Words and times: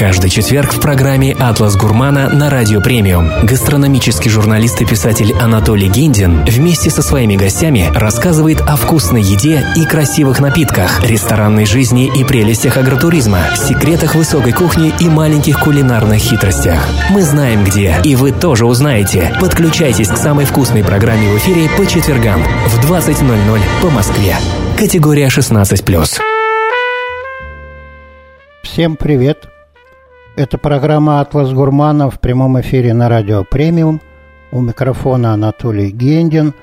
Каждый 0.00 0.30
четверг 0.30 0.72
в 0.72 0.80
программе 0.80 1.34
«Атлас 1.38 1.76
Гурмана» 1.76 2.30
на 2.30 2.48
Радио 2.48 2.80
Премиум 2.80 3.28
гастрономический 3.42 4.30
журналист 4.30 4.80
и 4.80 4.86
писатель 4.86 5.34
Анатолий 5.34 5.90
Гиндин 5.90 6.42
вместе 6.46 6.88
со 6.88 7.02
своими 7.02 7.36
гостями 7.36 7.86
рассказывает 7.94 8.62
о 8.62 8.76
вкусной 8.76 9.20
еде 9.20 9.62
и 9.76 9.84
красивых 9.84 10.40
напитках, 10.40 11.04
ресторанной 11.04 11.66
жизни 11.66 12.10
и 12.18 12.24
прелестях 12.24 12.78
агротуризма, 12.78 13.40
секретах 13.54 14.14
высокой 14.14 14.52
кухни 14.52 14.90
и 15.00 15.08
маленьких 15.10 15.60
кулинарных 15.60 16.18
хитростях. 16.18 16.82
Мы 17.10 17.20
знаем 17.20 17.62
где, 17.62 17.96
и 18.02 18.16
вы 18.16 18.32
тоже 18.32 18.64
узнаете. 18.64 19.36
Подключайтесь 19.38 20.08
к 20.08 20.16
самой 20.16 20.46
вкусной 20.46 20.82
программе 20.82 21.28
в 21.28 21.36
эфире 21.36 21.68
по 21.76 21.84
четвергам 21.84 22.42
в 22.42 22.90
20.00 22.90 23.60
по 23.82 23.90
Москве. 23.90 24.34
Категория 24.78 25.26
16+. 25.26 26.20
Всем 28.62 28.96
привет! 28.96 29.59
Это 30.40 30.56
программа 30.56 31.20
«Атлас 31.20 31.52
Гурмана» 31.52 32.08
в 32.08 32.18
прямом 32.18 32.58
эфире 32.62 32.94
на 32.94 33.10
радио 33.10 33.44
«Премиум». 33.44 34.00
У 34.50 34.62
микрофона 34.62 35.34
Анатолий 35.34 35.90
Гендин. 35.90 36.54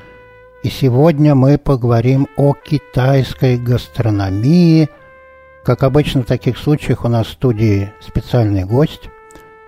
И 0.64 0.70
сегодня 0.70 1.36
мы 1.36 1.60
поговорим 1.60 2.28
о 2.38 2.56
китайской 2.56 3.60
гастрономии. 3.60 4.90
Как 5.64 5.84
обычно 5.84 6.24
в 6.24 6.26
таких 6.26 6.58
случаях 6.58 7.06
у 7.06 7.08
нас 7.08 7.28
в 7.28 7.34
студии 7.34 7.94
специальный 8.02 8.64
гость. 8.64 9.12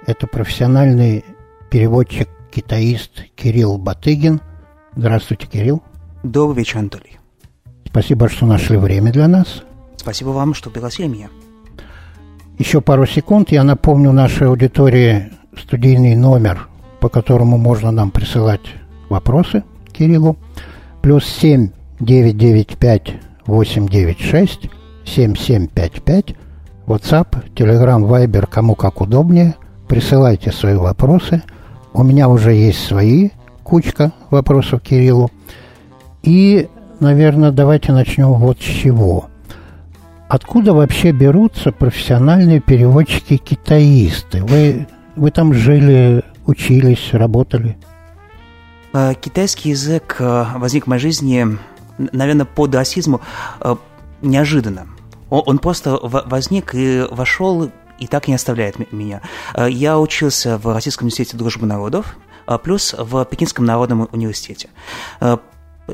Это 0.08 0.26
профессиональный 0.26 1.24
переводчик-китаист 1.70 3.26
Кирилл 3.36 3.78
Батыгин. 3.78 4.42
Здравствуйте, 4.96 5.46
Кирилл. 5.46 5.84
Добрый 6.24 6.58
вечер, 6.58 6.80
Анатолий. 6.80 7.20
Спасибо, 7.86 8.28
что 8.28 8.48
нашли 8.48 8.78
время 8.78 9.12
для 9.12 9.28
нас. 9.28 9.62
Спасибо 9.98 10.30
вам, 10.30 10.56
что 10.56 10.72
пригласили 10.72 11.06
меня. 11.06 11.30
Еще 12.60 12.82
пару 12.82 13.06
секунд. 13.06 13.54
Я 13.54 13.64
напомню 13.64 14.12
нашей 14.12 14.48
аудитории 14.48 15.32
студийный 15.58 16.18
номер, 16.18 16.68
по 17.00 17.08
которому 17.08 17.58
можно 17.58 17.90
нам 17.90 18.12
присылать 18.12 18.60
вопросы 19.08 19.64
Кириллу. 19.94 20.36
Плюс 21.02 21.26
7 21.26 21.70
995 22.02 23.14
896 23.46 24.70
7755. 25.06 26.36
WhatsApp, 26.86 27.28
Telegram, 27.56 28.06
Viber, 28.06 28.46
кому 28.46 28.76
как 28.76 29.00
удобнее. 29.00 29.56
Присылайте 29.88 30.52
свои 30.52 30.76
вопросы. 30.76 31.42
У 31.94 32.04
меня 32.04 32.28
уже 32.28 32.52
есть 32.52 32.84
свои, 32.86 33.30
кучка 33.64 34.12
вопросов 34.32 34.82
Кириллу. 34.82 35.32
И, 36.24 36.68
наверное, 37.00 37.52
давайте 37.52 37.94
начнем 37.94 38.34
вот 38.34 38.60
с 38.60 38.66
чего– 38.66 39.28
Откуда 40.30 40.74
вообще 40.74 41.12
берутся 41.12 41.72
профессиональные 41.72 42.60
переводчики-китаисты? 42.60 44.44
Вы, 44.44 44.88
вы 45.16 45.32
там 45.32 45.56
жили, 45.56 46.24
учились, 46.46 47.10
работали? 47.14 47.80
Э, 48.94 49.16
китайский 49.20 49.70
язык 49.70 50.18
э, 50.20 50.46
возник 50.56 50.86
в 50.86 50.88
моей 50.88 51.02
жизни, 51.02 51.58
наверное, 51.98 52.46
по 52.46 52.68
даосизму 52.68 53.22
э, 53.60 53.76
неожиданно. 54.22 54.86
Он 55.32 55.58
просто 55.58 55.98
возник 56.02 56.76
и 56.76 57.08
вошел, 57.10 57.72
и 57.98 58.06
так 58.06 58.28
не 58.28 58.36
оставляет 58.36 58.92
меня. 58.92 59.22
Я 59.56 60.00
учился 60.00 60.58
в 60.58 60.74
Российском 60.74 61.06
университете 61.06 61.38
дружбы 61.38 61.68
народов, 61.68 62.18
плюс 62.64 62.96
в 62.98 63.26
Пекинском 63.26 63.64
народном 63.64 64.10
университете. 64.12 64.70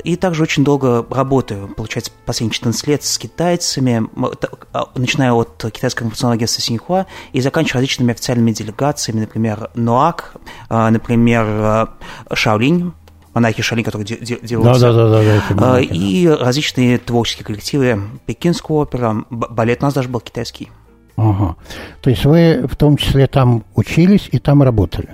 И 0.04 0.16
также 0.16 0.42
очень 0.42 0.64
долго 0.64 1.06
работаю, 1.10 1.68
получается, 1.68 2.12
последние 2.24 2.54
14 2.54 2.86
лет 2.86 3.04
с 3.04 3.18
китайцами, 3.18 4.08
а, 4.72 4.88
начиная 4.94 5.32
от 5.32 5.64
китайского 5.72 6.06
информационного 6.06 6.36
агентства 6.36 6.62
Синьхуа 6.62 7.06
и 7.32 7.40
заканчивая 7.40 7.80
различными 7.80 8.12
официальными 8.12 8.52
делегациями, 8.52 9.20
например, 9.20 9.70
НОАК, 9.74 10.34
а, 10.68 10.90
например, 10.90 11.44
а, 11.46 11.88
Шаолинь, 12.32 12.92
монахи 13.36 13.62
Шалин, 13.62 13.84
которые 13.84 14.06
делают. 14.06 14.64
Да, 14.64 14.78
да, 14.78 14.92
да, 14.92 15.08
да, 15.08 15.54
да, 15.54 15.80
и 15.80 16.26
различные 16.26 16.98
творческие 16.98 17.44
коллективы, 17.44 18.00
Пекинская 18.24 18.76
опера, 18.76 19.24
балет 19.30 19.82
у 19.82 19.84
нас 19.84 19.94
даже 19.94 20.08
был 20.08 20.20
китайский. 20.20 20.70
Ага. 21.16 21.56
То 22.02 22.10
есть 22.10 22.24
вы 22.26 22.66
в 22.68 22.76
том 22.76 22.96
числе 22.96 23.26
там 23.26 23.64
учились 23.74 24.28
и 24.32 24.38
там 24.38 24.62
работали? 24.62 25.08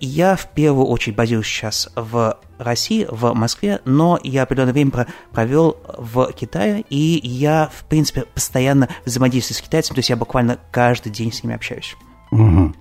Я 0.00 0.36
в 0.36 0.46
первую 0.46 0.86
очередь 0.86 1.16
базируюсь 1.16 1.48
сейчас 1.48 1.90
в 1.96 2.38
России, 2.58 3.06
в 3.10 3.32
Москве, 3.34 3.80
но 3.84 4.20
я 4.22 4.44
определенное 4.44 4.72
время 4.72 5.06
провел 5.32 5.76
в 5.98 6.32
Китае, 6.32 6.84
и 6.90 7.20
я, 7.24 7.68
в 7.72 7.84
принципе, 7.84 8.22
постоянно 8.34 8.88
взаимодействую 9.04 9.58
с 9.58 9.60
китайцами, 9.60 9.96
то 9.96 9.98
есть 9.98 10.10
я 10.10 10.16
буквально 10.16 10.58
каждый 10.70 11.10
день 11.10 11.32
с 11.32 11.42
ними 11.42 11.56
общаюсь. 11.56 11.96
Угу. 12.30 12.72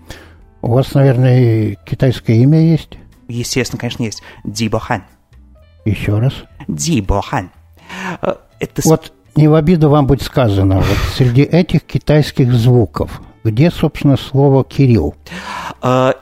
У 0.61 0.72
вас, 0.72 0.93
наверное, 0.93 1.75
китайское 1.85 2.35
имя 2.38 2.61
есть? 2.61 2.91
Естественно, 3.28 3.79
конечно, 3.79 4.03
есть. 4.03 4.22
Ди 4.43 4.69
Бохан. 4.69 5.03
Еще 5.85 6.19
раз. 6.19 6.33
Ди 6.67 7.01
Бохан. 7.01 7.49
Э, 8.22 8.35
это... 8.59 8.81
Вот 8.85 9.13
не 9.35 9.47
в 9.47 9.55
обиду 9.55 9.89
вам 9.89 10.07
будет 10.07 10.21
сказано, 10.21 10.77
вот 10.77 10.97
среди 11.15 11.43
этих 11.43 11.83
китайских 11.83 12.53
звуков, 12.53 13.21
где, 13.43 13.71
собственно, 13.71 14.17
слово 14.17 14.63
«Кирилл»? 14.63 15.15
Э, 15.81 16.13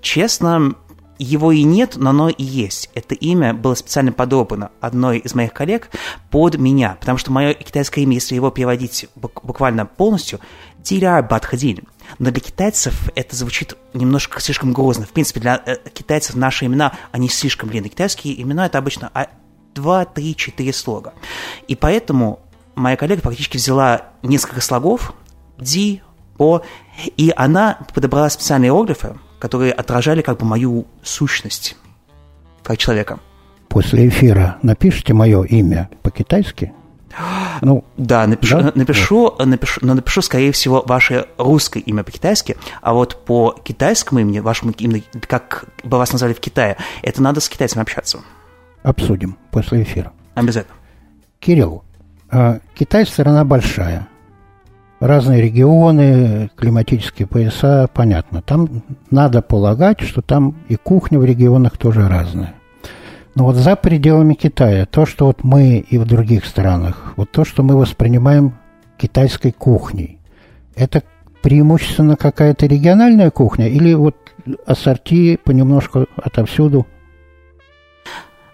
честно, 0.00 0.74
его 1.18 1.52
и 1.52 1.62
нет, 1.62 1.96
но 1.96 2.10
оно 2.10 2.28
и 2.30 2.42
есть. 2.42 2.90
Это 2.94 3.14
имя 3.14 3.52
было 3.52 3.74
специально 3.74 4.10
подобрано 4.10 4.70
одной 4.80 5.18
из 5.18 5.34
моих 5.34 5.52
коллег 5.52 5.90
под 6.30 6.58
меня, 6.58 6.96
потому 6.98 7.18
что 7.18 7.30
мое 7.30 7.52
китайское 7.52 8.04
имя, 8.04 8.14
если 8.14 8.34
его 8.34 8.50
переводить 8.50 9.06
буквально 9.14 9.84
полностью, 9.84 10.40
Диля 10.78 11.22
Бадхадиль. 11.22 11.84
Но 12.18 12.30
для 12.30 12.40
китайцев 12.40 13.10
это 13.14 13.36
звучит 13.36 13.76
немножко 13.92 14.40
слишком 14.40 14.72
грозно. 14.72 15.04
В 15.04 15.10
принципе, 15.10 15.40
для 15.40 15.62
э, 15.64 15.76
китайцев 15.92 16.36
наши 16.36 16.64
имена, 16.64 16.94
они 17.12 17.28
слишком 17.28 17.68
длинные. 17.68 17.90
Китайские 17.90 18.40
имена 18.40 18.66
это 18.66 18.78
обычно 18.78 19.10
2, 19.74 20.04
3, 20.04 20.36
4 20.36 20.72
слога. 20.72 21.12
И 21.68 21.76
поэтому 21.76 22.40
моя 22.74 22.96
коллега 22.96 23.22
практически 23.22 23.56
взяла 23.56 24.02
несколько 24.22 24.60
слогов, 24.60 25.12
ди, 25.58 26.02
по, 26.36 26.62
и 27.16 27.32
она 27.36 27.78
подобрала 27.94 28.30
специальные 28.30 28.68
иероглифы, 28.68 29.16
которые 29.38 29.72
отражали 29.72 30.22
как 30.22 30.38
бы 30.38 30.46
мою 30.46 30.86
сущность 31.02 31.76
как 32.62 32.78
человека. 32.78 33.18
После 33.68 34.08
эфира 34.08 34.58
напишите 34.62 35.14
мое 35.14 35.42
имя 35.44 35.90
по-китайски? 36.02 36.72
Ну, 37.62 37.84
да, 37.98 38.26
напишу, 38.26 38.62
да? 38.62 38.72
Напишу, 38.74 39.34
напишу, 39.38 39.80
но 39.82 39.92
напишу, 39.92 40.22
скорее 40.22 40.50
всего, 40.52 40.82
ваше 40.86 41.26
русское 41.36 41.80
имя 41.80 42.02
по-китайски, 42.04 42.56
а 42.80 42.94
вот 42.94 43.22
по 43.26 43.54
китайскому 43.62 44.20
имени, 44.20 44.38
вашему 44.38 44.72
имени, 44.78 45.04
как 45.26 45.66
бы 45.84 45.98
вас 45.98 46.10
назвали 46.12 46.32
в 46.32 46.40
Китае, 46.40 46.78
это 47.02 47.20
надо 47.20 47.40
с 47.40 47.50
китайцами 47.50 47.82
общаться. 47.82 48.20
Обсудим 48.82 49.36
после 49.50 49.82
эфира. 49.82 50.12
Обязательно. 50.34 50.76
Кирилл, 51.38 51.84
а, 52.30 52.60
Китай 52.74 53.06
страна 53.06 53.44
большая. 53.44 54.08
Разные 55.00 55.40
регионы, 55.40 56.50
климатические 56.56 57.26
пояса, 57.26 57.88
понятно. 57.92 58.42
Там 58.42 58.82
надо 59.10 59.40
полагать, 59.40 60.00
что 60.00 60.20
там 60.20 60.56
и 60.68 60.76
кухня 60.76 61.18
в 61.18 61.24
регионах 61.24 61.78
тоже 61.78 62.06
разная. 62.06 62.54
Но 63.34 63.44
вот 63.44 63.56
за 63.56 63.76
пределами 63.76 64.34
Китая, 64.34 64.84
то, 64.84 65.06
что 65.06 65.26
вот 65.26 65.42
мы 65.44 65.78
и 65.78 65.96
в 65.96 66.04
других 66.04 66.44
странах, 66.44 67.14
вот 67.16 67.30
то, 67.30 67.44
что 67.44 67.62
мы 67.62 67.76
воспринимаем 67.76 68.54
китайской 68.98 69.52
кухней, 69.52 70.18
это 70.74 71.02
преимущественно 71.40 72.16
какая-то 72.16 72.66
региональная 72.66 73.30
кухня 73.30 73.68
или 73.68 73.94
вот 73.94 74.16
ассорти 74.66 75.38
понемножку 75.42 76.06
отовсюду– 76.16 76.86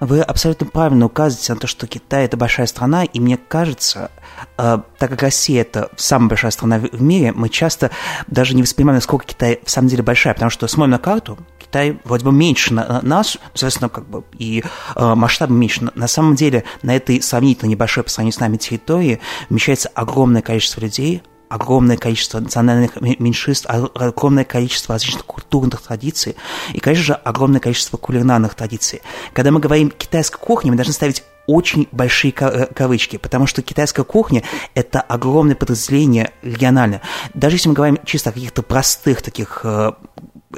вы 0.01 0.21
абсолютно 0.21 0.67
правильно 0.67 1.07
указываете 1.07 1.55
на 1.55 1.61
то, 1.61 1.67
что 1.67 1.87
Китай– 1.87 2.25
это 2.27 2.37
большая 2.37 2.67
страна, 2.67 3.05
и 3.05 3.21
мне 3.21 3.37
кажется, 3.37 4.11
э, 4.59 4.79
так 4.99 5.11
как 5.11 5.23
Россия– 5.23 5.61
это 5.63 5.91
самая 5.97 6.29
большая 6.31 6.51
страна 6.51 6.79
в, 6.79 7.01
мире, 7.01 7.33
мы 7.33 7.49
часто 7.49 7.91
даже 8.27 8.55
не 8.55 8.63
воспринимаем, 8.63 8.97
насколько 8.97 9.27
Китай 9.27 9.61
в 9.65 9.71
самом 9.71 9.89
деле 9.89 10.03
большая, 10.03 10.35
потому 10.35 10.51
что 10.51 10.67
смотрим 10.67 10.93
на 10.93 10.99
карту, 10.99 11.39
Китай 11.59 11.99
вроде 12.05 12.25
бы 12.25 12.33
меньше 12.33 12.73
на, 12.73 12.87
на 12.87 13.03
нас, 13.03 13.39
соответственно, 13.55 13.89
как 13.89 14.09
бы 14.09 14.25
и 14.39 14.63
э, 14.95 15.15
масштаб 15.15 15.51
меньше. 15.51 15.85
На, 15.85 15.93
на 15.95 16.09
самом 16.09 16.35
деле 16.35 16.65
на 16.83 16.95
этой 16.95 17.21
сравнительно 17.21 17.69
небольшой 17.69 18.05
по 18.05 18.11
сравнению 18.11 18.37
с 18.37 18.41
нами 18.41 18.57
территории 18.57 19.21
вмещается 19.49 19.91
огромное 19.95 20.43
количество 20.43 20.81
людей, 20.81 21.23
огромное 21.49 21.97
количество 21.97 22.41
национальных 22.41 23.01
меньшинств, 23.01 23.67
огромное 23.69 24.45
количество 24.45 24.95
различных 24.95 25.25
культурных 25.25 25.83
традиций 25.83 26.37
и, 26.73 26.81
конечно 26.81 27.05
же, 27.05 27.13
огромное 27.15 27.61
количество 27.61 27.97
кулинарных 27.97 28.55
традиций. 28.55 29.03
Когда 29.33 29.51
мы 29.51 29.61
говорим 29.61 29.91
китайская 29.91 30.39
кухня, 30.39 30.71
мы 30.71 30.77
должны 30.77 30.93
ставить 30.93 31.23
очень 31.47 31.89
большие 31.93 32.35
э, 32.39 32.67
кавычки, 32.67 33.17
потому 33.17 33.47
что 33.47 33.63
китайская 33.63 34.05
кухня– 34.05 34.43
это 34.75 35.01
огромное 35.01 35.55
подразделение 35.55 36.33
региональное. 36.43 37.03
Даже 37.35 37.57
если 37.57 37.69
мы 37.69 37.75
говорим 37.75 37.99
чисто 38.05 38.31
о 38.31 38.33
каких-то 38.33 38.63
простых 38.63 39.23
таких 39.23 39.61
э, 39.63 39.93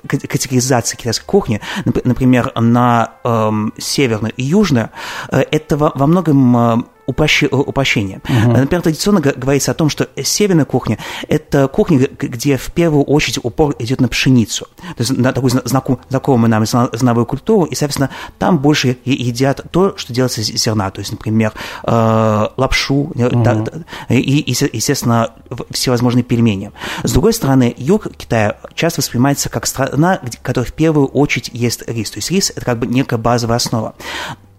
категоризации 0.06 0.96
китайской 0.96 1.26
кухни, 1.26 1.60
например, 1.84 2.52
на 2.58 3.14
э, 3.22 3.50
северную 3.78 4.32
и 4.34 4.42
южную, 4.42 4.90
это 5.30 5.76
во, 5.76 5.92
во 5.94 6.06
многом 6.06 6.88
э, 7.08 7.46
упрощение. 7.50 8.20
Угу. 8.24 8.52
Например, 8.52 8.82
традиционно 8.82 9.20
говорится 9.20 9.70
о 9.70 9.74
том, 9.74 9.88
что 9.88 10.08
северная 10.22 10.64
кухня– 10.64 10.98
это 11.28 11.68
кухня, 11.68 12.08
где 12.18 12.56
в 12.56 12.72
первую 12.72 13.04
очередь 13.04 13.38
упор 13.42 13.74
идет 13.78 14.00
на 14.00 14.08
пшеницу, 14.08 14.66
то 14.96 15.00
есть 15.00 15.16
на 15.16 15.32
такую 15.32 15.50
знакомую 15.50 16.50
нам 16.50 16.64
зерновую 16.66 17.26
культуру, 17.26 17.64
и, 17.64 17.74
соответственно, 17.74 18.10
там 18.38 18.58
больше 18.58 18.96
едят 19.04 19.62
то, 19.70 19.96
что 19.96 20.12
делается 20.12 20.40
из 20.40 20.46
зерна, 20.46 20.90
то 20.90 21.00
есть, 21.00 21.12
например, 21.12 21.52
лапшу, 21.84 22.94
угу. 22.94 23.66
и, 24.08 24.44
естественно, 24.72 25.32
всевозможные 25.70 26.22
пельмени. 26.22 26.72
С 27.02 27.12
другой 27.12 27.32
стороны, 27.32 27.74
юг 27.76 28.08
Китая 28.16 28.58
часто 28.74 29.00
воспринимается 29.00 29.48
как 29.48 29.66
страна, 29.66 30.20
которая 30.42 30.68
в 30.68 30.74
первую 30.74 31.06
очередь 31.06 31.50
ест 31.52 31.82
рис. 31.86 32.10
То 32.10 32.18
есть 32.18 32.30
рис– 32.30 32.52
это 32.56 32.64
как 32.64 32.78
бы 32.78 32.86
некая 32.86 33.18
базовая 33.18 33.56
основа. 33.56 33.94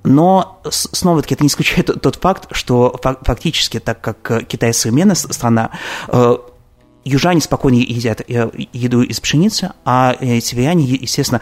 Но 0.04 0.62
снова-таки 0.70 1.36
это 1.36 1.44
не 1.44 1.50
исключает 1.50 2.02
тот 2.02 2.16
факт, 2.16 2.48
что 2.52 3.00
фактически, 3.24 3.80
так 3.80 4.02
как 4.02 4.48
Китай 4.48 4.74
современная 4.74 5.16
страна, 5.16 5.72
э, 6.08 6.38
южане 7.04 7.42
спокойно 7.42 7.76
едят 7.76 8.22
э, 8.22 8.50
еду 8.74 9.02
из 9.02 9.20
пшеницы, 9.20 9.74
а 9.86 10.16
э, 10.20 10.40
северяне, 10.40 10.86
естественно, 10.86 11.42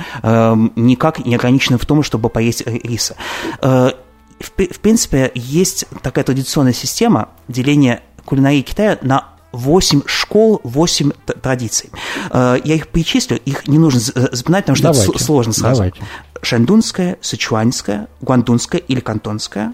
никак 0.75 1.25
не 1.25 1.35
ограничены 1.35 1.77
в 1.77 1.85
том, 1.85 2.03
чтобы 2.03 2.29
поесть 2.29 2.65
риса. 2.65 3.15
В 3.61 4.79
принципе, 4.81 5.31
есть 5.33 5.85
такая 6.03 6.23
традиционная 6.23 6.73
система 6.73 7.29
деления 7.47 8.01
кулинарии 8.23 8.61
Китая 8.61 8.99
на 9.01 9.36
8 9.51 10.03
школ, 10.05 10.61
8 10.63 11.11
традиций. 11.41 11.89
Я 12.33 12.59
их 12.63 12.87
перечислю, 12.87 13.37
их 13.37 13.67
не 13.67 13.79
нужно 13.79 13.99
запоминать, 13.99 14.65
потому 14.65 14.75
что 14.75 14.91
давайте, 14.91 15.11
это 15.11 15.23
сложно 15.23 15.53
сразу. 15.53 15.75
Давайте. 15.77 16.01
Шандунская, 16.41 17.17
Сычуанская, 17.21 18.07
Гуандунская 18.21 18.79
или 18.79 18.99
Кантонская, 18.99 19.73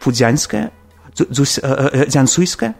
Фудзянская, 0.00 0.72
Дзянсуйская, 1.16 2.74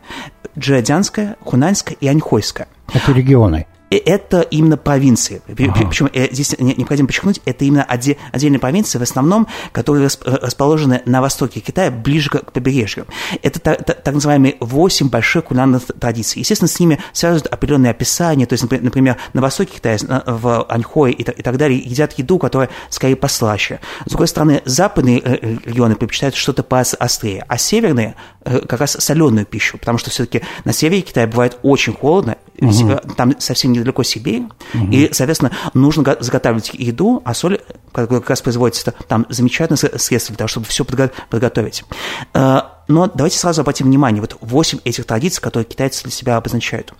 Джэдзянская, 0.58 1.36
Хунаньская 1.44 1.96
и 2.00 2.08
Аньхойская. 2.08 2.68
Это 2.92 3.12
регионы 3.12 3.66
это 3.96 4.42
именно 4.42 4.76
провинции. 4.76 5.42
Ага. 5.48 5.86
Причем 5.88 6.10
э, 6.12 6.28
здесь 6.30 6.54
необходимо 6.58 7.06
подчеркнуть, 7.06 7.40
это 7.44 7.64
именно 7.64 7.84
отдельные 7.84 8.58
провинции, 8.58 8.98
в 8.98 9.02
основном, 9.02 9.46
которые 9.72 10.08
расположены 10.24 11.02
на 11.06 11.20
востоке 11.20 11.60
Китая, 11.60 11.90
ближе 11.90 12.30
к 12.30 12.52
побережью. 12.52 13.06
Это 13.42 13.58
так, 13.60 14.14
называемые 14.14 14.56
восемь 14.60 15.08
больших 15.08 15.44
кулинарных 15.44 15.82
традиций. 15.98 16.40
Естественно, 16.40 16.68
с 16.68 16.78
ними 16.78 16.98
связывают 17.12 17.46
определенные 17.46 17.90
описания, 17.90 18.46
то 18.46 18.54
есть, 18.54 18.70
например, 18.70 19.16
на 19.32 19.40
востоке 19.40 19.76
Китая, 19.76 19.98
в 20.26 20.64
Аньхое 20.68 21.12
и, 21.12 21.24
так 21.24 21.56
далее, 21.56 21.78
едят 21.78 22.12
еду, 22.18 22.38
которая 22.38 22.68
скорее 22.90 23.16
послаще. 23.16 23.80
С 24.04 24.10
другой 24.10 24.28
стороны, 24.28 24.62
западные 24.64 25.20
э, 25.20 25.56
регионы 25.64 25.94
предпочитают 25.94 26.34
что-то 26.34 26.62
поострее, 26.62 27.44
а 27.48 27.58
северные 27.58 28.14
э, 28.44 28.60
как 28.60 28.80
раз 28.80 28.92
соленую 28.92 29.46
пищу, 29.46 29.78
потому 29.78 29.98
что 29.98 30.10
все-таки 30.10 30.42
на 30.64 30.72
севере 30.72 31.02
Китая 31.02 31.26
бывает 31.26 31.58
очень 31.62 31.94
холодно, 31.94 32.36
угу. 32.60 33.00
там 33.16 33.38
совсем 33.38 33.72
недалеко 33.72 34.02
Сибирь, 34.02 34.44
угу. 34.74 34.90
и, 34.90 35.12
соответственно, 35.12 35.52
нужно 35.74 36.16
заготавливать 36.20 36.70
еду, 36.74 37.22
а 37.24 37.34
соль 37.34 37.60
как 37.92 38.30
раз 38.30 38.42
производится 38.42 38.92
там 39.06 39.26
замечательное 39.28 39.98
средство 39.98 40.32
для 40.32 40.38
того, 40.38 40.48
чтобы 40.48 40.66
все 40.66 40.84
подготовить. 40.84 41.84
Э, 42.34 42.60
но 42.88 43.10
давайте 43.12 43.38
сразу 43.38 43.60
обратим 43.60 43.86
внимание, 43.86 44.20
вот 44.20 44.36
8 44.40 44.80
этих 44.84 45.04
традиций, 45.04 45.42
которые 45.42 45.66
китайцы 45.66 46.02
для 46.04 46.12
себя 46.12 46.36
обозначают. 46.36 46.94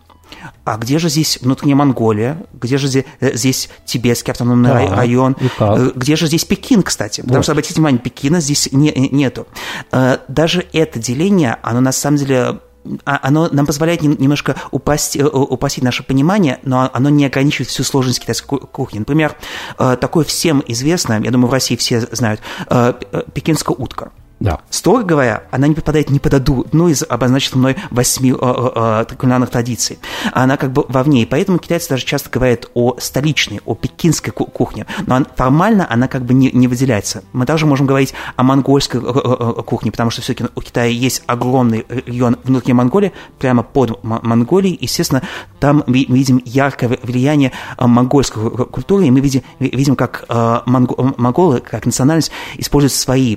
А 0.64 0.76
где 0.76 0.98
же 0.98 1.08
здесь 1.08 1.38
внутренняя 1.40 1.76
Монголия? 1.76 2.42
Где 2.52 2.76
же 2.76 2.86
здесь, 2.86 3.04
э, 3.20 3.34
здесь 3.34 3.70
Тибетский 3.86 4.32
автономный 4.32 4.70
да, 4.70 4.96
район? 4.96 5.36
Э, 5.58 5.90
где 5.94 6.16
же 6.16 6.26
здесь 6.26 6.44
Пекин, 6.44 6.82
кстати? 6.82 7.22
Потому 7.22 7.38
вот. 7.38 7.44
что, 7.44 7.52
обратите 7.52 7.74
внимание, 7.74 8.00
Пекина 8.00 8.40
здесь 8.40 8.70
не, 8.72 8.92
нету. 8.92 9.46
Даже 10.28 10.66
это 10.72 10.98
деление, 10.98 11.56
оно 11.62 11.80
на 11.80 11.92
самом 11.92 12.18
деле 12.18 12.60
оно 13.04 13.48
нам 13.50 13.66
позволяет 13.66 14.02
немножко 14.02 14.56
упасть, 14.70 15.16
э, 15.16 15.24
упасть 15.24 15.82
наше 15.82 16.02
понимание, 16.02 16.58
но 16.62 16.90
оно 16.92 17.10
не 17.10 17.26
ограничивает 17.26 17.68
всю 17.68 17.84
сложность 17.84 18.20
китайской 18.20 18.58
кухни. 18.58 19.00
Например, 19.00 19.36
э, 19.78 19.96
такое 20.00 20.24
всем 20.24 20.62
известное, 20.66 21.20
я 21.20 21.30
думаю, 21.30 21.48
в 21.48 21.52
России 21.52 21.76
все 21.76 22.00
знают, 22.00 22.40
э, 22.68 22.94
пекинская 23.32 23.76
утка. 23.76 24.12
Да. 24.40 24.60
Строго 24.70 25.02
говоря, 25.02 25.42
она 25.50 25.66
не 25.66 25.74
попадает 25.74 26.10
ни 26.10 26.18
под 26.18 26.34
одну 26.34 26.88
из 26.88 27.02
обозначенных 27.02 27.56
мной 27.56 27.76
восьми 27.90 28.32
э, 28.32 28.36
э, 28.40 29.04
кулинарных 29.16 29.50
традиций. 29.50 29.98
Она 30.32 30.56
как 30.56 30.72
бы 30.72 30.84
вовне, 30.88 31.22
и 31.22 31.26
поэтому 31.26 31.58
китайцы 31.58 31.88
даже 31.88 32.04
часто 32.04 32.30
говорят 32.30 32.66
о 32.74 32.96
столичной, 32.98 33.60
о 33.64 33.74
пекинской 33.74 34.32
кухне, 34.32 34.86
но 35.06 35.24
формально 35.34 35.86
она 35.90 36.06
как 36.06 36.24
бы 36.24 36.34
не, 36.34 36.52
не 36.52 36.68
выделяется. 36.68 37.24
Мы 37.32 37.46
также 37.46 37.66
можем 37.66 37.86
говорить 37.86 38.14
о 38.36 38.44
монгольской 38.44 39.00
кухне, 39.64 39.90
потому 39.90 40.10
что 40.10 40.22
все-таки 40.22 40.48
у 40.54 40.60
Китая 40.60 40.86
есть 40.86 41.22
огромный 41.26 41.84
регион 41.88 42.36
внутренней 42.44 42.74
Монголии, 42.74 43.12
прямо 43.38 43.62
под 43.62 44.02
Монголией, 44.04 44.78
естественно, 44.80 45.22
там 45.58 45.82
мы 45.86 46.04
видим 46.04 46.40
яркое 46.44 46.98
влияние 47.02 47.52
монгольской 47.78 48.66
культуры, 48.66 49.06
и 49.06 49.10
мы 49.10 49.20
видим, 49.20 49.42
видим 49.58 49.96
как 49.96 50.24
монголы, 50.28 51.60
как 51.60 51.86
национальность, 51.86 52.30
используют 52.56 52.92
свои 52.92 53.36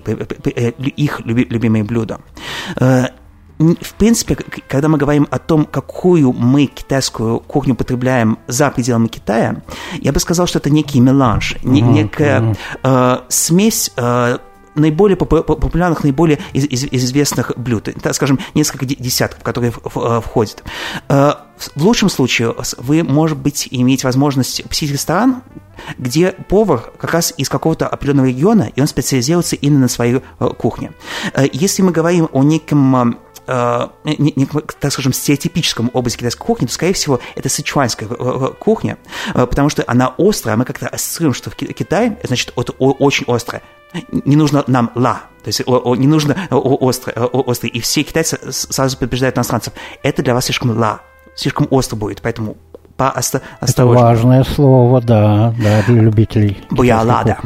их 0.96 1.22
любимые 1.26 1.84
блюда. 1.84 2.20
Э, 2.80 3.08
в 3.62 3.94
принципе, 3.98 4.36
когда 4.68 4.88
мы 4.88 4.98
говорим 4.98 5.28
о 5.30 5.38
том, 5.38 5.66
какую 5.66 6.34
мы 6.34 6.66
китайскую 6.66 7.40
кухню 7.40 7.76
потребляем 7.76 8.40
за 8.48 8.72
пределами 8.72 9.08
Китая, 9.08 9.62
я 10.00 10.12
бы 10.12 10.20
сказал, 10.20 10.48
что 10.48 10.60
это 10.60 10.70
некий 10.70 11.00
меланж, 11.00 11.56
mm-hmm. 11.58 11.82
некая 11.82 12.56
э, 12.84 13.18
смесь 13.30 13.92
э, 13.96 14.38
наиболее 14.76 15.18
популярных, 15.18 16.04
наиболее 16.04 16.40
из, 16.54 16.66
из, 16.66 16.86
известных 16.86 17.52
блюд, 17.58 17.90
скажем, 18.14 18.40
несколько 18.54 18.86
десятков, 18.86 19.44
которые 19.44 19.74
э, 19.74 20.22
входят. 20.22 20.64
Э, 21.10 21.34
в 21.76 21.84
лучшем 21.84 22.10
случае 22.10 22.56
вы, 22.78 23.04
может 23.04 23.38
быть, 23.38 23.68
имеете 23.70 24.08
возможность 24.08 24.64
посетить 24.68 24.94
ресторан, 24.94 25.44
где 25.98 26.32
повар 26.32 26.92
как 26.98 27.14
раз 27.14 27.34
из 27.38 27.50
какого-то 27.50 27.88
определенного 27.88 28.28
региона, 28.28 28.72
и 28.76 28.82
он 28.82 28.88
специализируется 28.88 29.56
именно 29.56 29.82
на 29.82 29.88
своей 29.88 30.22
э, 30.40 30.48
кухне. 30.58 30.92
Если 31.52 31.82
мы 31.82 31.92
говорим 31.92 32.30
о 32.32 32.44
неком 32.44 33.18
не, 33.48 34.34
не, 34.36 34.46
так 34.46 34.94
скажем, 34.94 35.12
стереотипическом 35.12 35.90
образе 35.94 36.18
китайской 36.18 36.46
кухни, 36.46 36.68
то, 36.68 36.74
скорее 36.74 36.94
всего, 36.94 37.20
это 37.36 37.50
сычуанская 37.50 38.08
кухня, 38.08 38.98
потому 39.34 39.68
что 39.68 39.84
она 39.88 40.14
острая, 40.18 40.56
мы 40.56 40.64
как-то 40.64 40.88
ассоциируем, 40.88 41.34
что 41.34 41.50
в 41.50 41.56
Китае, 41.56 42.18
значит, 42.24 42.54
это 42.56 42.72
очень 42.74 43.26
острое 43.28 43.62
не 44.12 44.36
нужно 44.36 44.64
нам 44.68 44.92
ла, 44.96 45.24
то 45.44 45.48
есть 45.48 45.62
о, 45.66 45.78
о, 45.78 45.96
не 45.96 46.08
нужно 46.08 46.36
острый, 46.50 47.14
острый. 47.16 47.70
И 47.70 47.80
все 47.80 48.04
китайцы 48.04 48.38
сразу 48.52 48.98
предупреждают 48.98 49.38
иностранцев, 49.38 49.74
это 50.04 50.22
для 50.24 50.34
вас 50.34 50.46
слишком 50.46 50.78
ла, 50.78 51.02
слишком 51.36 51.68
остро 51.70 51.96
будет, 51.96 52.22
поэтому 52.22 52.58
поосторожнее. 52.98 53.52
Это 53.62 53.86
важное 53.86 54.44
слово, 54.44 55.02
да, 55.02 55.54
да, 55.62 55.84
для 55.88 56.02
любителей. 56.02 56.64
Буяла, 56.70 57.24
да. 57.24 57.40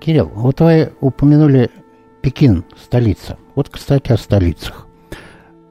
Кирилл, 0.00 0.30
вот 0.34 0.60
вы 0.60 0.92
упомянули 1.00 1.70
Пекин, 2.20 2.64
столица. 2.82 3.38
Вот, 3.54 3.68
кстати, 3.70 4.12
о 4.12 4.18
столицах. 4.18 4.86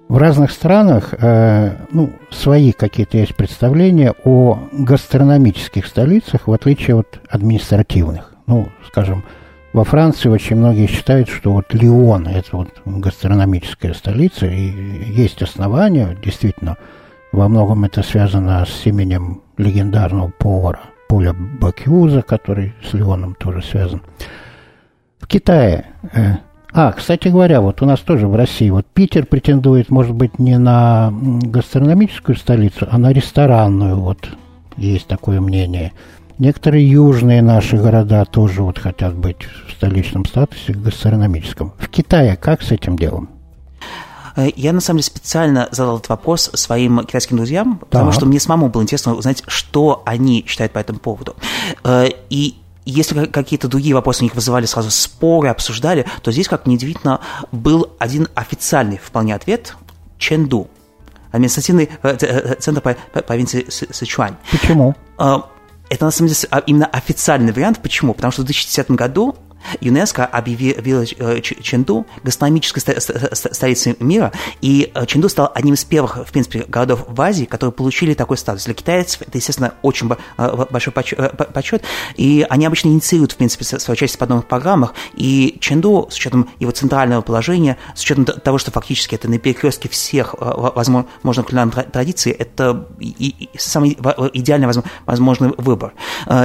В 0.08 0.18
разных 0.18 0.52
странах 0.52 1.14
э, 1.14 1.78
ну, 1.92 2.12
свои 2.30 2.72
какие-то 2.72 3.18
есть 3.18 3.36
представления 3.36 4.14
о 4.24 4.60
гастрономических 4.72 5.88
столицах, 5.88 6.48
в 6.48 6.54
отличие 6.54 6.96
от 6.96 7.20
административных. 7.30 8.34
Ну, 8.46 8.70
скажем, 8.88 9.24
во 9.74 9.84
Франции 9.84 10.30
очень 10.30 10.56
многие 10.56 10.88
считают, 10.88 11.30
что 11.30 11.52
вот 11.52 11.74
Лион– 11.74 12.28
это 12.28 12.58
вот 12.58 12.70
гастрономическая 12.86 13.94
столица, 13.94 14.46
и 14.46 15.12
есть 15.12 15.42
основания, 15.42 16.16
действительно, 16.24 16.78
во 17.32 17.50
многом 17.50 17.84
это 17.84 18.04
связано 18.04 18.66
с 18.66 18.86
именем 18.86 19.42
легендарного 19.58 20.32
повара 20.38 20.82
Поля 21.10 21.34
Бакюза, 21.34 22.22
который 22.22 22.74
с 22.88 22.94
Лионом 22.94 23.36
тоже 23.36 23.64
связан. 23.64 24.02
В 25.20 25.28
Китае 25.28 25.86
э, 26.14 26.38
а, 26.76 26.92
кстати 26.92 27.28
говоря, 27.28 27.62
вот 27.62 27.84
у 27.84 27.86
нас 27.86 28.00
тоже 28.00 28.28
в 28.28 28.36
России, 28.36 28.72
вот 28.72 28.88
Питер 28.88 29.28
претендует, 29.28 29.92
может 29.92 30.16
быть, 30.16 30.40
не 30.40 30.58
на 30.58 31.14
гастрономическую 31.14 32.36
столицу, 32.36 32.88
а 32.90 32.98
на 32.98 33.14
ресторанную, 33.14 33.96
вот 33.96 34.28
есть 34.76 35.06
такое 35.06 35.40
мнение. 35.40 35.94
Некоторые 36.40 36.90
южные 36.90 37.42
наши 37.42 37.78
города 37.78 38.26
тоже 38.26 38.64
вот 38.64 38.80
хотят 38.80 39.14
быть 39.14 39.48
в 39.68 39.72
столичном 39.72 40.26
статусе 40.26 40.74
гастрономическом. 40.74 41.74
В 41.78 41.88
Китае 41.90 42.36
как 42.36 42.62
с 42.64 42.72
этим 42.72 42.98
делом? 42.98 43.30
Э, 44.36 44.48
я, 44.56 44.74
на 44.74 44.82
самом 44.82 45.00
деле, 45.00 45.06
специально 45.06 45.68
задал 45.72 45.98
этот 45.98 46.10
вопрос 46.10 46.50
своим 46.54 47.06
китайским 47.06 47.38
друзьям, 47.38 47.78
потому 47.78 48.12
так. 48.12 48.16
что 48.16 48.26
мне 48.26 48.40
самому 48.40 48.70
было 48.70 48.82
интересно 48.82 49.14
узнать, 49.14 49.44
что 49.48 50.02
они 50.06 50.44
считают 50.48 50.74
по 50.74 50.80
этому 50.80 51.00
поводу. 51.00 51.36
Э, 51.84 52.08
и 52.30 52.56
если 52.86 53.26
какие-то 53.26 53.68
другие 53.68 53.96
вопросы 53.96 54.22
у 54.22 54.24
них 54.24 54.36
вызывали 54.36 54.66
сразу 54.66 54.92
споры, 54.92 55.50
обсуждали, 55.50 56.06
то 56.22 56.32
здесь, 56.32 56.48
как 56.48 56.66
неудивительно, 56.68 57.22
был 57.52 57.92
один 58.00 58.28
официальный 58.36 58.98
вполне 58.98 59.36
ответ– 59.36 59.76
Ченду, 60.18 60.68
административный 61.32 61.90
э, 62.02 62.56
центр 62.60 62.82
провинции 63.26 63.66
Сычуань. 63.70 64.36
Почему? 64.52 64.96
Это, 65.94 66.06
на 66.06 66.12
самом 66.12 66.30
деле, 66.30 66.48
а, 66.50 66.58
именно 66.58 66.88
официальный 66.88 67.54
вариант. 67.54 67.80
Почему? 67.80 68.16
Потому 68.16 68.32
что 68.32 68.42
в 68.42 68.46
2010 68.46 68.90
году 68.96 69.36
ЮНЕСКО 69.82 70.26
объявила 70.26 71.04
э, 71.04 71.42
Ченду 71.42 72.06
гастрономической 72.24 72.84
столицей 73.34 73.96
мира, 74.00 74.32
и 74.62 74.92
э, 74.94 75.06
Ченду 75.06 75.30
стал 75.30 75.52
одним 75.54 75.76
из 75.76 75.84
первых, 75.84 76.28
в 76.28 76.32
принципе, 76.32 76.66
городов 76.68 77.06
в 77.08 77.22
Азии, 77.22 77.46
которые 77.46 77.74
получили 77.74 78.14
такой 78.14 78.38
статус. 78.38 78.66
Для 78.66 78.74
китайцев 78.74 79.22
это, 79.22 79.38
естественно, 79.38 79.74
очень 79.82 80.10
э, 80.38 80.66
большой 80.70 80.94
почет, 80.94 81.84
и 82.16 82.46
они 82.50 82.66
обычно 82.66 82.90
инициируют, 82.90 83.34
в 83.34 83.38
принципе, 83.38 83.66
свою 83.66 83.96
часть 83.96 84.16
в 84.16 84.18
подобных 84.18 84.48
программах, 84.48 84.94
и 85.14 85.58
Ченду, 85.60 86.08
с 86.10 86.16
учетом 86.16 86.50
его 86.60 86.72
центрального 86.72 87.22
положения, 87.22 87.78
с 87.96 88.02
учетом 88.04 88.26
того, 88.26 88.58
что 88.58 88.72
фактически 88.72 89.16
это 89.16 89.30
на 89.30 89.40
перекрестке 89.40 89.90
всех 89.90 90.36
возможных 90.40 91.46
кулинарных 91.48 91.92
традиций, 91.92 92.32
это 92.32 92.88
самый 93.58 93.98
идеальный 94.34 94.68
возможный 95.06 95.54
выбор. 95.58 95.94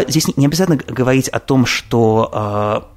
Здесь 0.09 0.37
не 0.37 0.47
обязательно 0.47 0.77
говорить 0.77 1.29
о 1.29 1.41
том, 1.41 1.67
что 1.67 2.89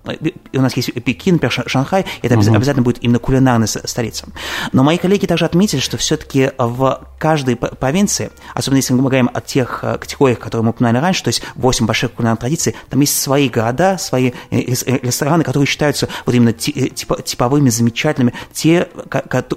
у 0.54 0.62
нас 0.62 0.76
есть 0.76 0.94
Пекин, 1.04 1.40
Шанхай, 1.50 2.06
это 2.22 2.38
угу. 2.38 2.56
обязательно 2.56 2.84
будет 2.84 3.04
именно 3.04 3.20
кулинарная 3.20 3.68
столица. 3.68 4.28
Но 4.72 4.84
мои 4.84 4.98
коллеги 4.98 5.26
также 5.26 5.46
отметили, 5.46 5.80
что 5.80 5.98
все-таки 5.98 6.52
в 6.58 7.08
каждой 7.20 7.56
провинции, 7.56 8.32
особенно 8.54 8.78
если 8.78 8.94
мы 8.94 9.00
говорим 9.02 9.30
о 9.34 9.42
тех 9.42 9.80
э, 9.84 9.98
категориях, 9.98 10.40
которые 10.40 10.66
мы 10.66 10.70
упоминали 10.72 11.02
раньше, 11.02 11.24
то 11.24 11.28
есть 11.30 11.44
8 11.56 11.86
больших 11.86 12.14
кулинарных 12.14 12.40
традиций, 12.40 12.76
там 12.90 13.00
есть 13.00 13.20
свои 13.20 13.50
города, 13.50 13.98
свои 13.98 14.32
э, 14.50 14.60
э, 14.60 15.00
рестораны, 15.02 15.44
которые 15.44 15.68
считаются 15.68 16.08
вот 16.26 16.36
именно 16.36 16.54
типовыми, 16.54 17.70
замечательными, 17.70 18.34
те, 18.54 18.88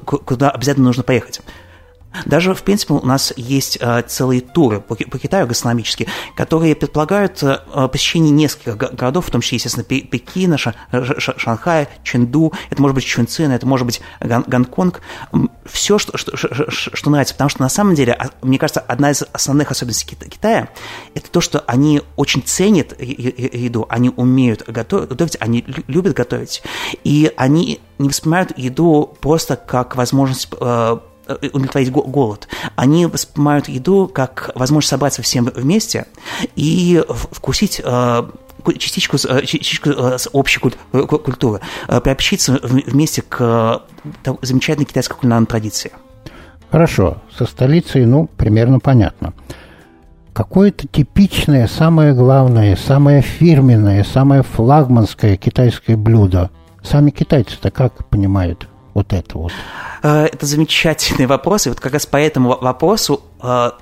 куда 0.05 0.51
обязательно 0.51 0.87
нужно 0.87 1.03
поехать. 1.03 1.41
Даже, 2.25 2.55
в 2.55 2.63
принципе, 2.63 2.95
у 2.95 3.05
нас 3.05 3.33
есть 3.37 3.79
э, 3.81 4.03
целые 4.03 4.41
туры 4.41 4.81
по, 4.81 4.95
по 4.95 5.19
Китаю 5.19 5.47
гастрономические, 5.47 6.09
которые 6.37 6.75
предполагают 6.75 7.43
э, 7.43 7.59
посещение 7.89 8.31
нескольких 8.31 8.77
городов, 8.77 9.27
в 9.27 9.31
том 9.31 9.41
числе, 9.41 9.57
естественно, 9.57 9.85
Пекина, 9.85 10.57
Шанхая, 10.59 11.89
Чэнду, 12.03 12.53
это 12.71 12.81
может 12.81 12.95
быть 12.95 13.05
Чунцин, 13.05 13.51
это 13.51 13.67
может 13.67 13.87
быть 13.87 14.01
Гонконг. 14.21 15.01
Все, 15.65 15.99
что, 15.99 16.17
что, 16.17 16.37
что, 16.37 17.11
нравится, 17.11 17.35
потому 17.35 17.49
что 17.49 17.63
на 17.63 17.69
самом 17.69 17.95
деле, 17.95 18.13
а, 18.13 18.31
мне 18.43 18.59
кажется, 18.59 18.81
одна 18.81 19.11
из 19.11 19.23
основных 19.33 19.71
особенностей 19.71 20.17
Китая– 20.17 20.69
это 21.15 21.31
то, 21.31 21.41
что 21.41 21.61
они 21.67 22.03
очень 22.17 22.43
ценят 22.43 23.01
еду, 23.01 23.87
они 23.89 24.11
умеют 24.11 24.69
готовить, 24.69 25.37
они 25.41 25.65
любят 25.87 26.15
готовить, 26.15 26.63
и 27.03 27.33
они 27.37 27.81
не 27.99 28.09
воспринимают 28.09 28.57
еду 28.59 29.17
просто 29.21 29.57
как 29.57 29.97
возможность 29.97 30.49
э, 30.61 30.65
Э, 30.65 30.99
удовлетворить 31.27 31.91
голод. 31.91 32.49
Они 32.77 33.07
воспринимают 33.07 33.69
еду 33.69 34.09
как 34.13 34.51
возможность 34.55 34.91
собраться 34.91 35.23
всем 35.23 35.47
вместе 35.47 36.07
и 36.57 37.03
вкусить 37.09 37.81
э, 37.85 38.23
частичку, 38.79 39.17
э, 39.17 39.45
частичку 39.45 39.91
с 39.91 40.29
общей 40.33 40.61
культуры, 40.61 41.61
приобщиться 42.03 42.59
вместе 42.63 43.23
к 43.23 43.83
замечательной 44.43 44.87
китайской 44.87 45.17
кулинарной 45.17 45.47
традиции. 45.47 45.93
Хорошо, 46.71 47.19
со 47.37 47.47
столицей, 47.47 48.05
ну, 48.05 48.27
примерно 48.27 48.81
понятно. 48.81 49.33
Какое-то 50.33 50.89
типичное, 50.89 51.69
самое 51.69 52.13
главное, 52.13 52.75
самое 52.75 53.23
фирменное, 53.23 54.03
самое 54.03 54.43
флагманское 54.43 55.37
китайское 55.37 55.97
блюдо. 55.97 56.51
Сами 56.83 57.11
китайцы-то 57.11 57.71
как 57.71 58.09
понимают 58.09 58.69
вот 58.95 59.13
это 59.13 59.39
вот? 59.39 59.53
Э, 60.03 60.27
это 60.27 60.47
замечательный 60.47 61.27
вопрос, 61.27 61.67
и 61.67 61.69
вот 61.69 61.81
как 61.81 61.93
раз 61.93 62.07
по 62.07 62.17
этому 62.17 62.57
вопросу 62.61 63.21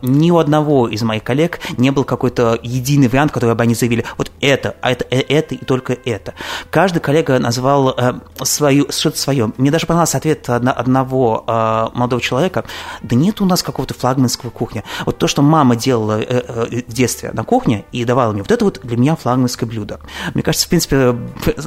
ни 0.03 0.31
у 0.31 0.39
одного 0.39 0.89
из 0.89 1.03
моих 1.03 1.23
коллег 1.23 1.61
не 1.77 1.91
был 1.91 2.05
какой-то 2.05 2.59
единый 2.63 3.09
вариант, 3.09 3.33
который 3.33 3.55
бы 3.55 3.63
они 3.63 3.75
заявили, 3.75 4.05
вот 4.19 4.31
это, 4.41 4.77
а 4.81 4.91
это, 4.91 5.07
э, 5.11 5.21
это 5.21 5.55
и 5.55 5.65
только 5.65 5.93
это. 6.05 6.35
Каждый 6.71 7.01
коллега 7.01 7.39
назвал 7.39 7.97
свою, 8.43 8.91
что-то 8.91 9.19
свое. 9.19 9.53
Мне 9.57 9.71
даже 9.71 9.87
понравился 9.87 10.19
ответ 10.19 10.49
одного 10.49 11.45
молодого 11.95 12.21
человека, 12.21 12.65
да 13.03 13.17
нет 13.17 13.41
у 13.41 13.45
нас 13.45 13.63
какого-то 13.63 13.95
флагманского 13.95 14.51
кухня. 14.51 14.85
Вот 15.07 15.19
то, 15.19 15.27
что 15.27 15.43
мама 15.43 15.77
делала 15.77 16.19
в 16.19 16.93
детстве 16.93 17.31
на 17.33 17.45
кухне 17.45 17.85
и 17.93 18.05
давала 18.05 18.33
мне, 18.33 18.43
вот 18.43 18.51
это 18.51 18.65
вот 18.65 18.81
для 18.83 18.97
меня 18.97 19.17
флагманское 19.17 19.69
блюдо. 19.69 20.01
Мне 20.35 20.43
кажется, 20.43 20.67
в 20.67 20.71
принципе, 20.71 21.17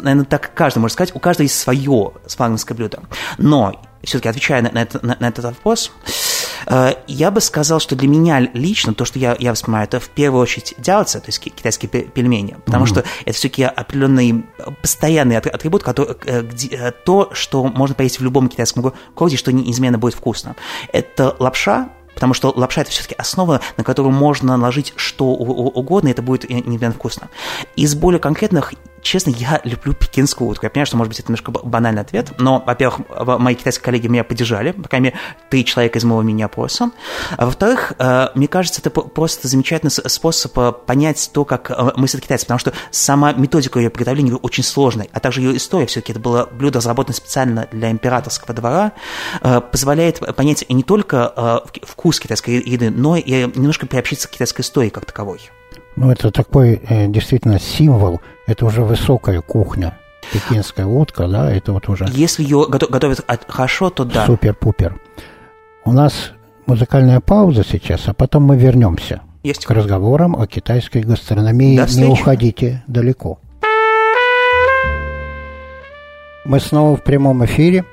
наверное, 0.01 0.25
так 0.25 0.51
каждый 0.53 0.79
может 0.79 0.93
сказать, 0.93 1.15
у 1.15 1.19
каждого 1.19 1.43
есть 1.43 1.59
свое 1.59 2.11
флагманское 2.27 2.75
блюдо. 2.75 2.99
Но 3.37 3.73
все-таки 4.03 4.29
отвечая 4.29 4.61
на, 4.61 4.71
на, 4.71 4.87
на, 5.01 5.17
на 5.19 5.27
этот 5.27 5.45
вопрос, 5.45 5.91
э, 6.05 6.09
я 7.07 7.31
бы 7.31 7.41
сказал, 7.41 7.79
что 7.79 7.95
для 7.95 8.07
меня 8.07 8.39
лично 8.39 8.93
то, 8.93 9.05
что 9.05 9.19
я, 9.19 9.35
я 9.39 9.51
воспринимаю, 9.51 9.85
это 9.85 9.99
в 9.99 10.09
первую 10.09 10.41
очередь 10.41 10.73
дялцы, 10.77 11.19
то 11.19 11.27
есть 11.27 11.39
китайские 11.39 11.89
пельмени, 11.89 12.57
потому 12.65 12.85
mm-hmm. 12.85 12.87
что 12.87 13.03
это 13.25 13.33
все-таки 13.33 13.63
определенный 13.63 14.45
постоянный 14.81 15.37
атрибут, 15.37 15.83
который, 15.83 16.15
э, 16.25 16.41
где, 16.41 16.75
э, 16.75 16.91
то, 16.91 17.29
что 17.33 17.63
можно 17.63 17.95
поесть 17.95 18.19
в 18.19 18.23
любом 18.23 18.49
китайском 18.49 18.93
городе, 19.15 19.37
что 19.37 19.51
неизменно 19.51 19.97
будет 19.97 20.15
вкусно. 20.15 20.55
Это 20.91 21.35
лапша, 21.39 21.89
потому 22.13 22.33
что 22.33 22.51
лапша 22.55 22.81
это 22.81 22.91
все-таки 22.91 23.15
основа, 23.15 23.61
на 23.77 23.83
которую 23.83 24.13
можно 24.13 24.57
наложить 24.57 24.93
что 24.95 25.27
угодно, 25.27 26.07
и 26.07 26.11
это 26.11 26.21
будет 26.21 26.49
невероятно 26.49 26.93
вкусно. 26.93 27.29
Из 27.75 27.93
более 27.95 28.19
конкретных 28.19 28.73
честно, 29.05 29.29
я 29.29 29.61
люблю 29.63 29.93
пекинскую 29.93 30.49
утку. 30.49 30.65
Я 30.65 30.69
понимаю, 30.69 30.87
что, 30.87 30.97
может 30.97 31.09
быть, 31.09 31.19
это 31.19 31.29
немножко 31.29 31.51
банальный 31.51 32.01
ответ, 32.01 32.33
но, 32.39 32.63
во-первых, 32.65 33.01
мои 33.39 33.55
китайские 33.55 33.85
коллеги 33.85 34.07
меня 34.07 34.23
поддержали, 34.23 34.71
по 34.71 34.89
крайней 34.89 35.05
мере, 35.05 35.17
три 35.49 35.63
человека 35.63 35.99
из 35.99 36.03
моего 36.03 36.23
мини-опроса. 36.23 36.91
А 37.37 37.45
во-вторых, 37.45 37.93
э, 37.99 38.29
мне 38.33 38.47
кажется, 38.47 38.81
это 38.81 38.89
просто 38.89 39.47
замечательный 39.47 39.91
способ 39.91 40.57
э, 40.57 40.71
понять 40.71 41.29
то, 41.33 41.45
как 41.45 41.69
э, 41.69 41.91
мыслят 41.95 42.23
китайцы, 42.23 42.45
потому 42.45 42.59
что 42.59 42.73
сама 42.89 43.31
методика 43.33 43.79
ее 43.79 43.91
приготовления 43.91 44.33
очень 44.33 44.63
сложная, 44.63 45.07
а 45.11 45.19
также 45.19 45.41
ее 45.41 45.55
история 45.55 45.85
все-таки, 45.85 46.11
это 46.11 46.19
было 46.19 46.49
блюдо, 46.51 46.79
разработано 46.79 47.15
специально 47.15 47.67
для 47.71 47.91
императорского 47.91 48.53
двора, 48.53 48.93
позволяет 49.41 50.19
понять 50.35 50.65
не 50.67 50.83
только 50.83 51.63
вкус 51.83 52.19
китайской 52.19 52.61
еды, 52.61 52.89
но 52.89 53.15
и 53.15 53.43
немножко 53.55 53.85
приобщиться 53.85 54.27
к 54.27 54.31
китайской 54.31 54.61
истории 54.61 54.89
как 54.89 55.05
таковой. 55.05 55.51
Ну, 55.95 56.11
это 56.11 56.29
такой 56.31 56.81
э, 56.87 57.07
действительно 57.07 57.59
символ, 57.59 58.21
это 58.47 58.65
уже 58.65 58.83
высокая 58.83 59.41
кухня. 59.41 59.97
Пекинская 60.33 60.85
утка, 60.85 61.27
да, 61.27 61.51
это 61.51 61.71
вот 61.71 61.87
уже... 61.87 62.05
Если 62.11 62.43
ее 62.43 62.65
готовят 62.67 63.23
хорошо, 63.47 63.89
то 63.89 64.03
да. 64.03 64.25
Супер-пупер. 64.25 64.99
У 65.85 65.93
нас 65.93 66.31
музыкальная 66.65 67.19
пауза 67.21 67.63
сейчас, 67.63 68.07
а 68.07 68.13
потом 68.13 68.43
мы 68.43 68.57
вернемся 68.57 69.21
Есть. 69.43 69.65
к 69.65 69.71
разговорам 69.71 70.35
о 70.35 70.47
китайской 70.47 71.01
гастрономии. 71.01 71.79
Не 71.97 72.05
уходите 72.05 72.83
далеко. 72.87 73.39
Мы 76.43 76.59
снова 76.59 76.97
в 76.97 77.03
прямом 77.03 77.45
эфире. 77.45 77.85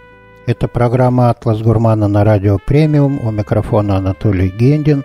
Это 0.47 0.67
программа 0.67 1.31
«Атлас 1.31 1.61
Гурмана» 1.63 2.09
на 2.09 2.25
радио 2.25 2.59
«Премиум». 2.59 3.25
У 3.25 3.31
микрофона 3.31 3.99
Анатолий 3.99 4.49
Гендин. 4.49 5.05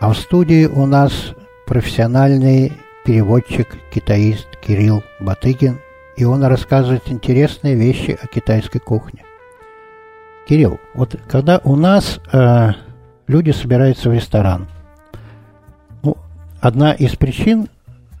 А 0.00 0.12
в 0.12 0.18
студии 0.18 0.66
у 0.66 0.86
нас 0.86 1.34
профессиональный 1.66 2.72
переводчик, 3.04 3.78
китаист 3.92 4.48
Кирилл 4.60 5.02
Батыгин, 5.20 5.78
и 6.16 6.24
он 6.24 6.44
рассказывает 6.44 7.02
интересные 7.06 7.74
вещи 7.74 8.18
о 8.20 8.26
китайской 8.26 8.78
кухне. 8.78 9.24
Кирилл, 10.48 10.80
вот 10.94 11.16
когда 11.28 11.60
у 11.64 11.76
нас 11.76 12.20
э, 12.32 12.70
люди 13.26 13.50
собираются 13.50 14.10
в 14.10 14.12
ресторан, 14.12 14.66
ну, 16.02 16.16
одна 16.60 16.92
из 16.92 17.16
причин, 17.16 17.68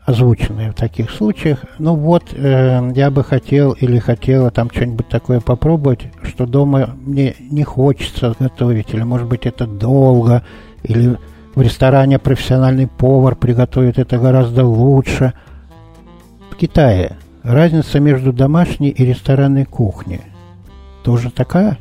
озвученная 0.04 0.72
в 0.72 0.74
таких 0.74 1.10
случаях, 1.10 1.64
ну 1.78 1.94
вот, 1.94 2.32
э, 2.32 2.92
я 2.94 3.10
бы 3.10 3.22
хотел 3.22 3.72
или 3.72 3.98
хотела 3.98 4.50
там 4.50 4.70
что-нибудь 4.70 5.08
такое 5.08 5.40
попробовать, 5.40 6.08
что 6.22 6.46
дома 6.46 6.96
мне 7.00 7.34
не 7.38 7.64
хочется 7.64 8.34
готовить, 8.38 8.94
или, 8.94 9.02
может 9.02 9.28
быть, 9.28 9.46
это 9.46 9.66
долго, 9.66 10.42
или 10.82 11.18
в 11.54 11.60
ресторане 11.60 12.18
профессиональный 12.18 12.86
повар 12.86 13.36
приготовит 13.36 13.98
это 13.98 14.18
гораздо 14.18 14.64
лучше. 14.64 15.34
В 16.50 16.56
Китае 16.56 17.16
разница 17.42 18.00
между 18.00 18.32
домашней 18.32 18.90
и 18.90 19.04
ресторанной 19.04 19.64
кухней 19.64 20.22
тоже 21.02 21.30
такая? 21.30 21.78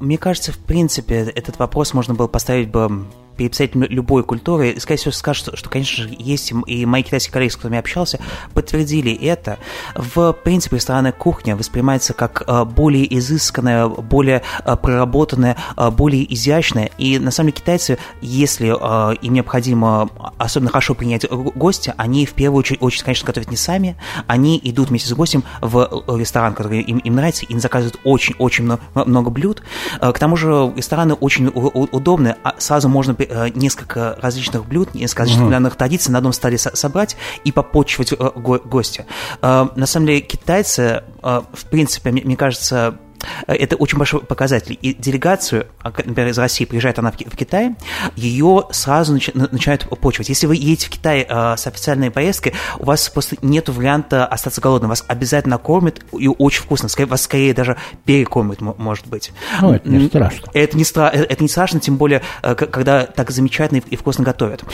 Мне 0.00 0.18
кажется, 0.18 0.52
в 0.52 0.58
принципе, 0.58 1.16
этот 1.34 1.58
вопрос 1.58 1.94
можно 1.94 2.14
было 2.14 2.26
поставить 2.26 2.70
бы 2.70 3.04
перед 3.36 3.74
любой 3.74 4.24
культуры, 4.24 4.76
скорее 4.78 4.98
всего, 4.98 5.12
скажут, 5.12 5.58
что, 5.58 5.68
конечно 5.68 6.04
же, 6.04 6.16
есть, 6.18 6.52
и 6.66 6.86
мои 6.86 7.02
китайские 7.02 7.32
коллеги, 7.32 7.52
с 7.52 7.56
которыми 7.56 7.76
я 7.76 7.80
общался, 7.80 8.18
подтвердили 8.54 9.12
это. 9.12 9.58
В 9.94 10.32
принципе, 10.32 10.76
ресторанная 10.76 11.12
кухня 11.12 11.56
воспринимается 11.56 12.12
как 12.12 12.42
э, 12.46 12.64
более 12.64 13.16
изысканная, 13.18 13.88
более 13.88 14.42
э, 14.64 14.76
проработанная, 14.76 15.56
э, 15.76 15.90
более 15.90 16.32
изящная, 16.32 16.90
и 16.98 17.18
на 17.18 17.30
самом 17.30 17.50
деле 17.50 17.60
китайцы, 17.60 17.98
если 18.20 18.66
им 18.66 19.32
необходимо 19.32 20.10
особенно 20.38 20.70
хорошо 20.70 20.94
принять 20.94 21.28
гостя, 21.30 21.94
они 21.96 22.26
в 22.26 22.32
первую 22.32 22.60
очередь, 22.60 22.82
очередь, 22.82 23.04
конечно, 23.04 23.26
готовят 23.26 23.50
не 23.50 23.56
сами, 23.56 23.96
они 24.26 24.60
идут 24.62 24.88
вместе 24.88 25.08
с 25.08 25.12
гостем 25.12 25.44
в 25.60 26.04
ресторан, 26.08 26.54
который 26.54 26.80
им, 26.80 26.98
им 26.98 27.14
нравится, 27.14 27.44
и 27.46 27.58
заказывают 27.58 28.00
очень-очень 28.04 28.64
много, 28.64 28.82
много 28.94 29.30
блюд. 29.30 29.62
К 30.00 30.18
тому 30.18 30.36
же 30.36 30.72
рестораны 30.76 31.14
очень 31.14 31.48
удобны, 31.48 32.36
а 32.42 32.54
сразу 32.58 32.88
можно 32.88 33.14
несколько 33.54 34.16
различных 34.20 34.66
блюд, 34.66 34.94
несколько 34.94 35.22
различных 35.22 35.46
кулинарных 35.46 35.74
mm-hmm. 35.74 35.78
традиций 35.78 36.12
на 36.12 36.18
одном 36.18 36.32
столе 36.32 36.58
собрать 36.58 37.16
и 37.44 37.52
попочивать 37.52 38.12
гостя. 38.14 39.06
На 39.40 39.86
самом 39.86 40.06
деле 40.06 40.20
китайцы, 40.20 41.04
в 41.22 41.64
принципе, 41.70 42.10
мне 42.10 42.36
кажется, 42.36 42.98
это 43.46 43.76
очень 43.76 43.98
большой 43.98 44.20
показатель. 44.20 44.78
И 44.80 44.94
делегацию, 44.94 45.66
а, 45.82 45.90
например, 45.90 46.28
из 46.28 46.38
России 46.38 46.64
приезжает 46.64 46.98
она 46.98 47.12
в 47.12 47.36
Китай, 47.36 47.74
ее 48.14 48.64
сразу 48.70 49.12
начинают 49.12 49.88
почивать. 50.00 50.28
Если 50.28 50.46
вы 50.46 50.56
едете 50.56 50.86
в 50.86 50.90
Китай 50.90 51.26
а, 51.28 51.56
с 51.56 51.66
официальной 51.66 52.10
поездкой, 52.10 52.54
у 52.78 52.84
вас 52.84 53.08
просто 53.08 53.36
нет 53.42 53.68
варианта 53.68 54.26
остаться 54.26 54.60
голодным. 54.60 54.90
Вас 54.90 55.04
обязательно 55.08 55.58
кормят 55.58 56.04
и 56.18 56.28
очень 56.28 56.62
вкусно. 56.62 56.88
Вас 57.06 57.22
скорее 57.22 57.54
даже 57.54 57.76
перекормят, 58.04 58.60
может 58.60 59.06
быть. 59.06 59.32
Ну, 59.60 59.72
это 59.74 59.88
не 59.88 60.06
страшно. 60.06 60.50
Это 60.52 60.76
не, 60.76 60.84
стра- 60.84 61.10
э, 61.12 61.24
это 61.24 61.42
не 61.42 61.48
страшно, 61.48 61.80
тем 61.80 61.96
более, 61.96 62.22
э, 62.42 62.54
когда 62.54 63.04
так 63.06 63.30
замечательно 63.30 63.78
и 63.78 63.96
вкусно 63.96 64.24
готовят. 64.24 64.64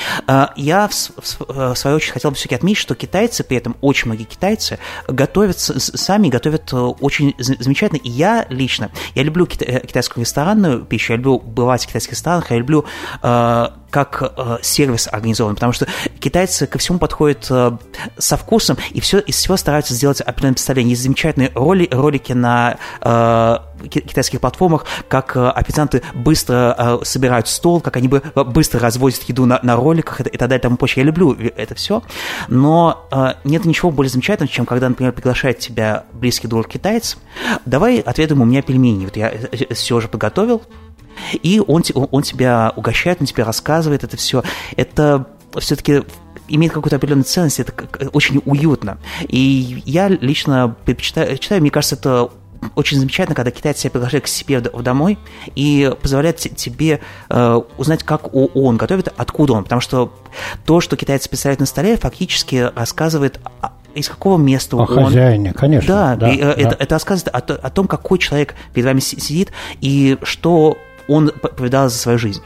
Я, 0.56 0.88
в, 0.88 0.92
в 0.92 1.74
свою 1.76 1.96
очередь, 1.96 2.12
хотел 2.12 2.30
бы 2.30 2.36
все-таки 2.36 2.54
отметить, 2.54 2.80
что 2.80 2.94
китайцы, 2.94 3.44
при 3.44 3.56
этом 3.56 3.76
очень 3.80 4.06
многие 4.06 4.24
китайцы, 4.24 4.78
готовят 5.08 5.58
сами, 5.58 6.28
готовят 6.28 6.72
э, 6.72 6.76
очень 6.76 7.34
замечательно. 7.38 7.98
И 7.98 8.10
я 8.10 8.41
лично, 8.48 8.90
я 9.14 9.22
люблю 9.22 9.46
э, 9.46 9.80
китайскую 9.86 10.24
ресторанную 10.24 10.84
пищу, 10.84 11.12
я 11.12 11.16
люблю 11.16 11.38
бывать 11.38 11.84
в 11.84 11.86
китайских 11.86 12.12
ресторанах, 12.12 12.50
я 12.50 12.58
люблю 12.58 12.84
э, 13.22 13.68
как 13.90 14.32
э, 14.36 14.58
сервис 14.62 15.08
организован, 15.10 15.54
потому 15.54 15.72
что 15.72 15.86
китайцы 16.22 16.66
ко 16.66 16.78
всему 16.78 16.98
подходят 16.98 17.46
э, 17.50 17.72
со 18.16 18.36
вкусом 18.36 18.78
и 18.92 19.00
все 19.00 19.18
из 19.18 19.36
всего 19.36 19.56
стараются 19.56 19.92
сделать 19.92 20.20
определенное 20.20 20.54
представление. 20.54 20.90
Есть 20.92 21.02
замечательные 21.02 21.50
роли, 21.54 21.88
ролики 21.90 22.32
на 22.32 22.78
э, 23.00 23.58
китайских 23.88 24.40
платформах, 24.40 24.86
как 25.08 25.36
э, 25.36 25.48
официанты 25.50 26.02
быстро 26.14 27.00
собирают 27.02 27.48
стол, 27.48 27.80
как 27.80 27.96
они 27.96 28.08
бы 28.08 28.22
быстро 28.34 28.80
развозят 28.80 29.24
еду 29.24 29.46
на, 29.46 29.58
на 29.62 29.76
роликах 29.76 30.20
и, 30.20 30.24
так 30.24 30.48
далее 30.48 30.58
и 30.58 30.62
тому 30.62 30.76
прочее. 30.76 31.02
Я 31.02 31.06
люблю 31.06 31.36
это 31.56 31.74
все, 31.74 32.02
но 32.48 33.08
нет 33.44 33.64
ничего 33.64 33.90
более 33.90 34.10
замечательного, 34.10 34.52
чем 34.52 34.66
когда, 34.66 34.88
например, 34.88 35.12
приглашает 35.12 35.58
тебя 35.58 36.04
близкий 36.12 36.46
друг 36.46 36.68
китаец, 36.68 37.16
давай 37.66 37.98
отведаем 37.98 38.42
у 38.42 38.44
меня 38.44 38.62
пельмени. 38.62 39.04
Вот 39.06 39.16
я 39.16 39.32
все 39.70 39.96
уже 39.96 40.08
подготовил, 40.08 40.62
и 41.42 41.60
он, 41.66 41.82
он 41.94 42.22
тебя 42.22 42.72
угощает, 42.76 43.18
он 43.20 43.26
тебе 43.26 43.42
рассказывает 43.42 44.04
это 44.04 44.16
все. 44.16 44.42
Это 44.76 45.26
все-таки 45.58 46.02
имеет 46.48 46.72
какую-то 46.72 46.96
определенную 46.96 47.24
ценность, 47.24 47.60
это 47.60 47.72
очень 48.12 48.42
уютно. 48.44 48.98
И 49.28 49.82
я 49.86 50.08
лично 50.08 50.74
предпочитаю, 50.84 51.38
читаю, 51.38 51.60
мне 51.60 51.70
кажется, 51.70 51.96
это 51.96 52.30
очень 52.76 52.98
замечательно, 52.98 53.34
когда 53.34 53.50
китайцы 53.50 53.82
тебя 53.82 53.90
приглашают 53.90 54.24
к 54.24 54.28
себе 54.28 54.60
домой 54.60 55.18
и 55.54 55.92
позволяют 56.00 56.38
тебе 56.38 57.00
э, 57.28 57.60
узнать, 57.76 58.04
как 58.04 58.34
он 58.34 58.76
готовит, 58.76 59.12
откуда 59.16 59.54
он. 59.54 59.64
Потому 59.64 59.80
что 59.80 60.12
то, 60.64 60.80
что 60.80 60.96
китайцы 60.96 61.28
представляют 61.28 61.60
на 61.60 61.66
столе, 61.66 61.96
фактически 61.96 62.70
рассказывает 62.74 63.40
из 63.94 64.08
какого 64.08 64.38
места 64.38 64.76
о 64.76 64.80
он... 64.80 64.86
хозяине, 64.86 65.52
конечно. 65.52 65.94
Да, 65.94 66.16
да, 66.16 66.32
и, 66.32 66.40
да. 66.40 66.52
Это, 66.52 66.76
это 66.78 66.94
рассказывает 66.94 67.34
о, 67.34 67.54
о 67.54 67.70
том, 67.70 67.88
какой 67.88 68.18
человек 68.18 68.54
перед 68.72 68.86
вами 68.86 69.00
сидит 69.00 69.52
и 69.80 70.18
что 70.22 70.78
он 71.08 71.30
повидал 71.30 71.88
за 71.88 71.98
свою 71.98 72.18
жизнь. 72.18 72.42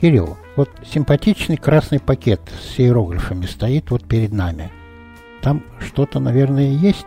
Кирилл, 0.00 0.36
вот 0.58 0.70
симпатичный 0.92 1.56
красный 1.56 2.00
пакет 2.00 2.40
с 2.60 2.80
иероглифами 2.80 3.46
стоит 3.46 3.90
вот 3.90 4.04
перед 4.04 4.32
нами. 4.32 4.72
Там 5.40 5.62
что-то, 5.78 6.18
наверное, 6.18 6.70
есть? 6.72 7.06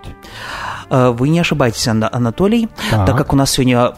Э, 0.90 1.10
вы 1.10 1.28
не 1.28 1.40
ошибаетесь, 1.40 1.86
Анатолий, 1.88 2.70
так, 2.90 3.08
так 3.08 3.18
как 3.18 3.34
у 3.34 3.36
нас 3.36 3.52
сегодня 3.52 3.96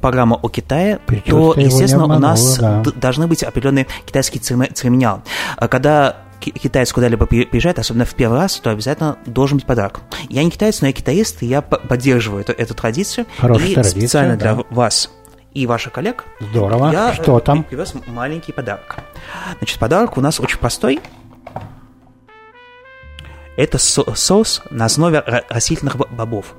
программа 0.00 0.36
о 0.36 0.48
Китае, 0.48 1.00
то, 1.26 1.54
естественно, 1.54 2.04
обманула, 2.04 2.16
у 2.16 2.30
нас 2.30 2.58
да. 2.58 2.82
должны 2.96 3.26
быть 3.26 3.42
определенные 3.42 3.86
китайские 4.06 4.40
церемониалы. 4.40 5.20
Э, 5.58 5.68
когда 5.68 6.16
китаец 6.40 6.90
куда-либо 6.90 7.26
приезжает, 7.26 7.78
особенно 7.78 8.06
в 8.06 8.14
первый 8.14 8.38
раз, 8.38 8.58
то 8.58 8.70
обязательно 8.70 9.18
должен 9.26 9.58
быть 9.58 9.66
подарок. 9.66 10.00
Я 10.30 10.44
не 10.44 10.50
китаец, 10.50 10.80
но 10.80 10.86
я 10.86 10.94
китаист, 10.94 11.42
и 11.42 11.46
я 11.46 11.60
поддерживаю 11.60 12.40
эту, 12.40 12.52
эту 12.52 12.72
традицию. 12.74 13.26
Хорошая 13.38 13.68
и 13.68 13.74
традиция, 13.74 14.00
специально 14.00 14.36
да. 14.36 14.54
для 14.54 14.64
вас 14.70 15.10
и 15.54 15.66
ваших 15.66 15.92
коллег 15.92 16.24
Здорово. 16.40 16.90
я 16.92 17.14
Что 17.14 17.40
там? 17.40 17.62
привез 17.62 17.94
маленький 18.06 18.52
подарок. 18.52 18.96
Значит, 19.58 19.78
подарок 19.78 20.18
у 20.18 20.20
нас 20.20 20.40
очень 20.40 20.58
простой. 20.58 21.00
Это 23.56 23.78
со 23.78 24.14
соус 24.14 24.62
на 24.70 24.86
основе 24.86 25.22
растительных 25.48 25.96
бобов. 25.96 26.54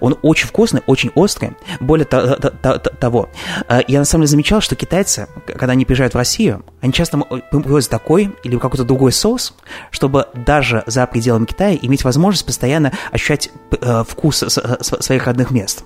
Он 0.00 0.18
очень 0.22 0.48
вкусный, 0.48 0.82
очень 0.86 1.10
острый. 1.14 1.52
Более 1.78 2.06
того, 2.06 3.28
э, 3.68 3.80
я 3.86 3.98
на 4.00 4.04
самом 4.04 4.22
деле 4.22 4.30
замечал, 4.30 4.60
что 4.60 4.74
китайцы, 4.74 5.28
когда 5.46 5.72
они 5.72 5.84
приезжают 5.84 6.14
в 6.14 6.16
Россию, 6.16 6.64
они 6.80 6.92
часто 6.92 7.18
привозят 7.18 7.90
такой 7.90 8.34
или 8.42 8.56
какой-то 8.56 8.84
другой 8.84 9.12
соус, 9.12 9.54
чтобы 9.90 10.26
даже 10.34 10.82
за 10.86 11.06
пределами 11.06 11.44
Китая 11.44 11.78
иметь 11.80 12.02
возможность 12.02 12.46
постоянно 12.46 12.92
ощущать 13.12 13.50
э, 13.80 14.04
вкус 14.08 14.38
своих 14.38 15.26
родных 15.26 15.50
мест. 15.50 15.84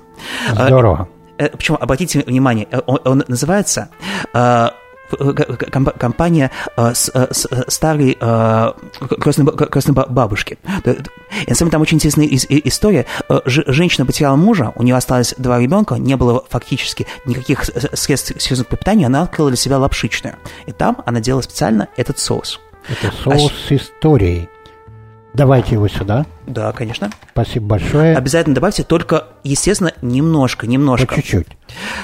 Э, 0.53 0.67
Здорово. 0.67 1.09
Причем, 1.37 1.77
обратите 1.81 2.21
внимание, 2.21 2.67
он, 2.87 3.01
он 3.05 3.25
называется 3.29 3.91
компания 5.99 6.51
э, 6.77 6.93
э, 7.15 7.27
старой 7.69 8.17
э, 8.21 8.73
крестной, 9.21 9.47
крестной 9.53 9.95
бабушки. 9.95 10.59
И 10.85 11.51
на 11.51 11.55
самом 11.55 11.71
деле 11.71 11.71
там 11.71 11.83
очень 11.83 11.97
интересная 11.97 12.27
история. 12.27 13.07
Женщина 13.45 14.07
потеряла 14.07 14.37
мужа, 14.37 14.73
у 14.75 14.83
нее 14.83 14.97
осталось 14.97 15.35
два 15.39 15.59
ребенка, 15.59 15.97
не 15.97 16.17
было 16.17 16.45
фактически 16.49 17.07
никаких 17.25 17.65
средств 17.65 18.41
серьезного 18.41 18.77
питания, 18.77 19.07
она 19.07 19.23
открыла 19.23 19.51
для 19.51 19.57
себя 19.57 19.79
лапшичную. 19.79 20.37
И 20.67 20.73
там 20.73 21.03
она 21.07 21.21
делала 21.21 21.43
специально 21.43 21.89
этот 21.97 22.19
соус. 22.19 22.61
Это 22.89 23.13
соус 23.13 23.53
а... 23.53 23.69
с 23.69 23.73
историей. 23.73 24.49
Давайте 25.37 25.75
его 25.75 25.87
сюда. 25.87 26.25
Да, 26.47 26.73
конечно. 26.73 27.11
Спасибо 27.31 27.67
большое. 27.67 28.17
Обязательно 28.17 28.55
добавьте, 28.55 28.85
только, 28.85 29.27
естественно, 29.45 29.93
немножко, 30.01 30.67
немножко. 30.67 31.07
По 31.09 31.15
чуть-чуть. 31.17 31.49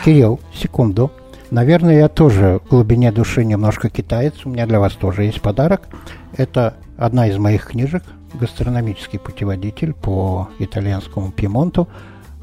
Кирилл, 0.04 0.38
секунду. 0.54 1.10
Наверное, 1.50 1.98
я 1.98 2.08
тоже 2.08 2.60
в 2.64 2.68
глубине 2.68 3.10
души 3.10 3.44
немножко 3.44 3.88
китаец. 3.88 4.34
У 4.44 4.50
меня 4.50 4.66
для 4.66 4.78
вас 4.78 4.92
тоже 4.92 5.24
есть 5.24 5.40
подарок. 5.40 5.88
Это 6.36 6.74
одна 6.98 7.26
из 7.26 7.38
моих 7.38 7.68
книжек 7.68 8.02
«Гастрономический 8.34 9.18
путеводитель 9.18 9.94
по 9.94 10.50
итальянскому 10.58 11.32
Пьемонту». 11.32 11.88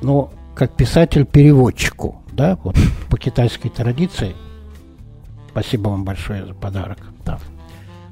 Но 0.02 0.32
как 0.56 0.75
писатель-переводчику, 0.75 2.23
да, 2.32 2.58
вот 2.63 2.75
по 3.10 3.17
китайской 3.17 3.69
традиции. 3.69 4.36
Спасибо 5.52 5.89
вам 5.89 6.04
большое 6.04 6.45
за 6.45 6.56
подарок. 6.56 6.97
Да. 7.25 7.38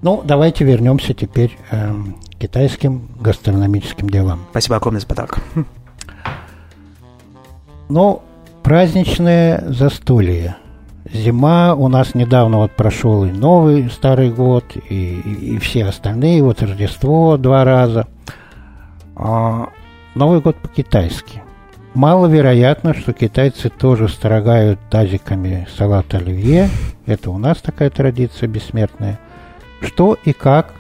Ну, 0.02 0.22
давайте 0.24 0.64
вернемся 0.64 1.14
теперь 1.14 1.58
э, 1.72 1.94
к 2.27 2.27
китайским 2.40 3.10
гастрономическим 3.20 4.10
делам. 4.10 4.42
Спасибо 4.52 4.78
огромное 4.78 5.02
за 5.02 5.08
подарок. 5.08 5.40
Ну, 7.90 8.22
праздничное 8.64 9.64
застолье– 9.70 10.58
зима, 11.14 11.74
у 11.76 11.88
нас 11.88 12.16
недавно 12.16 12.58
вот 12.58 12.72
прошел 12.72 13.26
и 13.26 13.32
Новый 13.32 13.90
Старый 13.90 14.30
год, 14.32 14.66
и, 14.90 15.20
и, 15.20 15.56
и 15.56 15.58
все 15.60 15.86
остальные, 15.86 16.44
вот 16.44 16.62
Рождество 16.62 17.38
два 17.38 17.64
раза. 17.64 18.08
А, 19.16 19.70
Новый 20.16 20.42
год 20.42 20.56
по-китайски. 20.58 21.44
Маловероятно, 21.94 22.94
что 22.94 23.14
китайцы 23.14 23.70
тоже 23.70 24.08
строгают 24.08 24.80
тазиками 24.90 25.68
салат 25.76 26.14
оливье. 26.14 26.70
Это 27.06 27.32
у 27.32 27.38
нас 27.38 27.58
такая 27.58 27.90
традиция 27.90 28.48
бессмертная. 28.48 29.20
Что 29.82 30.18
и 30.24 30.34
как 30.34 30.74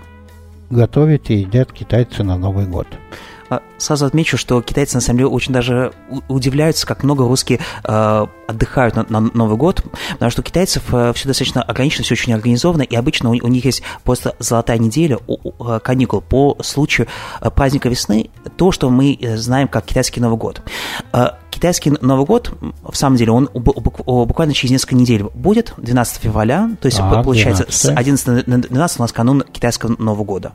готовят 0.69 1.30
и 1.30 1.36
едят 1.36 1.71
китайцы 1.71 2.23
на 2.23 2.38
Новый 2.38 2.65
год? 2.65 2.88
А, 3.49 3.62
сразу 3.77 4.05
отмечу, 4.05 4.38
что 4.38 4.62
китайцы 4.62 4.95
на 4.95 5.01
самом 5.01 5.19
деле 5.19 5.29
очень 5.29 5.53
даже 5.53 5.93
удивляются, 6.27 6.86
как 6.86 7.03
много 7.03 7.25
русские 7.25 7.60
э, 7.83 8.27
отдыхают 8.47 8.95
на, 8.95 9.05
на 9.10 9.21
Новый 9.21 9.57
год, 9.57 9.83
потому 10.12 10.31
что 10.31 10.41
у 10.41 10.43
китайцев 10.43 10.83
э, 10.93 11.13
все 11.13 11.27
достаточно 11.27 11.62
ограничено, 11.62 12.03
все 12.03 12.13
очень 12.15 12.33
организовано, 12.33 12.81
и 12.81 12.95
обычно 12.95 13.29
у, 13.29 13.33
у 13.33 13.47
них 13.47 13.65
есть 13.65 13.83
просто 14.03 14.36
золотая 14.39 14.77
неделя 14.77 15.19
у, 15.27 15.38
у, 15.43 15.69
э, 15.69 15.79
каникул 15.79 16.21
по 16.21 16.57
случаю 16.62 17.07
э, 17.41 17.49
праздника 17.49 17.89
весны, 17.89 18.29
то, 18.57 18.71
что 18.71 18.89
мы 18.89 19.17
э, 19.19 19.38
знаем 19.38 19.67
как 19.67 19.86
китайский 19.86 20.19
Новый 20.19 20.38
год. 20.38 20.62
Э, 21.13 21.29
китайский 21.49 21.91
Новый 22.01 22.25
год, 22.25 22.53
в 22.83 22.95
самом 22.95 23.15
деле, 23.15 23.31
он 23.31 23.49
буквально 23.53 24.53
через 24.53 24.71
несколько 24.71 24.95
недель 24.95 25.23
будет, 25.23 25.73
12 25.77 26.21
февраля, 26.21 26.69
то 26.81 26.86
есть 26.86 26.99
а, 26.99 27.23
получается 27.23 27.63
12. 27.63 27.81
с 27.81 27.89
11 27.89 28.47
на 28.47 28.57
12 28.60 28.99
у 28.99 29.01
нас 29.01 29.12
канун 29.12 29.41
китайского 29.41 29.95
Нового 29.97 30.23
года. 30.23 30.53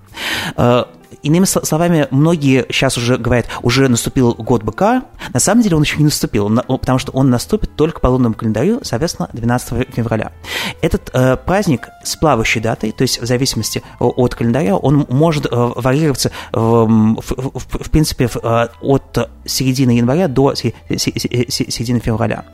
Иными 1.22 1.44
словами, 1.44 2.08
многие 2.10 2.66
сейчас 2.70 2.96
уже 2.96 3.16
говорят, 3.16 3.46
уже 3.62 3.88
наступил 3.88 4.34
год 4.34 4.62
быка. 4.62 5.04
На 5.32 5.40
самом 5.40 5.62
деле 5.62 5.76
он 5.76 5.82
еще 5.82 5.98
не 5.98 6.04
наступил, 6.04 6.48
потому 6.48 6.98
что 6.98 7.12
он 7.12 7.30
наступит 7.30 7.74
только 7.76 8.00
по 8.00 8.08
лунному 8.08 8.34
календарю, 8.34 8.80
соответственно, 8.82 9.28
12 9.32 9.94
февраля. 9.94 10.32
Этот 10.80 11.10
э, 11.12 11.36
праздник 11.36 11.88
с 12.04 12.16
плавающей 12.16 12.60
датой, 12.60 12.92
то 12.92 13.02
есть 13.02 13.20
в 13.20 13.26
зависимости 13.26 13.82
от 13.98 14.34
календаря, 14.34 14.76
он 14.76 15.06
может 15.08 15.46
э, 15.46 15.48
варьироваться, 15.52 16.30
э, 16.52 16.58
в, 16.58 17.20
в, 17.20 17.58
в, 17.58 17.84
в 17.84 17.90
принципе, 17.90 18.28
э, 18.42 18.68
от 18.80 19.30
середины 19.44 19.92
января 19.92 20.28
до 20.28 20.54
середины 20.54 22.00
февраля. 22.00 22.44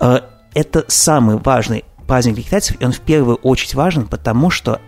Э, 0.00 0.20
это 0.54 0.84
самый 0.88 1.36
важный 1.36 1.84
праздник 2.06 2.34
для 2.34 2.44
китайцев, 2.44 2.76
и 2.80 2.84
он 2.84 2.92
в 2.92 3.00
первую 3.00 3.36
очередь 3.36 3.74
важен, 3.74 4.06
потому 4.06 4.50
что 4.50 4.80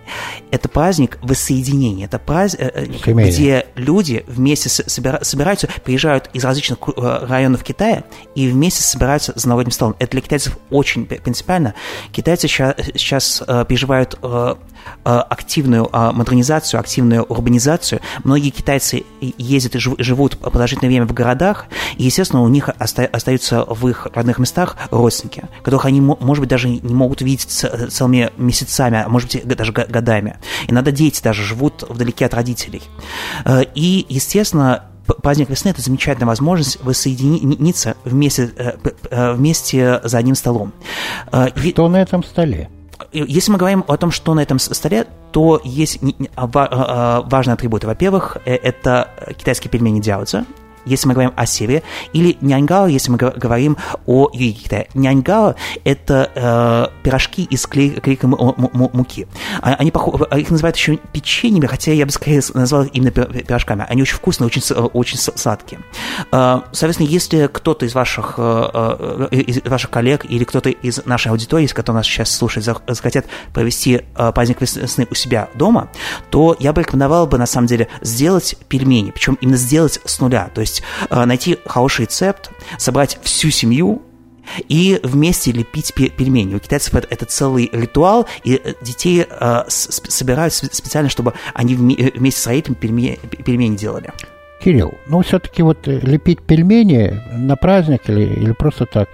это 0.50 0.68
праздник 0.68 1.18
воссоединения, 1.22 2.06
это 2.06 2.18
праздник, 2.18 3.06
где 3.06 3.66
люди 3.74 4.24
вместе 4.26 4.68
собира, 4.68 5.20
собираются, 5.22 5.68
приезжают 5.84 6.30
из 6.32 6.44
различных 6.44 6.78
районов 6.96 7.64
Китая 7.64 8.04
и 8.34 8.48
вместе 8.48 8.82
собираются 8.82 9.32
за 9.34 9.48
новогодним 9.48 9.72
столом. 9.72 9.96
Это 9.98 10.12
для 10.12 10.20
китайцев 10.20 10.56
очень 10.70 11.06
принципиально. 11.06 11.74
Китайцы 12.12 12.48
сейчас, 12.48 12.76
сейчас 12.94 13.42
переживают 13.68 14.18
активную 15.04 15.88
модернизацию, 15.92 16.80
активную 16.80 17.22
урбанизацию. 17.24 18.00
Многие 18.24 18.50
китайцы 18.50 19.04
ездят 19.20 19.76
и 19.76 19.78
живут 19.78 20.38
продолжительное 20.38 20.90
время 20.90 21.06
в 21.06 21.12
городах, 21.12 21.66
и, 21.96 22.04
естественно, 22.04 22.42
у 22.42 22.48
них 22.48 22.68
остаются 22.68 23.64
в 23.64 23.88
их 23.88 24.06
родных 24.14 24.38
местах 24.38 24.76
родственники, 24.90 25.44
которых 25.62 25.84
они, 25.84 26.00
может 26.00 26.40
быть, 26.40 26.50
даже 26.50 26.68
не 26.68 26.94
могут 26.94 27.22
видеть 27.22 27.48
целыми 27.48 28.30
месяцами, 28.36 29.02
а 29.04 29.08
может 29.08 29.34
быть, 29.44 29.56
даже 29.56 29.72
годами. 29.72 30.36
Иногда 30.68 30.90
дети 30.90 31.22
даже 31.22 31.42
живут 31.42 31.84
вдалеке 31.88 32.26
от 32.26 32.34
родителей. 32.34 32.82
Э, 33.44 33.62
и, 33.74 34.06
естественно, 34.08 34.84
праздник 35.22 35.48
весны– 35.50 35.68
это 35.70 35.82
замечательная 35.82 36.26
возможность 36.26 36.82
воссоединиться 36.82 37.96
вместе, 38.04 38.50
э, 38.56 38.72
э, 39.10 39.32
вместе 39.32 40.00
за 40.04 40.18
одним 40.18 40.34
столом. 40.34 40.72
Что 41.56 41.88
на 41.88 42.00
этом 42.00 42.22
столе? 42.22 42.70
Если 43.12 43.50
мы 43.50 43.58
говорим 43.58 43.84
о 43.88 43.96
том, 43.96 44.10
что 44.10 44.34
на 44.34 44.40
этом 44.40 44.58
столе, 44.58 45.06
то 45.32 45.60
есть 45.64 46.00
важные 46.36 47.54
атрибуты. 47.54 47.86
Во-первых, 47.86 48.38
это 48.44 49.10
китайские 49.36 49.70
пельмени 49.70 50.00
дяоцза, 50.00 50.44
если 50.88 51.08
мы 51.08 51.14
говорим 51.14 51.32
о 51.36 51.46
севере, 51.46 51.82
или 52.12 52.36
няньгао, 52.40 52.86
если 52.86 53.10
мы 53.10 53.18
говорим 53.18 53.76
о 54.06 54.30
юге 54.32 54.52
Китая. 54.52 54.86
Няньгао– 54.94 55.54
это 55.84 56.30
э, 56.34 57.02
пирожки 57.02 57.44
из 57.44 57.66
клейкой 57.66 58.18
муки. 58.22 59.26
А, 59.60 59.74
они 59.74 59.90
похожи, 59.90 60.24
их 60.36 60.50
называют 60.50 60.76
еще 60.76 60.96
печеньями, 61.12 61.66
хотя 61.66 61.92
я 61.92 62.06
бы 62.06 62.12
скорее 62.12 62.42
назвал 62.54 62.84
их 62.84 62.90
именно 62.94 63.10
пирожками. 63.10 63.86
Они 63.88 64.02
очень 64.02 64.16
вкусные, 64.16 64.46
очень, 64.46 64.62
очень 64.92 65.18
сладкие. 65.18 65.80
Э, 66.32 66.60
соответственно, 66.72 67.08
если 67.08 67.48
кто-то 67.52 67.86
из 67.86 67.94
ваших, 67.94 68.34
э, 68.38 69.28
э, 69.30 69.36
из 69.36 69.62
ваших 69.64 69.90
коллег 69.90 70.24
или 70.28 70.44
кто-то 70.44 70.70
из 70.70 71.04
нашей 71.04 71.28
аудитории, 71.28 71.66
который 71.66 71.96
нас 71.96 72.06
сейчас 72.06 72.30
слушает, 72.34 72.64
захотят 72.64 73.26
провести 73.52 74.02
праздник 74.14 74.60
весны 74.60 75.06
у 75.10 75.14
себя 75.14 75.48
дома, 75.54 75.90
то 76.30 76.56
я 76.58 76.72
бы 76.72 76.82
рекомендовал 76.82 77.26
бы, 77.26 77.38
на 77.38 77.46
самом 77.46 77.66
деле, 77.66 77.88
сделать 78.00 78.56
пельмени, 78.68 79.10
причем 79.10 79.36
именно 79.40 79.56
сделать 79.56 80.00
с 80.04 80.20
нуля. 80.20 80.50
То 80.54 80.60
есть 80.60 80.77
есть 80.78 80.82
э, 81.10 81.24
найти 81.24 81.58
хороший 81.66 82.02
рецепт, 82.02 82.50
собрать 82.78 83.18
всю 83.22 83.50
семью, 83.50 84.02
и 84.68 84.98
вместе 85.02 85.52
лепить 85.52 85.92
пельмени. 85.94 86.54
У 86.54 86.58
китайцев 86.58 86.94
это, 86.94 87.06
это 87.10 87.26
целый 87.26 87.68
ритуал, 87.72 88.26
и 88.44 88.54
э, 88.62 88.74
детей 88.80 89.26
э, 89.28 89.64
собирают 89.68 90.54
специально, 90.54 91.10
чтобы 91.10 91.34
они 91.54 91.74
э, 91.74 92.12
вместе 92.14 92.40
с 92.40 92.46
родителями 92.46 92.76
пельмени, 92.76 93.18
пельмени 93.44 93.76
делали. 93.76 94.10
Кирилл, 94.62 94.94
ну 95.06 95.22
все-таки 95.22 95.62
вот 95.62 95.86
лепить 95.86 96.42
пельмени 96.42 97.20
на 97.32 97.56
праздник 97.56 98.08
или, 98.08 98.22
или 98.22 98.52
просто 98.52 98.86
так, 98.86 99.08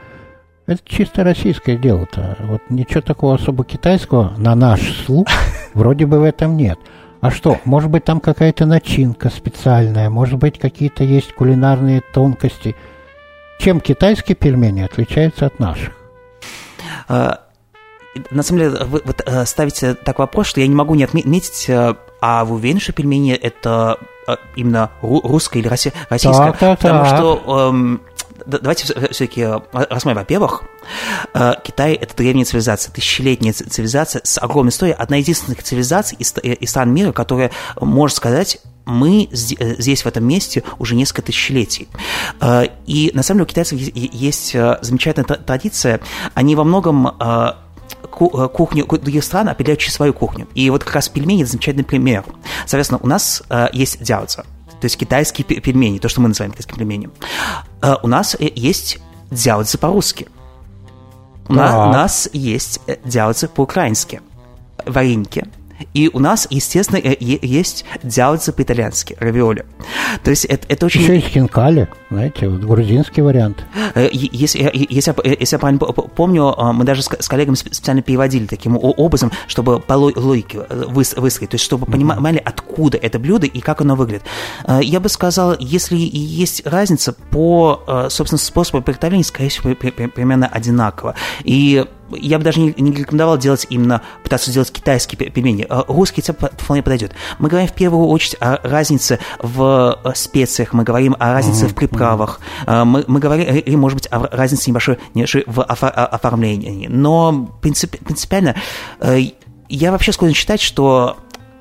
это 0.67 0.81
чисто 0.87 1.23
российское 1.23 1.77
дело-то. 1.77 2.39
Вот 2.41 2.63
ничего 2.71 3.03
такого 3.03 3.35
особо 3.35 3.65
китайского 3.65 4.35
на 4.39 4.55
наш 4.55 5.05
слух 5.05 5.27
вроде 5.75 6.07
бы 6.07 6.19
в 6.21 6.23
этом 6.23 6.57
нет. 6.57 6.79
А 7.25 7.31
что, 7.31 7.59
может 7.65 7.89
быть, 7.89 8.05
там 8.05 8.21
какая-то 8.21 8.67
начинка 8.67 9.31
специальная, 9.31 10.11
может 10.11 10.39
быть, 10.39 10.59
какие-то 10.59 11.05
есть 11.05 11.33
кулинарные 11.33 12.03
тонкости. 12.13 12.77
Чем 13.59 13.81
китайские 13.81 14.37
пельмени 14.37 14.83
отличаются 14.83 15.47
от 15.47 15.59
наших? 15.59 15.95
А, 17.09 17.41
на 18.31 18.43
самом 18.43 18.59
деле, 18.61 18.85
вы 18.85 19.01
вот, 19.03 19.23
э, 19.25 19.47
ставите 19.47 19.95
такой 19.95 20.25
вопрос, 20.25 20.49
что 20.49 20.61
я 20.61 20.67
не 20.67 20.75
могу 20.75 20.95
не 20.97 21.05
отметить, 21.05 21.65
э, 21.67 21.95
а 22.21 22.45
вы 22.45 22.57
уверены, 22.57 22.81
что 22.81 22.93
пельмени 22.93 23.33
это 23.33 23.97
э, 24.29 24.37
именно 24.57 24.91
русское 25.01 25.61
или 25.61 25.69
российское? 25.69 26.53
Так, 26.53 26.59
так, 26.59 26.79
Потому 26.79 27.05
так. 27.05 27.17
что 27.17 27.71
эм, 27.71 28.03
давайте 28.47 28.85
все-таки 28.85 29.43
э, 29.43 29.61
рассмотрим. 29.73 30.19
Во-первых, 30.19 30.65
э, 31.33 31.53
Китай– 31.63 31.95
это 31.95 32.17
древняя 32.17 32.45
цивилизация, 32.45 32.93
тысячелетняя 32.93 33.53
цивилизация 33.53 34.23
с 34.25 34.39
огромной 34.41 34.71
историей, 34.71 34.97
одна 34.99 35.19
из 35.19 35.25
единственных 35.25 35.63
цивилизаций 35.63 36.17
из 36.19 36.35
э, 36.43 36.57
стран 36.67 36.93
мира, 36.93 37.13
которая 37.13 37.51
может 37.81 38.17
сказать, 38.17 38.61
мы 38.85 39.29
здесь, 39.33 40.03
в 40.03 40.07
этом 40.07 40.27
месте, 40.27 40.63
уже 40.79 40.95
несколько 40.95 41.23
тысячелетий. 41.23 41.89
И 42.85 43.11
на 43.15 43.23
самом 43.23 43.39
деле 43.39 43.45
у 43.45 43.49
китайцев 43.49 43.81
есть 43.81 44.53
замечательная 44.53 45.25
традиция. 45.25 46.01
Они 46.35 46.55
во 46.55 46.65
многом 46.65 47.11
кухню 48.11 48.85
других 48.87 49.25
стран 49.25 49.49
определяют 49.49 49.81
через 49.81 49.95
свою 49.95 50.13
кухню. 50.13 50.49
И 50.55 50.69
вот 50.69 50.85
как 50.85 50.97
раз 50.97 51.09
пельмени– 51.09 51.43
это 51.45 51.53
замечательный 51.53 51.85
пример. 51.85 52.25
Соответственно, 52.67 53.01
у 53.03 53.07
нас 53.07 53.43
есть 53.73 54.03
дяоцза 54.03 54.45
то 54.85 54.87
есть 54.87 54.99
китайские 54.99 55.47
пельмени, 55.47 55.99
то, 55.99 56.11
что 56.11 56.21
мы 56.21 56.29
называем 56.29 56.53
китайскими 56.53 56.77
пельменями. 56.77 57.15
А, 57.81 57.99
у 58.03 58.07
нас 58.07 58.37
э, 58.39 58.53
есть 58.55 58.99
дзяоцзы 59.31 59.79
по-русски. 59.79 60.29
У 61.49 61.55
нас 61.55 62.29
есть 62.35 62.83
э, 62.87 62.99
дзяоцзы 63.03 63.49
по-украински. 63.49 64.21
Вареники– 64.85 65.49
и 65.93 66.11
у 66.13 66.19
нас, 66.19 66.47
естественно, 66.51 66.99
э, 66.99 67.17
есть 67.21 67.85
дзяоцзы 68.03 68.53
по-итальянски, 68.53 69.17
равиоли. 69.19 69.65
То 70.23 70.31
есть 70.31 70.45
это, 70.45 70.67
это 70.69 70.87
очень... 70.87 71.03
Еще 71.03 71.15
есть 71.15 71.29
хинкали, 71.29 71.89
знаете, 72.11 72.49
вот 72.49 72.61
грузинский 72.61 73.23
вариант. 73.23 73.65
Э, 73.95 74.09
если, 74.13 74.61
э, 74.63 74.71
если, 74.89 75.15
если 75.41 75.55
я 75.55 75.59
правильно 75.59 75.81
помню, 75.81 76.55
мы 76.73 76.85
даже 76.85 77.03
с 77.03 77.29
коллегами 77.29 77.55
специально 77.55 78.03
переводили 78.03 78.47
таким 78.47 78.77
образом, 78.81 79.33
чтобы 79.47 79.81
по 79.81 79.95
логике 79.95 80.61
высказать, 80.69 81.51
то 81.51 81.55
есть 81.55 81.65
чтобы 81.65 81.87
понимали, 81.87 82.41
откуда 82.45 82.99
это 82.99 83.19
блюдо 83.19 83.47
и 83.47 83.61
как 83.61 83.81
оно 83.81 83.95
выглядит. 83.97 84.23
Я 84.81 85.01
бы 85.01 85.09
сказал, 85.09 85.57
если 85.59 85.97
есть 85.97 86.67
разница 86.67 87.13
по, 87.13 88.09
собственно, 88.09 88.39
способу 88.39 88.83
приготовления, 88.83 89.25
скорее 89.25 89.49
всего, 89.49 89.75
примерно 89.75 90.47
одинаково. 90.47 91.15
И 91.43 91.85
я 92.11 92.39
бы 92.39 92.45
даже 92.45 92.61
не, 92.61 92.75
не 92.77 92.93
рекомендовал 92.93 93.39
делать 93.39 93.67
именно, 93.71 94.03
пытаться 94.23 94.51
сделать 94.51 94.71
китайские 94.71 95.31
пельмени. 95.31 95.67
А 95.69 95.85
русский 95.89 96.21
рецепт 96.21 96.61
вполне 96.61 96.83
подойдет. 96.83 97.13
Мы 97.39 97.49
говорим 97.49 97.69
в 97.69 97.73
первую 97.73 98.09
очередь 98.09 98.37
о 98.41 98.59
разнице 98.63 99.19
в 99.41 99.99
э, 100.05 100.13
специях, 100.15 100.73
мы 100.73 100.85
говорим 100.85 101.17
о 101.19 101.33
разнице 101.33 101.67
uh-huh, 101.67 101.71
в 101.71 101.75
приправах, 101.75 102.41
uh-huh. 102.67 102.85
мы, 102.85 103.05
мы 103.07 103.21
говорим, 103.21 103.47
или, 103.55 103.77
может 103.77 103.97
быть, 103.97 104.09
о 104.11 104.29
разнице 104.29 104.71
небольшой, 104.71 104.99
небольшой 105.15 105.45
в 105.47 105.63
оформлении. 105.63 106.87
Но 106.89 107.47
принцип, 107.61 107.97
принципиально 107.99 108.57
э, 109.01 109.21
я 109.69 109.93
вообще 109.93 110.13
склонен 110.13 110.35
считать, 110.35 110.61
что 110.61 111.17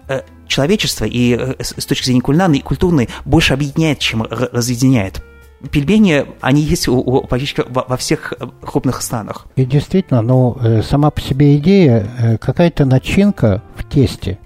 э, 0.08 0.22
человечество 0.48 1.06
и 1.06 1.56
с 1.60 1.86
точки 1.86 2.06
зрения 2.06 2.22
кулинарной 2.22 2.60
и 2.60 2.62
культурной 2.62 3.10
больше 3.26 3.54
объединяет, 3.54 4.00
чем 4.00 4.24
разъединяет 4.24 5.24
пельмени, 5.72 6.26
они 6.42 6.62
есть 6.62 6.88
у, 6.88 6.98
у, 6.98 7.22
практически 7.22 7.64
во, 7.68 7.86
во 7.88 7.98
всех 7.98 8.34
э, 8.34 8.46
крупных 8.62 9.02
странах. 9.02 9.48
И 9.56 9.66
действительно, 9.66 10.22
ну, 10.22 10.58
э, 10.62 10.82
сама 10.82 11.10
по 11.10 11.22
себе 11.22 11.58
идея, 11.58 12.08
э, 12.20 12.38
какая-то 12.38 12.86
начинка 12.86 13.62
в 13.76 13.88
тесте, 13.88 14.40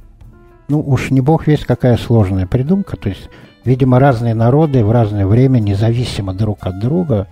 ну, 0.67 0.82
уж 0.82 1.12
не 1.12 1.21
бог 1.21 1.47
весь 1.47 1.65
какая 1.65 1.97
сложная 1.97 2.45
придумка, 2.45 2.97
то 2.97 3.10
есть, 3.10 3.30
видимо, 3.65 3.99
разные 3.99 4.34
народы 4.34 4.84
в 4.84 4.91
разное 4.91 5.25
время, 5.25 5.60
независимо 5.60 6.34
друг 6.34 6.65
от 6.65 6.80
друга, 6.80 7.27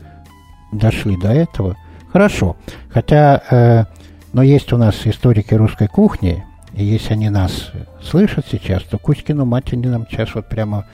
дошли 0.71 1.17
до 1.17 1.29
этого. 1.31 1.75
Хорошо, 2.11 2.55
хотя, 2.89 3.41
э, 3.49 3.85
но 4.33 4.41
есть 4.41 4.71
у 4.73 4.77
нас 4.77 4.95
историки 5.05 5.53
русской 5.53 5.87
кухни, 5.87 6.45
и 6.73 6.83
если 6.83 7.13
они 7.13 7.29
нас 7.29 7.71
слышат 8.01 8.45
сейчас, 8.51 8.83
то 8.83 8.97
Кузькину 8.97 9.45
мать 9.45 9.71
они 9.71 9.87
нам 9.87 10.05
сейчас 10.09 10.35
вот 10.35 10.49
прямо 10.49 10.85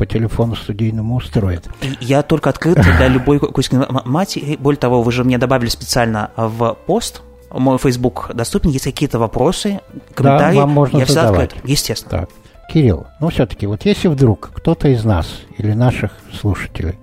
по 0.00 0.06
телефону 0.06 0.56
студийному 0.56 1.16
устроит. 1.16 1.68
Я 2.00 2.22
только 2.22 2.48
открыт 2.48 2.80
для 2.80 3.06
любой 3.06 3.38
Кузькиной 3.38 3.86
матери. 4.06 4.56
Более 4.56 4.78
того, 4.78 5.02
вы 5.02 5.12
же 5.12 5.24
мне 5.24 5.36
добавили 5.36 5.68
специально 5.68 6.30
в 6.38 6.74
пост, 6.86 7.20
мой 7.50 7.76
Facebook 7.76 8.30
доступен, 8.32 8.70
есть 8.70 8.86
какие-то 8.86 9.18
вопросы, 9.18 9.80
комментарии, 10.14 10.54
да, 10.54 10.60
вам 10.62 10.70
можно 10.70 10.98
я 11.00 11.04
всегда 11.04 11.28
открыт. 11.28 11.54
Естественно. 11.64 12.20
Так. 12.22 12.30
Кирилл, 12.72 13.08
ну 13.20 13.28
все-таки, 13.28 13.66
вот 13.66 13.84
если 13.84 14.08
вдруг 14.08 14.52
кто-то 14.54 14.88
из 14.88 15.04
нас 15.04 15.26
или 15.58 15.74
наших 15.74 16.12
слушателей 16.32 16.98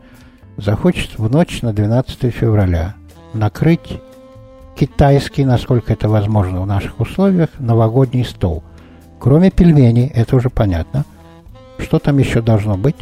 захочет 0.56 1.20
в 1.20 1.30
ночь 1.30 1.62
на 1.62 1.74
12 1.74 2.34
февраля 2.34 2.96
накрыть 3.34 4.02
китайский, 4.76 5.46
насколько 5.46 5.94
это 5.94 6.10
возможно 6.10 6.62
в 6.62 6.66
наших 6.66 7.00
условиях, 7.00 7.50
новогодний 7.60 8.26
стол. 8.26 8.64
Кроме 9.20 9.52
пельменей, 9.52 10.08
это 10.08 10.36
уже 10.36 10.50
понятно– 10.50 11.06
что 11.80 12.00
там 12.00 12.18
еще 12.18 12.42
должно 12.42 12.78
быть? 12.78 12.96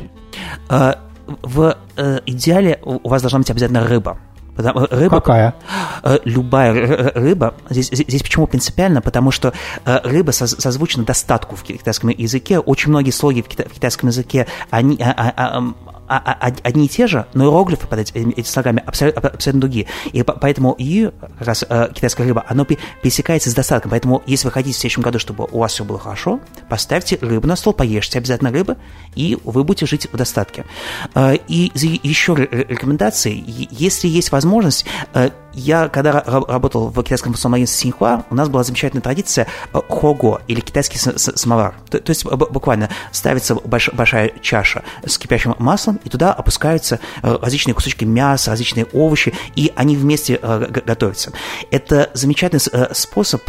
А, 0.70 1.00
в 1.28 1.78
э, 1.98 2.20
идеале 2.26 2.80
у 2.84 3.08
вас 3.08 3.22
должна 3.22 3.40
быть 3.40 3.50
обязательно 3.50 3.86
рыба. 3.86 4.18
Потому, 4.56 4.88
рыба, 4.90 5.20
Какая? 5.20 5.56
Э, 6.04 6.20
любая 6.24 7.12
рыба. 7.14 7.56
Здесь, 7.70 7.90
здесь 7.92 8.24
почему 8.24 8.48
принципиально? 8.48 9.02
Потому 9.02 9.32
что 9.32 9.54
э, 9.86 10.00
рыба 10.04 10.32
созвучна 10.32 11.04
достатку 11.04 11.56
в 11.56 11.64
китайском 11.64 12.10
языке. 12.10 12.60
Очень 12.60 12.92
многие 12.92 13.12
слоги 13.12 13.42
в, 13.42 13.48
китайском 13.48 14.10
языке, 14.10 14.48
они, 14.70 14.98
а, 15.02 15.34
а, 15.36 15.74
а, 16.08 16.18
а, 16.18 16.52
одни 16.64 16.86
и 16.86 16.90
те 16.90 17.08
же, 17.08 17.26
но 17.34 17.46
иероглифы 17.46 17.88
под 17.88 18.00
этими, 18.00 18.32
этими 18.32 18.44
слогами 18.44 18.84
абсолютно, 18.86 19.30
абсолютно 19.30 19.62
другие. 19.62 19.88
И 20.12 20.24
поэтому 20.24 20.76
и 20.78 21.12
как 21.38 21.48
раз 21.48 21.66
э, 21.68 21.90
китайская 21.94 22.24
рыба, 22.24 22.46
оно 22.48 22.66
пересекается 22.66 23.50
с 23.50 23.54
достатком. 23.54 23.92
Поэтому, 23.92 24.22
если 24.26 24.48
вы 24.48 24.52
хотите 24.52 24.76
в 24.76 24.80
следующем 24.80 25.02
году, 25.02 25.20
чтобы 25.20 25.48
у 25.52 25.60
вас 25.60 25.74
все 25.74 25.84
было 25.84 26.00
хорошо, 26.00 26.40
поставьте 26.70 27.18
рыбу 27.22 27.48
на 27.48 27.56
стол, 27.56 27.74
поешьте 27.74 28.20
обязательно 28.20 28.52
рыбы, 28.52 28.78
и 29.16 29.38
вы 29.44 29.64
будете 29.64 29.86
жить 29.86 30.08
в 30.12 30.16
достатке. 30.16 30.66
Э, 31.14 31.36
и 31.48 31.72
еще 31.76 32.36
рекомендации, 32.36 33.44
если 33.72 34.08
есть 34.08 34.32
возможность, 34.32 34.86
э, 35.14 35.30
я, 35.56 35.88
когда 35.88 36.22
работал 36.22 36.90
в 36.90 37.02
китайском 37.02 37.34
агентстве 37.54 37.84
Синьхуа, 37.84 38.26
у 38.30 38.36
нас 38.36 38.50
была 38.50 38.64
замечательная 38.64 39.02
традиция 39.02 39.48
э, 39.74 39.80
хого, 39.88 40.42
или 40.48 40.60
китайский 40.60 40.98
самовар. 40.98 41.76
То, 41.90 42.00
то 42.00 42.10
есть 42.10 42.26
буквально 42.26 42.90
ставится 43.12 43.56
больш, 43.56 43.90
большая 43.94 44.34
чаша 44.42 44.84
с 45.06 45.18
кипящим 45.18 45.56
маслом, 45.60 46.00
и 46.04 46.10
туда 46.10 46.34
опускаются 46.34 47.00
э, 47.24 47.38
различные 47.42 47.74
кусочки 47.74 48.04
мяса, 48.04 48.52
различные 48.52 48.86
овощи, 48.94 49.34
и 49.56 49.72
они 49.76 49.96
вместе 49.96 50.40
э, 50.42 50.68
готовятся. 50.86 51.32
Это 51.72 52.10
замечательный 52.14 52.60
способ 52.94 53.42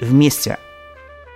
вместе 0.00 0.58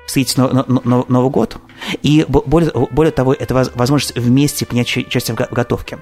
встретить 0.07 0.37
Новый 0.37 1.31
год, 1.31 1.57
и 2.03 2.27
более, 2.29 2.71
более 2.91 3.13
того, 3.13 3.33
это 3.33 3.55
возможность 3.55 4.17
вместе 4.17 4.67
принять 4.67 4.95
участие 4.97 5.37
в 5.37 5.53
готовке. 5.53 5.99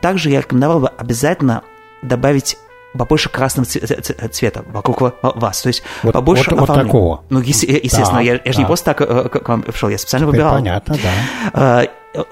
Также 0.00 0.30
я 0.30 0.40
рекомендовал 0.40 0.80
бы 0.80 0.88
обязательно 0.88 1.62
добавить 2.02 2.58
побольше 2.96 3.28
красного 3.28 3.66
цвета 3.66 4.64
вокруг 4.68 5.14
вас. 5.22 5.62
То 5.62 5.68
есть 5.68 5.82
вот, 6.02 6.12
побольше 6.12 6.50
вот, 6.50 6.68
вот 6.68 6.74
такого. 6.74 7.24
Ну, 7.30 7.40
естественно, 7.40 8.14
да, 8.14 8.20
я, 8.20 8.40
я 8.44 8.52
же 8.52 8.58
не 8.58 8.66
просто 8.66 8.94
так 8.94 9.00
э, 9.00 9.28
к 9.28 9.48
вам 9.48 9.62
пришел, 9.62 9.88
я 9.88 9.98
специально 9.98 10.26
Теперь 10.26 10.40
выбирал. 10.40 10.56
Понятно, 10.56 10.96
да. 10.96 11.10
А, 11.52 11.82
э, 12.14 12.24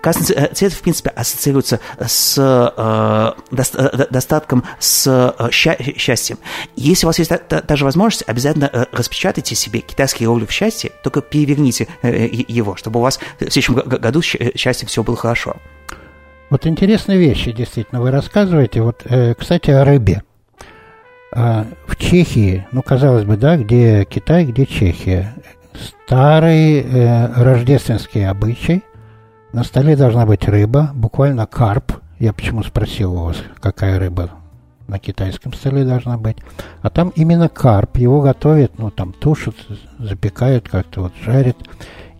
красный 0.00 0.24
цвет, 0.54 0.72
в 0.72 0.80
принципе, 0.80 1.10
ассоциируется 1.10 1.80
с 1.98 2.36
э, 2.38 4.06
достатком, 4.10 4.64
с 4.78 5.34
счастьем. 5.50 6.38
Если 6.76 7.06
у 7.06 7.08
вас 7.08 7.18
есть 7.18 7.30
та, 7.48 7.76
же 7.76 7.84
возможность, 7.84 8.24
обязательно 8.26 8.88
распечатайте 8.92 9.54
себе 9.54 9.80
китайский 9.80 10.24
иероглиф 10.24 10.50
счастья, 10.50 10.90
только 11.02 11.20
переверните 11.20 11.86
его, 12.02 12.76
чтобы 12.76 13.00
у 13.00 13.02
вас 13.02 13.18
в 13.18 13.38
следующем 13.38 13.74
году 13.74 14.22
счастье 14.22 14.88
все 14.88 15.02
было 15.02 15.16
хорошо. 15.16 15.56
Вот 16.50 16.66
интересные 16.66 17.18
вещи, 17.18 17.52
действительно, 17.52 18.00
вы 18.00 18.10
рассказываете. 18.10 18.80
Вот, 18.80 19.02
э, 19.04 19.34
кстати, 19.34 19.70
о 19.70 19.84
рыбе. 19.84 20.22
А, 21.34 21.66
в 21.86 21.96
Чехии, 21.96 22.66
ну, 22.72 22.82
казалось 22.82 23.24
бы, 23.24 23.36
да, 23.36 23.58
где 23.58 24.06
Китай, 24.06 24.46
где 24.46 24.64
Чехия. 24.64 25.34
Старый 26.06 26.80
э, 26.80 27.42
рождественский 27.42 28.26
обычай. 28.26 28.82
На 29.52 29.62
столе 29.62 29.94
должна 29.94 30.24
быть 30.24 30.48
рыба, 30.48 30.90
буквально 30.94 31.46
карп. 31.46 31.92
Я 32.18 32.32
почему 32.32 32.62
спросил 32.62 33.12
у 33.14 33.24
вас, 33.26 33.36
какая 33.60 33.98
рыба 33.98 34.30
на 34.86 34.98
китайском 34.98 35.52
столе 35.52 35.84
должна 35.84 36.16
быть. 36.16 36.38
А 36.80 36.88
там 36.88 37.10
именно 37.14 37.50
карп. 37.50 37.98
Его 37.98 38.22
готовят, 38.22 38.78
ну, 38.78 38.90
там 38.90 39.12
тушат, 39.12 39.54
запекают 39.98 40.66
как-то, 40.66 41.02
вот 41.02 41.12
жарят. 41.22 41.58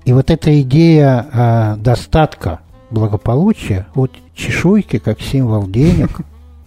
И 0.05 0.13
вот 0.13 0.31
эта 0.31 0.61
идея 0.61 1.27
э, 1.33 1.77
достатка– 1.79 2.61
благополучия, 2.91 3.87
вот 3.95 4.13
чешуйки 4.35 4.99
как 4.99 5.21
символ 5.21 5.67
денег, 5.67 6.11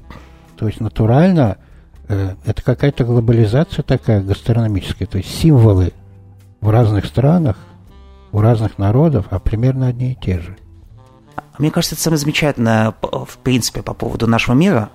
то 0.58 0.68
есть 0.68 0.80
натурально 0.80 1.58
э, 2.08 2.36
это 2.46 2.62
какая-то 2.62 3.04
глобализация 3.04 3.84
такая 3.84 4.22
гастрономическая, 4.22 5.08
то 5.08 5.18
есть 5.18 5.34
символы 5.34 5.94
в 6.60 6.70
разных 6.70 7.06
странах, 7.06 7.58
у 8.32 8.40
разных 8.40 8.78
народов, 8.78 9.28
а 9.30 9.40
примерно 9.40 9.88
одни 9.88 10.14
и 10.14 10.16
те 10.16 10.40
же. 10.40 10.58
Мне 11.58 11.70
кажется, 11.70 11.96
это 11.96 12.04
самое 12.04 12.18
замечательное, 12.18 12.94
в 13.02 13.38
принципе, 13.44 13.82
по 13.84 13.94
поводу 13.94 14.26
нашего 14.28 14.56
мира. 14.56 14.90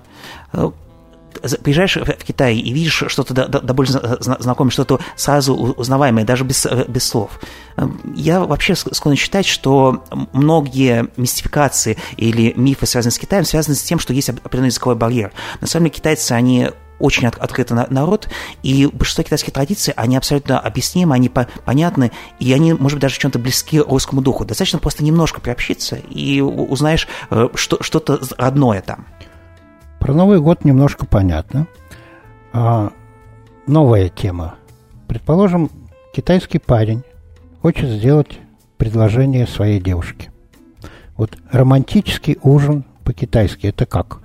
Приезжаешь 1.63 1.97
в 1.97 2.23
Китай 2.23 2.55
и 2.55 2.73
видишь 2.73 3.03
что-то 3.07 3.47
довольно 3.47 4.17
знакомое, 4.19 4.71
что-то 4.71 4.99
сразу 5.15 5.53
узнаваемое, 5.55 6.25
даже 6.25 6.43
без, 6.43 6.65
э, 6.65 6.85
без 6.87 7.07
слов. 7.07 7.39
Эм, 7.75 8.01
я 8.15 8.39
вообще 8.39 8.75
склонен 8.75 9.17
считать, 9.17 9.45
что 9.45 10.03
многие 10.33 11.09
мистификации 11.17 11.97
или 12.15 12.53
мифы, 12.55 12.85
связанные 12.85 13.13
с 13.13 13.19
Китаем, 13.19 13.45
связаны 13.45 13.75
с 13.75 13.83
тем, 13.83 13.99
что 13.99 14.13
есть 14.13 14.29
определенный 14.29 14.69
языковой 14.69 14.95
барьер. 14.95 15.31
На 15.61 15.67
самом 15.67 15.85
деле 15.85 15.95
китайцы, 15.95 16.31
они 16.31 16.71
очень 16.99 17.27
от, 17.27 17.37
открытый 17.37 17.77
народ, 17.89 18.27
и 18.63 18.87
большинство 18.87 19.23
китайских 19.23 19.53
традиций, 19.53 19.93
они 19.95 20.17
абсолютно 20.17 20.59
объяснимы, 20.59 21.15
они 21.15 21.29
по, 21.29 21.47
понятны, 21.65 22.11
и 22.39 22.51
они, 22.53 22.73
может 22.73 22.97
быть, 22.97 23.03
даже 23.03 23.19
чем-то 23.19 23.39
близки 23.39 23.79
русскому 23.79 24.21
духу. 24.21 24.45
Достаточно 24.45 24.79
просто 24.79 25.03
немножко 25.03 25.41
приобщиться, 25.41 25.97
и 25.97 26.41
узнаешь 26.41 27.07
э, 27.29 27.49
что, 27.55 27.81
что-то 27.81 28.19
родное 28.37 28.81
там. 28.81 29.05
Про 30.07 30.13
Новый 30.13 30.39
год 30.39 30.63
немножко 30.63 31.05
понятно. 31.05 31.67
А, 32.53 32.93
новая 33.67 34.07
тема. 34.07 34.55
Предположим, 35.05 35.69
китайский 36.13 36.59
парень 36.59 37.03
хочет 37.61 37.89
сделать 37.89 38.39
предложение 38.77 39.45
своей 39.45 39.81
девушке. 39.81 40.31
Вот 41.17 41.37
романтический 41.51 42.37
ужин 42.41 42.85
по-китайски 43.03 43.67
это 43.67 43.85
как? 43.85 44.21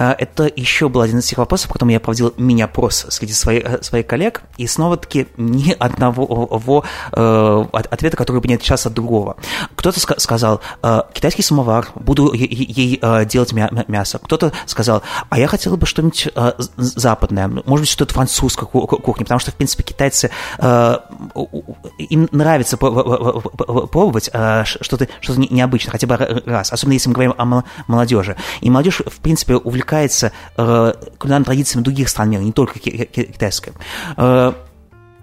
А, 0.00 0.14
это 0.16 0.48
еще 0.54 0.88
был 0.88 1.00
один 1.00 1.18
из 1.18 1.26
тех 1.26 1.38
вопросов, 1.38 1.72
потом 1.72 1.88
я 1.88 1.98
проводил 1.98 2.32
мини-опрос 2.36 3.06
среди 3.08 3.32
своих, 3.32 3.64
э, 3.64 3.82
своих 3.82 4.06
коллег, 4.06 4.42
и 4.56 4.68
снова-таки 4.68 5.26
ни 5.36 5.72
одного 5.72 6.84
э, 7.12 7.64
ответа, 7.72 8.16
который 8.16 8.40
бы 8.40 8.46
не 8.46 8.54
отличался 8.54 8.90
от 8.90 8.94
другого. 8.94 9.36
Кто-то 9.74 9.98
ска- 9.98 10.20
сказал, 10.20 10.60
э, 10.84 11.02
китайский 11.12 11.42
самовар, 11.42 11.88
буду 11.96 12.32
ей 12.32 13.00
э, 13.02 13.24
делать 13.24 13.52
мя- 13.52 13.70
мясо. 13.88 14.20
Кто-то 14.20 14.52
сказал, 14.66 15.02
а 15.30 15.38
я 15.40 15.48
хотел 15.48 15.76
бы 15.76 15.84
что-нибудь 15.84 16.28
западное, 16.76 17.48
может 17.48 17.82
быть, 17.82 17.88
что-то 17.88 18.14
французская 18.14 18.66
кухня, 18.66 19.24
потому 19.24 19.40
что, 19.40 19.50
в 19.50 19.54
принципе, 19.56 19.82
китайцы, 19.82 20.30
им 20.60 22.28
нравится 22.30 22.76
пробовать 22.76 24.30
что-то 24.64 25.08
что 25.20 25.34
необычное, 25.40 25.90
хотя 25.90 26.06
бы 26.06 26.16
раз, 26.46 26.72
особенно 26.72 26.92
если 26.92 27.08
мы 27.08 27.14
говорим 27.14 27.34
о 27.36 27.64
молодежи. 27.88 28.36
И 28.60 28.70
молодежь, 28.70 29.02
в 29.04 29.18
принципе, 29.18 29.56
увлекается 29.56 29.87
увлекается 29.88 30.32
э, 30.56 30.92
кулинарными 31.18 31.44
традициями 31.44 31.84
других 31.84 32.08
стран 32.08 32.30
мира, 32.30 32.42
не 32.42 32.52
только 32.52 32.78
китайской. 32.78 33.72
Э, 34.16 34.52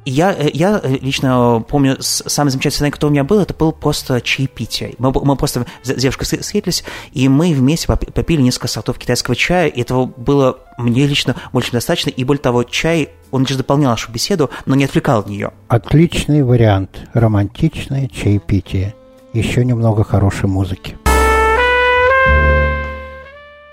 я, 0.05 0.33
э, 0.33 0.49
я 0.53 0.81
лично 0.83 1.63
помню, 1.67 1.97
самый 1.99 2.49
замечательный 2.49 2.91
который 2.91 3.09
у 3.09 3.13
меня 3.13 3.23
был, 3.23 3.39
это 3.39 3.53
был 3.53 3.71
просто 3.71 4.21
чаепитие. 4.21 4.95
Мы, 4.97 5.11
мы 5.11 5.35
просто 5.35 5.65
с 5.83 5.93
девушкой 5.93 6.25
встретились, 6.25 6.83
и 7.13 7.27
мы 7.29 7.53
вместе 7.53 7.87
попили 7.87 8.41
несколько 8.41 8.67
сортов 8.67 8.97
китайского 8.97 9.35
чая, 9.35 9.67
и 9.67 9.81
этого 9.81 10.05
было 10.05 10.59
мне 10.77 11.07
лично 11.07 11.35
больше 11.53 11.71
достаточно, 11.71 12.09
и 12.09 12.23
более 12.23 12.41
того, 12.41 12.63
чай, 12.63 13.09
он 13.31 13.43
лишь 13.43 13.57
дополнял 13.57 13.91
нашу 13.91 14.11
беседу, 14.11 14.49
но 14.65 14.75
не 14.75 14.85
отвлекал 14.85 15.19
от 15.19 15.27
нее. 15.27 15.51
Отличный 15.67 16.43
вариант, 16.43 17.07
романтичное 17.13 18.07
чаепитие. 18.07 18.95
Еще 19.33 19.65
немного 19.65 20.03
хорошей 20.03 20.47
музыки. 20.47 20.95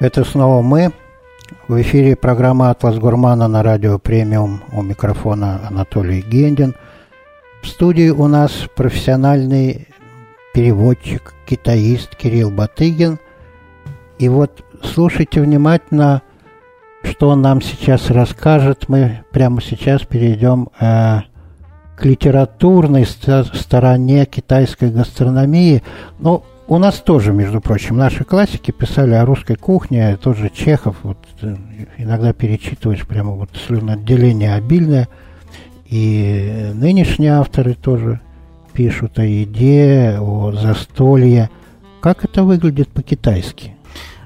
Это 0.03 0.25
снова 0.25 0.63
мы. 0.63 0.91
В 1.69 1.81
эфире 1.81 2.17
программа 2.17 2.71
«Атлас 2.71 2.99
Гурмана» 2.99 3.47
на 3.47 3.63
радио 3.63 4.01
«Премиум». 4.01 4.61
У 4.73 4.83
микрофона 4.83 5.61
Анатолий 5.69 6.23
Гендин. 6.23 6.75
В 7.63 7.69
студии 7.69 8.09
у 8.09 8.27
нас 8.27 8.67
профессиональный 8.75 9.87
переводчик, 10.55 11.35
китаист 11.47 12.17
Кирилл 12.17 12.51
Батыгин. 12.51 13.21
И 14.19 14.29
вот 14.29 14.65
слушайте 14.83 15.41
внимательно, 15.41 16.23
что 17.05 17.29
он 17.29 17.41
нам 17.41 17.63
сейчас 17.63 18.11
расскажет. 18.11 18.89
Мы 18.89 19.23
прямо 19.31 19.63
сейчас 19.63 20.03
перейдем 20.03 20.71
э, 20.81 21.21
к 21.97 22.05
литературной 22.05 23.07
стороне 23.07 24.27
китайской 24.27 24.91
гастрономии. 24.91 25.85
Ну, 26.19 26.43
у 26.73 26.79
нас 26.79 27.01
тоже, 27.01 27.33
между 27.33 27.61
прочим, 27.61 27.99
наши 27.99 28.25
классики 28.25 28.71
писали 28.71 29.13
о 29.13 29.27
русской 29.27 29.57
кухне, 29.57 30.17
тот 30.17 30.39
же 30.39 30.49
Чехов, 30.49 30.97
вот 31.03 31.19
э, 31.43 31.55
иногда 31.99 32.33
перечитываешь 32.33 33.07
прямо 33.07 33.33
вот 33.33 33.51
слюноотделение 33.67 34.55
обильное, 34.55 35.09
и 35.85 36.71
нынешние 36.73 37.33
авторы 37.33 37.75
тоже 37.75 38.21
пишут 38.73 39.19
о 39.19 39.25
еде, 39.25 40.17
о 40.19 40.53
застолье. 40.53 41.51
Как 42.01 42.25
это 42.25 42.43
выглядит 42.43 42.89
по-китайски? 42.89 43.77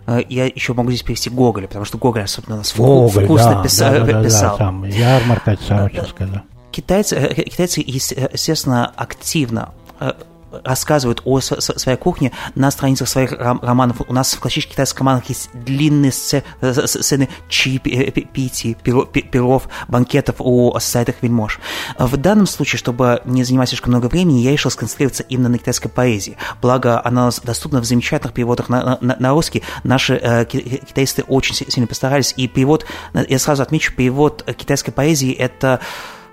Э, 0.07 0.21
я 0.29 0.47
еще 0.47 0.73
могу 0.73 0.91
здесь 0.91 1.03
перевести 1.03 1.31
Гоголя, 1.31 1.67
потому 1.67 1.85
что 1.85 1.99
Гоголь 1.99 2.23
особенно 2.23 2.59
нас 2.59 2.73
Гоголь, 2.77 3.25
вкусно 3.25 3.57
да, 3.57 3.63
писал. 3.65 3.93
Да, 3.93 4.05
да, 4.05 4.23
писал. 4.23 4.57
Да, 4.57 4.65
там 4.67 4.85
ярмарка 4.85 5.59
Сорочинская, 5.67 6.29
да. 6.29 6.45
Китайцы, 6.71 7.17
э, 7.17 7.43
китайцы, 7.43 7.83
естественно, 7.85 8.87
активно 8.95 9.71
рассказывают 10.65 11.23
о 11.25 11.41
своей 11.41 11.99
кухне 11.99 12.33
на 12.55 12.71
страницах 12.71 13.09
своих 13.09 13.33
романов. 13.33 14.01
У 14.07 14.13
нас 14.13 14.35
в 14.35 14.41
классических 14.41 14.73
китайских 14.73 15.01
романах 15.01 15.29
есть 15.29 15.51
длинные 15.53 16.13
сцены 16.13 17.29
чаепитий, 17.49 18.75
перов, 18.75 19.69
банкетов 19.89 20.37
у 20.39 20.73
социальных 20.79 21.23
вельмож. 21.23 21.61
В 21.99 22.17
данном 22.17 22.47
случае, 22.47 22.79
чтобы 22.79 23.21
не 23.25 23.45
занимать 23.45 23.69
слишком 23.69 23.93
много 23.93 24.07
времени, 24.07 24.41
я 24.41 24.53
решил 24.53 24.71
сконцентрироваться 24.71 25.23
именно 25.25 25.49
на 25.49 25.59
китайской 25.59 25.89
поэзии. 25.89 26.37
Благо, 26.63 27.01
она 27.05 27.31
доступна 27.45 27.81
в 27.81 27.85
замечательных 27.85 28.35
переводах 28.35 28.69
на, 28.69 28.99
на, 29.01 29.17
на 29.19 29.31
русский. 29.31 29.63
Наши 29.85 30.15
э, 30.15 30.45
китаисты 30.45 31.23
очень 31.23 31.55
сильно 31.55 31.87
постарались. 31.87 32.35
И 32.37 32.49
перевод, 32.49 32.87
я 33.15 33.39
сразу 33.39 33.63
отмечу, 33.63 33.95
перевод 33.95 34.43
китайской 34.57 34.93
поэзии– 34.93 35.33
это 35.33 35.81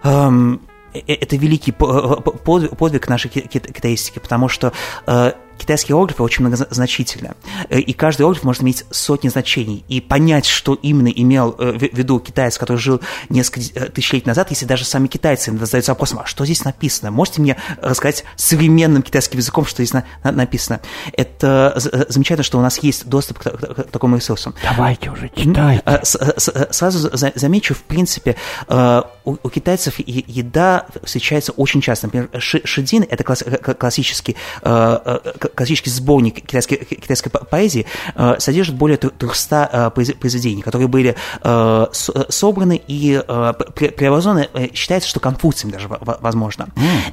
эм, 0.04 0.56
э, 0.56 0.73
это 0.94 1.36
великий 1.36 1.72
подвиг 1.72 3.08
нашей 3.08 3.30
китаистики, 3.30 4.20
потому 4.20 4.50
что 4.50 4.74
э, 5.08 5.34
китайские 5.58 5.96
иероглифы 5.96 6.24
очень 6.24 6.46
многозначительны, 6.46 7.34
э, 7.70 7.80
и 7.80 7.94
каждый 7.94 8.22
иероглиф 8.22 8.44
может 8.44 8.64
иметь 8.64 8.86
сотни 8.92 9.30
значений, 9.30 9.84
и 9.88 10.02
понять, 10.02 10.46
что 10.46 10.74
именно 10.76 11.08
имел 11.08 11.56
э, 11.58 11.72
в 11.72 11.82
виду 11.82 12.20
китаец, 12.20 12.58
который 12.58 12.78
жил 12.78 13.02
несколько 13.30 13.80
э, 13.80 13.90
тысяч 13.90 14.14
лет 14.14 14.26
назад, 14.26 14.50
если 14.50 14.66
даже 14.66 14.86
сами 14.86 15.08
китайцы 15.08 15.52
задаются 15.58 15.92
вопросом, 15.92 16.20
а 16.20 16.26
что 16.26 16.46
здесь 16.46 16.64
написано? 16.66 17.12
Можете 17.12 17.42
мне 17.42 17.58
рассказать 17.82 18.24
современным 18.36 19.02
китайским 19.02 19.40
языком, 19.40 19.66
что 19.66 19.84
здесь 19.84 20.02
написано? 20.24 20.82
Это 21.14 21.74
замечательно, 22.10 22.44
что 22.44 22.58
у 22.58 22.62
нас 22.62 22.80
есть 22.80 23.08
доступ 23.08 23.40
к, 23.40 23.44
к 23.44 23.92
такому 23.92 24.18
ресурсу. 24.18 24.54
Давайте 24.64 25.10
уже, 25.10 25.30
читайте. 25.36 25.84
Сразу 26.72 27.10
замечу, 27.36 27.74
в 27.74 27.84
принципе, 27.84 28.36
у, 28.70 29.38
у 29.42 29.50
китайцев 29.50 30.00
еда 30.00 30.86
встречается 31.04 31.52
очень 31.54 31.82
часто. 31.82 32.08
Например, 32.08 32.30
шидин– 32.40 33.06
это 33.10 33.24
классический 33.24 34.36
классический 35.50 35.90
сборник 35.90 36.36
китайской, 36.36 36.78
китайской 36.78 37.30
поэзии 37.30 37.86
э, 38.16 38.36
содержит 38.40 38.76
более 38.76 38.98
300 38.98 39.70
э, 39.72 39.90
произведений, 39.92 40.62
которые 40.62 40.88
были 40.88 41.16
э, 41.42 41.86
собраны 42.30 42.82
и 42.88 43.22
преобразованы. 43.76 44.50
Считается, 44.74 45.10
что 45.10 45.20
Конфуцием 45.20 45.72
даже 45.72 45.88
возможно. 45.90 46.68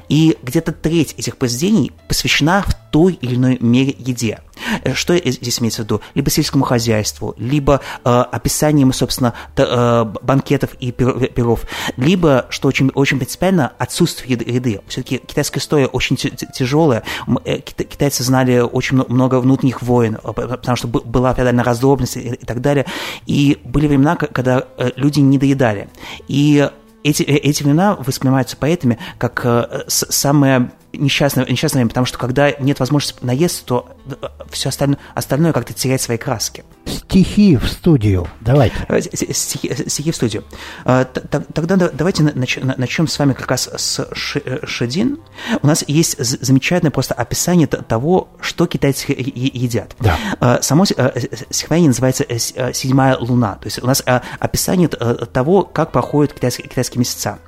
И 0.09 0.37
где-то 0.43 0.73
треть 0.73 1.15
этих 1.17 1.37
произведений 1.37 1.93
посвящена 2.09 2.63
в 2.63 2.90
той 2.91 3.15
или 3.15 3.37
иной 3.37 3.59
мере 3.61 3.95
еде. 3.99 4.41
Э, 4.85 4.95
что 4.95 5.17
здесь 5.17 5.61
имеется 5.61 5.83
в 5.83 5.85
виду? 5.85 6.01
Либо 6.15 6.31
сельскому 6.31 6.65
хозяйству, 6.65 7.35
либо 7.39 7.81
э, 8.05 8.09
описанием, 8.09 8.93
собственно, 8.93 9.35
э, 9.57 10.05
банкетов 10.23 10.75
и 10.81 10.93
перов, 10.93 11.67
либо, 11.97 12.47
что 12.51 12.69
очень, 12.69 12.91
очень 12.95 13.19
принципиально, 13.19 13.73
отсутствие 13.79 14.35
еды. 14.35 14.81
Все-таки 14.89 15.19
китайская 15.19 15.61
история 15.61 15.87
очень 15.87 16.17
тяжелая. 16.17 17.03
Э, 17.45 17.59
китайцы 17.59 18.25
знали 18.25 18.61
очень 18.61 19.05
много 19.09 19.41
внутренних 19.41 19.83
войн, 19.83 20.19
э, 20.23 20.33
потому 20.33 20.77
что 20.77 20.89
была 20.89 21.35
феодальная 21.35 21.65
раздробность 21.65 22.17
и, 22.17 22.21
и 22.21 22.45
так 22.45 22.61
далее. 22.61 22.87
И 23.27 23.59
были 23.65 23.87
времена, 23.87 24.17
когда 24.17 24.65
люди 24.97 25.21
не 25.21 25.39
доедали. 25.39 25.89
И 26.29 26.69
эти, 27.05 27.23
эти 27.23 27.63
времена 27.63 27.97
воспринимаются 27.97 28.57
поэтами 28.57 28.99
как 29.19 29.43
э, 29.45 29.85
самое 29.89 30.71
несчастное, 30.93 31.47
несчастное 31.47 31.81
время, 31.81 31.89
потому 31.91 32.07
что 32.07 32.19
когда 32.19 32.53
нет 32.53 32.81
возможности 32.81 33.25
наесться, 33.25 33.65
то 33.65 33.89
э, 34.07 34.27
все 34.51 34.69
остальное, 34.69 34.99
остальное 35.15 35.53
как-то 35.53 35.73
теряет 35.73 36.01
свои 36.01 36.19
краски. 36.19 36.65
Стихи 37.11 37.57
в 37.57 37.67
студию, 37.67 38.29
давайте. 38.41 38.75
Э, 38.89 39.01
стихи, 39.01 39.71
стихи 39.89 40.13
в 40.13 40.17
студию. 40.17 40.45
Тогда 40.85 41.91
давайте 41.93 42.23
начнем 42.23 43.09
с 43.09 43.19
вами 43.19 43.33
как 43.33 43.51
раз 43.51 43.69
с 43.77 44.09
Шедин. 44.15 45.19
У 45.61 45.67
нас 45.67 45.85
есть 45.87 46.19
замечательное 46.19 46.93
просто 46.93 47.15
описание 47.15 47.67
того, 47.67 48.29
что 48.41 48.67
китайцы 48.67 49.07
едят. 49.09 49.97
Да. 49.99 50.61
Само 50.63 50.85
стихотворение 50.85 51.89
называется 51.89 52.25
«Седьмая 52.73 53.17
луна». 53.19 53.57
То 53.57 53.67
есть 53.67 53.83
у 53.83 53.87
нас 53.87 54.03
описание 54.39 54.89
того, 54.89 55.65
как 55.65 55.93
проходят 55.93 56.33
китайские, 56.33 56.69
китайские 56.69 57.01
месяца. 57.01 57.39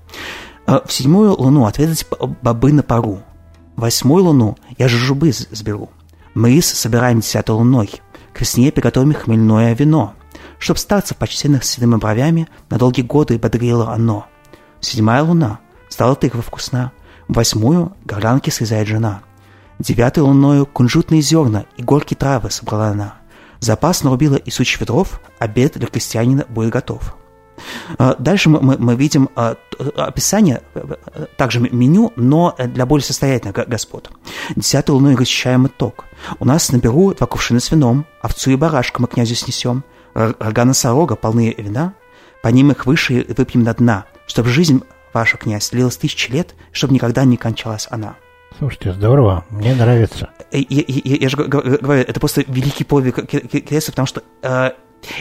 В 0.66 0.92
седьмую 0.92 1.34
луну 1.40 1.66
отведать 1.66 2.04
бобы 2.42 2.72
на 2.72 2.82
пару– 2.82 3.22
Восьмую 3.76 4.24
луну 4.24 4.56
я 4.78 4.88
жужубы 4.88 5.32
сберу. 5.32 5.90
Мы 6.34 6.60
собираем 6.62 7.20
десятой 7.20 7.52
луной. 7.52 7.90
К 8.34 8.40
весне 8.40 8.72
приготовим 8.72 9.14
хмельное 9.14 9.74
вино. 9.74 10.14
Чтоб 10.58 10.78
старцев 10.78 11.16
почтенных 11.16 11.64
с 11.64 11.70
седыми 11.70 11.96
бровями 11.96 12.48
на 12.70 12.78
долгие 12.78 13.02
годы 13.02 13.38
бодрило 13.38 13.92
оно. 13.92 14.26
Седьмая 14.80 15.22
луна. 15.22 15.60
Стала 15.88 16.14
тыква 16.14 16.42
вкусна. 16.42 16.92
Восьмую 17.28 17.96
горлянки 18.04 18.50
срезает 18.50 18.88
жена. 18.88 19.22
Девятой 19.78 20.22
луною 20.22 20.66
кунжутные 20.66 21.22
зерна 21.22 21.64
и 21.76 21.82
горькие 21.82 22.16
травы 22.16 22.50
собрала 22.50 22.88
она. 22.88 23.14
Запас 23.60 24.02
нарубила 24.02 24.36
и 24.36 24.50
сучьих 24.50 24.80
ветров, 24.80 25.20
обед 25.38 25.74
для 25.74 25.86
крестьянина 25.86 26.46
будет 26.48 26.70
готов. 26.70 27.16
А, 27.98 28.14
дальше 28.18 28.48
мы, 28.48 28.60
мы, 28.60 28.76
мы 28.78 28.94
видим 28.96 29.28
а, 29.34 29.56
описание, 29.96 30.62
э, 30.74 31.26
также 31.36 31.60
меню, 31.60 32.12
но 32.16 32.54
для 32.58 32.86
более 32.86 33.04
состоятельных 33.04 33.68
господ. 33.68 34.10
Десятой 34.56 34.92
луной 34.92 35.14
расчищаем 35.14 35.66
итог. 35.66 36.04
У 36.38 36.44
нас 36.44 36.70
на 36.72 36.78
беру 36.78 37.14
два 37.14 37.26
кувшина 37.26 37.60
с 37.60 37.70
вином, 37.70 38.06
овцу 38.20 38.50
и 38.50 38.56
барашка 38.56 39.00
мы 39.00 39.08
князю 39.08 39.34
снесем, 39.34 39.84
рога 40.14 40.64
носорога 40.64 41.16
полные 41.16 41.54
вина, 41.54 41.94
по 42.42 42.48
ним 42.48 42.70
их 42.70 42.86
выше 42.86 43.20
и 43.20 43.32
выпьем 43.34 43.64
до 43.64 43.74
дна, 43.74 44.04
чтобы 44.26 44.48
жизнь 44.48 44.82
ваша, 45.12 45.36
князь, 45.36 45.70
длилась 45.70 45.96
тысячи 45.96 46.30
лет, 46.30 46.54
чтобы 46.72 46.94
никогда 46.94 47.24
не 47.24 47.36
кончалась 47.36 47.86
она. 47.90 48.16
Слушайте, 48.58 48.92
здорово, 48.92 49.44
мне 49.50 49.74
нравится. 49.74 50.30
Я, 50.50 50.64
я, 50.68 50.84
я, 50.86 51.16
я 51.16 51.28
же 51.28 51.36
говорю, 51.36 52.02
это 52.02 52.20
просто 52.20 52.44
великий 52.46 52.84
подвиг 52.84 53.26
китайцев, 53.26 53.94
потому 53.94 54.06
что 54.06 54.22
э, 54.42 54.72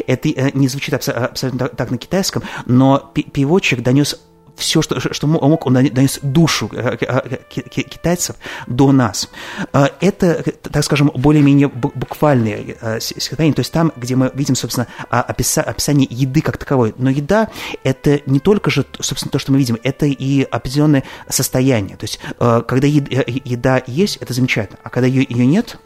это 0.07 0.29
э, 0.29 0.51
не 0.53 0.67
звучит 0.67 0.93
абсолютно 0.93 1.67
так 1.67 1.91
на 1.91 1.97
китайском, 1.97 2.43
но 2.65 3.11
переводчик 3.13 3.81
донес 3.81 4.19
все, 4.57 4.81
что, 4.81 4.99
что 4.99 5.27
мог, 5.27 5.65
он 5.65 5.73
донес 5.73 6.19
душу 6.21 6.69
э, 6.73 6.97
э, 6.99 7.37
китайцев 7.49 8.35
до 8.67 8.91
нас. 8.91 9.29
Это, 9.71 10.43
так 10.61 10.83
скажем, 10.83 11.09
более-менее 11.15 11.67
буквальные 11.69 12.99
стихотворения, 12.99 13.55
то 13.55 13.61
есть 13.61 13.71
там, 13.71 13.91
где 13.95 14.15
мы 14.15 14.29
видим, 14.35 14.55
собственно, 14.55 14.87
описание 15.09 16.07
еды 16.11 16.41
как 16.41 16.57
таковой. 16.57 16.93
Но 16.97 17.09
еда– 17.09 17.49
это 17.83 18.21
не 18.25 18.39
только 18.39 18.69
же, 18.69 18.85
собственно, 18.99 19.31
то, 19.31 19.39
что 19.39 19.51
мы 19.51 19.57
видим, 19.57 19.79
это 19.83 20.05
и 20.05 20.43
определенное 20.43 21.03
состояние. 21.27 21.97
То 21.97 22.03
есть, 22.03 22.19
когда 22.37 22.87
еда 22.87 23.81
есть, 23.87 24.17
это 24.17 24.33
замечательно, 24.33 24.77
а 24.83 24.89
когда 24.89 25.07
ее 25.07 25.25
нет, 25.45 25.79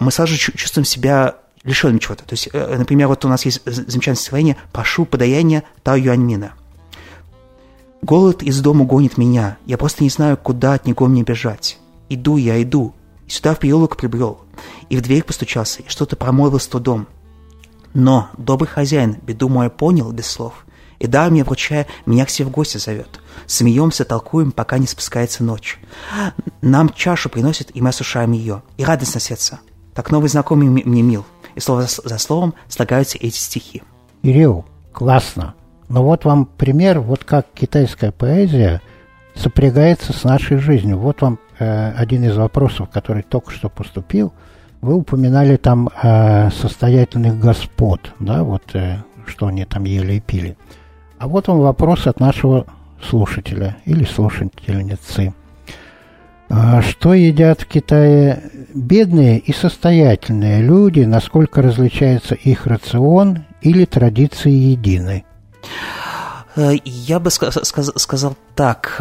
мы 0.00 0.10
сразу 0.10 0.34
же 0.34 0.38
чувствуем 0.38 0.84
себя 0.86 1.36
лишенным 1.64 1.98
чего-то. 1.98 2.24
То 2.24 2.34
есть, 2.34 2.48
э, 2.52 2.76
например, 2.76 3.08
вот 3.08 3.24
у 3.24 3.28
нас 3.28 3.44
есть 3.44 3.62
замечательное 3.64 4.16
стихотворение 4.16 4.56
«Прошу 4.72 5.04
подаяния 5.04 5.64
Тао 5.82 5.96
Юаньмина». 5.96 6.52
«Голод 8.02 8.42
из 8.42 8.60
дома 8.60 8.84
гонит 8.84 9.16
меня, 9.16 9.56
я 9.64 9.78
просто 9.78 10.04
не 10.04 10.10
знаю, 10.10 10.36
куда 10.36 10.74
от 10.74 10.86
него 10.86 11.06
мне 11.06 11.22
бежать. 11.22 11.78
Иду 12.10 12.36
я, 12.36 12.62
иду, 12.62 12.94
и 13.26 13.30
сюда 13.30 13.54
в 13.54 13.58
переулок 13.58 13.96
прибрел, 13.96 14.42
и 14.90 14.96
в 14.96 15.02
дверь 15.02 15.24
постучался, 15.24 15.82
и 15.82 15.88
что-то 15.88 16.16
промолвил 16.16 16.60
с 16.60 16.66
трудом. 16.66 17.06
Но 17.94 18.28
добрый 18.36 18.68
хозяин 18.68 19.16
беду 19.22 19.48
мою 19.48 19.70
понял 19.70 20.12
без 20.12 20.26
слов, 20.26 20.66
и 20.98 21.06
дар 21.06 21.30
мне 21.30 21.44
вручая, 21.44 21.86
меня 22.04 22.26
к 22.26 22.30
себе 22.30 22.48
в 22.48 22.50
гости 22.50 22.76
зовет. 22.76 23.20
Смеемся, 23.46 24.04
толкуем, 24.04 24.52
пока 24.52 24.78
не 24.78 24.86
спускается 24.86 25.42
ночь. 25.42 25.78
Нам 26.60 26.90
чашу 26.90 27.30
приносит, 27.30 27.70
и 27.74 27.80
мы 27.80 27.88
осушаем 27.88 28.32
ее, 28.32 28.62
и 28.76 28.84
радость 28.84 29.14
на 29.14 29.20
сердце. 29.20 29.60
Так 29.94 30.10
новый 30.10 30.28
знакомый 30.28 30.68
мне 30.68 31.02
мил, 31.02 31.24
и 31.54 31.60
слово 31.60 31.82
за 31.82 32.18
словом 32.18 32.54
слагаются 32.68 33.18
эти 33.18 33.36
стихи. 33.36 33.82
Ирил, 34.22 34.64
классно. 34.92 35.54
Но 35.88 36.02
вот 36.02 36.24
вам 36.24 36.46
пример, 36.46 37.00
вот 37.00 37.24
как 37.24 37.46
китайская 37.54 38.10
поэзия 38.10 38.80
сопрягается 39.34 40.12
с 40.12 40.24
нашей 40.24 40.58
жизнью. 40.58 40.98
Вот 40.98 41.20
вам 41.20 41.38
э, 41.58 41.92
один 41.92 42.24
из 42.24 42.36
вопросов, 42.36 42.88
который 42.90 43.22
только 43.22 43.50
что 43.50 43.68
поступил. 43.68 44.32
Вы 44.80 44.94
упоминали 44.94 45.56
там 45.56 45.88
э, 46.02 46.50
состоятельных 46.50 47.38
господ, 47.38 48.12
да, 48.18 48.42
вот 48.42 48.74
э, 48.74 48.98
что 49.26 49.46
они 49.46 49.64
там 49.64 49.84
ели 49.84 50.14
и 50.14 50.20
пили. 50.20 50.56
А 51.18 51.28
вот 51.28 51.48
вам 51.48 51.60
вопрос 51.60 52.06
от 52.06 52.20
нашего 52.20 52.66
слушателя 53.02 53.76
или 53.84 54.04
слушательницы. 54.04 55.34
А 56.48 56.82
что 56.82 57.14
едят 57.14 57.62
в 57.62 57.66
Китае 57.66 58.50
бедные 58.74 59.38
и 59.38 59.52
состоятельные 59.52 60.62
люди, 60.62 61.00
насколько 61.00 61.62
различается 61.62 62.34
их 62.34 62.66
рацион 62.66 63.44
или 63.62 63.84
традиции 63.84 64.50
едины? 64.50 65.24
Э, 66.56 66.72
я 66.84 67.18
бы 67.18 67.30
сказал 67.30 68.36
так. 68.54 69.00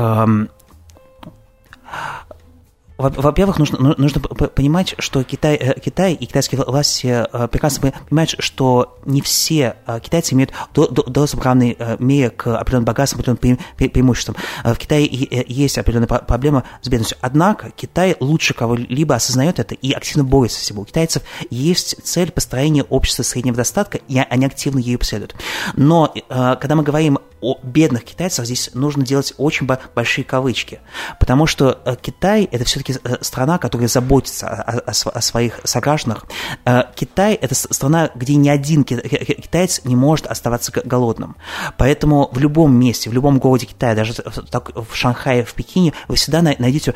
Во-первых, 2.98 3.58
нужно, 3.58 3.78
ну, 3.80 3.96
нужно 3.98 4.22
понимать, 4.22 4.94
что 5.00 5.24
Китай, 5.24 5.56
э, 5.56 5.80
Китай 5.80 6.14
и 6.14 6.26
китайские 6.26 6.62
власти 6.62 7.08
э, 7.08 7.48
прекрасно 7.48 7.92
понимают, 8.08 8.36
что 8.38 8.98
не 9.06 9.22
все 9.22 9.78
э, 9.88 10.00
китайцы 10.00 10.36
имеют 10.36 10.52
доступ 10.74 11.42
в 11.42 11.44
равной 11.44 11.76
мере 12.00 12.30
к 12.30 12.56
определенным 12.56 12.86
богатствам, 12.86 13.22
определенным 13.22 13.60
преимуществам. 13.78 14.36
В 14.64 14.76
Китае 14.76 15.08
есть 15.48 15.78
определенная 15.78 16.08
проблема 16.08 16.64
с 16.82 16.88
бедностью. 16.88 17.18
Однако 17.22 17.72
Китай 17.72 18.16
лучше 18.20 18.54
кого-либо 18.54 19.16
осознает 19.16 19.60
это 19.60 19.74
и 19.76 19.92
активно 19.92 20.24
борется 20.24 20.60
с 20.60 20.66
этим. 20.66 20.80
У 20.80 20.86
китайцев 20.86 21.24
есть 21.50 21.96
цель 22.04 22.32
построения 22.32 22.84
общества 22.84 23.24
среднего 23.24 23.58
достатка, 23.58 24.00
и 24.08 24.18
они 24.18 24.46
активно 24.46 24.80
ее 24.80 24.98
преследуют. 24.98 25.36
Но 25.76 26.14
когда 26.30 26.76
мы 26.76 26.84
говорим 26.84 27.20
о 27.44 27.60
бедных 27.62 28.04
китайцах, 28.04 28.46
здесь 28.46 28.70
нужно 28.74 29.06
делать 29.06 29.34
очень 29.38 29.68
большие 29.68 30.24
кавычки, 30.24 30.80
потому 31.20 31.46
что 31.46 31.98
Китай– 32.02 32.48
это 32.52 32.66
все-таки 32.66 32.96
страна, 33.22 33.58
которая 33.58 33.88
заботится 33.88 34.48
о, 34.48 34.80
о, 34.80 34.92
о 34.92 35.22
своих 35.22 35.60
согражданах. 35.64 36.26
Э, 36.66 36.84
Китай– 36.96 37.34
это 37.42 37.56
страна, 37.56 38.10
где 38.16 38.36
ни 38.36 38.50
один 38.50 38.84
китаец 38.84 39.82
не 39.84 39.96
может 39.96 40.28
оставаться 40.28 40.72
голодным. 40.72 41.36
Поэтому 41.78 42.30
в 42.32 42.40
любом 42.40 42.76
месте, 42.76 43.10
в 43.10 43.14
любом 43.14 43.40
городе 43.40 43.66
Китая, 43.66 43.96
даже 43.96 44.14
в 44.14 44.96
Шанхае, 44.96 45.44
в 45.44 45.54
Пекине, 45.54 45.94
вы 46.08 46.16
всегда 46.16 46.42
найдете, 46.42 46.94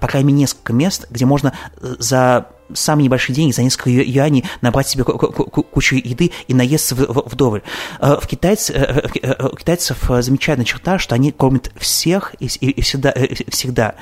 по 0.00 0.06
крайней 0.06 0.28
мере, 0.28 0.40
несколько 0.40 0.72
мест, 0.72 1.06
где 1.10 1.26
можно 1.26 1.52
э, 1.80 1.96
за 1.98 2.46
самые 2.74 3.04
небольшие 3.04 3.34
деньги, 3.34 3.52
за 3.52 3.62
несколько 3.62 3.90
юаней 3.90 4.44
набрать 4.60 4.88
себе 4.88 5.04
кучу 5.04 5.96
еды 5.96 6.32
и 6.46 6.54
наесться 6.54 6.94
вдоволь. 6.94 7.62
Э, 8.00 8.16
в 8.20 8.26
китайц, 8.26 8.70
у 8.70 9.56
китайцев 9.56 9.98
замечательная 10.20 10.66
черта, 10.66 10.98
что 10.98 11.14
они 11.14 11.32
кормят 11.32 11.72
всех 11.76 12.34
и, 12.40 12.46
и 12.46 12.80
всегда, 12.82 13.14
всегда. 13.48 13.94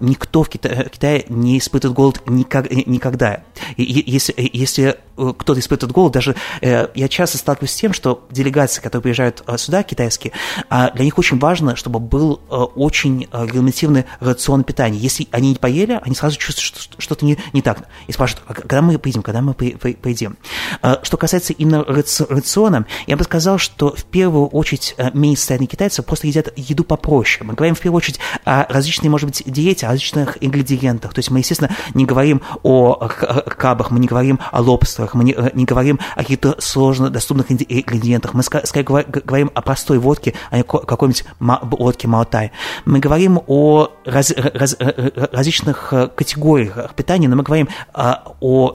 Никто 0.00 0.42
в 0.42 0.48
Китае 0.48 1.24
не 1.28 1.58
испытывает 1.58 1.96
голод 1.96 2.22
никогда. 2.26 3.42
И 3.76 3.82
если, 3.82 4.34
если 4.36 4.98
Э, 5.16 5.32
кто-то 5.36 5.60
испытывает 5.60 5.92
голод, 5.92 6.12
даже 6.12 6.34
э, 6.60 6.88
я 6.94 7.08
часто 7.08 7.38
сталкиваюсь 7.38 7.70
с 7.70 7.76
тем, 7.76 7.92
что 7.92 8.26
делегации, 8.30 8.80
которые 8.80 9.02
приезжают 9.02 9.42
э, 9.46 9.56
сюда, 9.58 9.82
китайские, 9.82 10.32
э, 10.70 10.90
для 10.94 11.04
них 11.04 11.18
очень 11.18 11.38
важно, 11.38 11.76
чтобы 11.76 12.00
был 12.00 12.40
э, 12.50 12.54
очень 12.54 13.28
э, 13.30 13.46
регламентированный 13.46 14.06
рацион 14.20 14.64
питания. 14.64 14.98
Если 14.98 15.28
они 15.30 15.50
не 15.50 15.54
поели, 15.56 16.00
они 16.02 16.14
сразу 16.14 16.36
чувствуют, 16.36 16.76
что 16.80 17.00
что-то 17.00 17.24
не, 17.24 17.38
не 17.52 17.62
так. 17.62 17.88
Спрашивают, 18.14 18.44
а 18.46 18.54
когда 18.54 18.80
мы 18.80 18.96
поедим, 18.98 19.22
когда 19.22 19.42
мы 19.42 19.54
поедим. 19.54 20.36
Э, 20.82 20.96
что 21.02 21.16
касается 21.16 21.52
именно 21.52 21.84
рациона, 21.84 22.86
я 23.06 23.16
бы 23.16 23.24
сказал, 23.24 23.58
что 23.58 23.94
в 23.94 24.04
первую 24.04 24.46
очередь 24.46 24.94
менее 25.14 25.36
состоятельные 25.36 25.68
китайцы 25.68 26.02
просто 26.02 26.28
едят 26.28 26.52
еду 26.56 26.84
попроще. 26.84 27.44
Мы 27.44 27.54
говорим 27.54 27.74
в 27.74 27.80
первую 27.80 27.96
очередь 27.96 28.20
о 28.44 28.66
различной, 28.72 29.08
может 29.08 29.28
быть, 29.28 29.42
диете, 29.46 29.86
о 29.86 29.90
различных 29.90 30.38
ингредиентах. 30.40 31.12
То 31.12 31.18
есть 31.18 31.30
мы, 31.30 31.40
естественно, 31.40 31.70
не 31.94 32.04
говорим 32.04 32.40
о 32.62 32.94
кабах, 32.94 33.90
мы 33.90 33.98
не 33.98 34.06
говорим 34.06 34.38
о 34.52 34.60
лобстерах, 34.60 35.14
мы 35.14 35.24
не, 35.24 35.32
э, 35.32 35.50
не 35.54 35.64
говорим 35.64 35.98
о 36.14 36.20
каких-то 36.20 36.56
сложно 36.60 37.10
доступных 37.10 37.50
ингредиентах, 37.50 38.34
мы 38.34 38.42
скорее 38.42 38.84
говорим 38.84 39.50
о 39.54 39.62
простой 39.62 39.98
водке, 39.98 40.34
а 40.50 40.58
не 40.58 40.62
какой-нибудь 40.62 41.24
водке 41.40 42.06
Малтай. 42.08 42.52
Мы 42.84 43.00
говорим 43.00 43.40
о 43.46 43.90
раз, 44.04 44.32
раз, 44.36 44.76
различных 44.78 45.92
э, 45.92 46.08
категориях 46.08 46.94
питания, 46.94 47.28
но 47.28 47.36
мы 47.36 47.42
говорим 47.42 47.68
о 47.92 48.03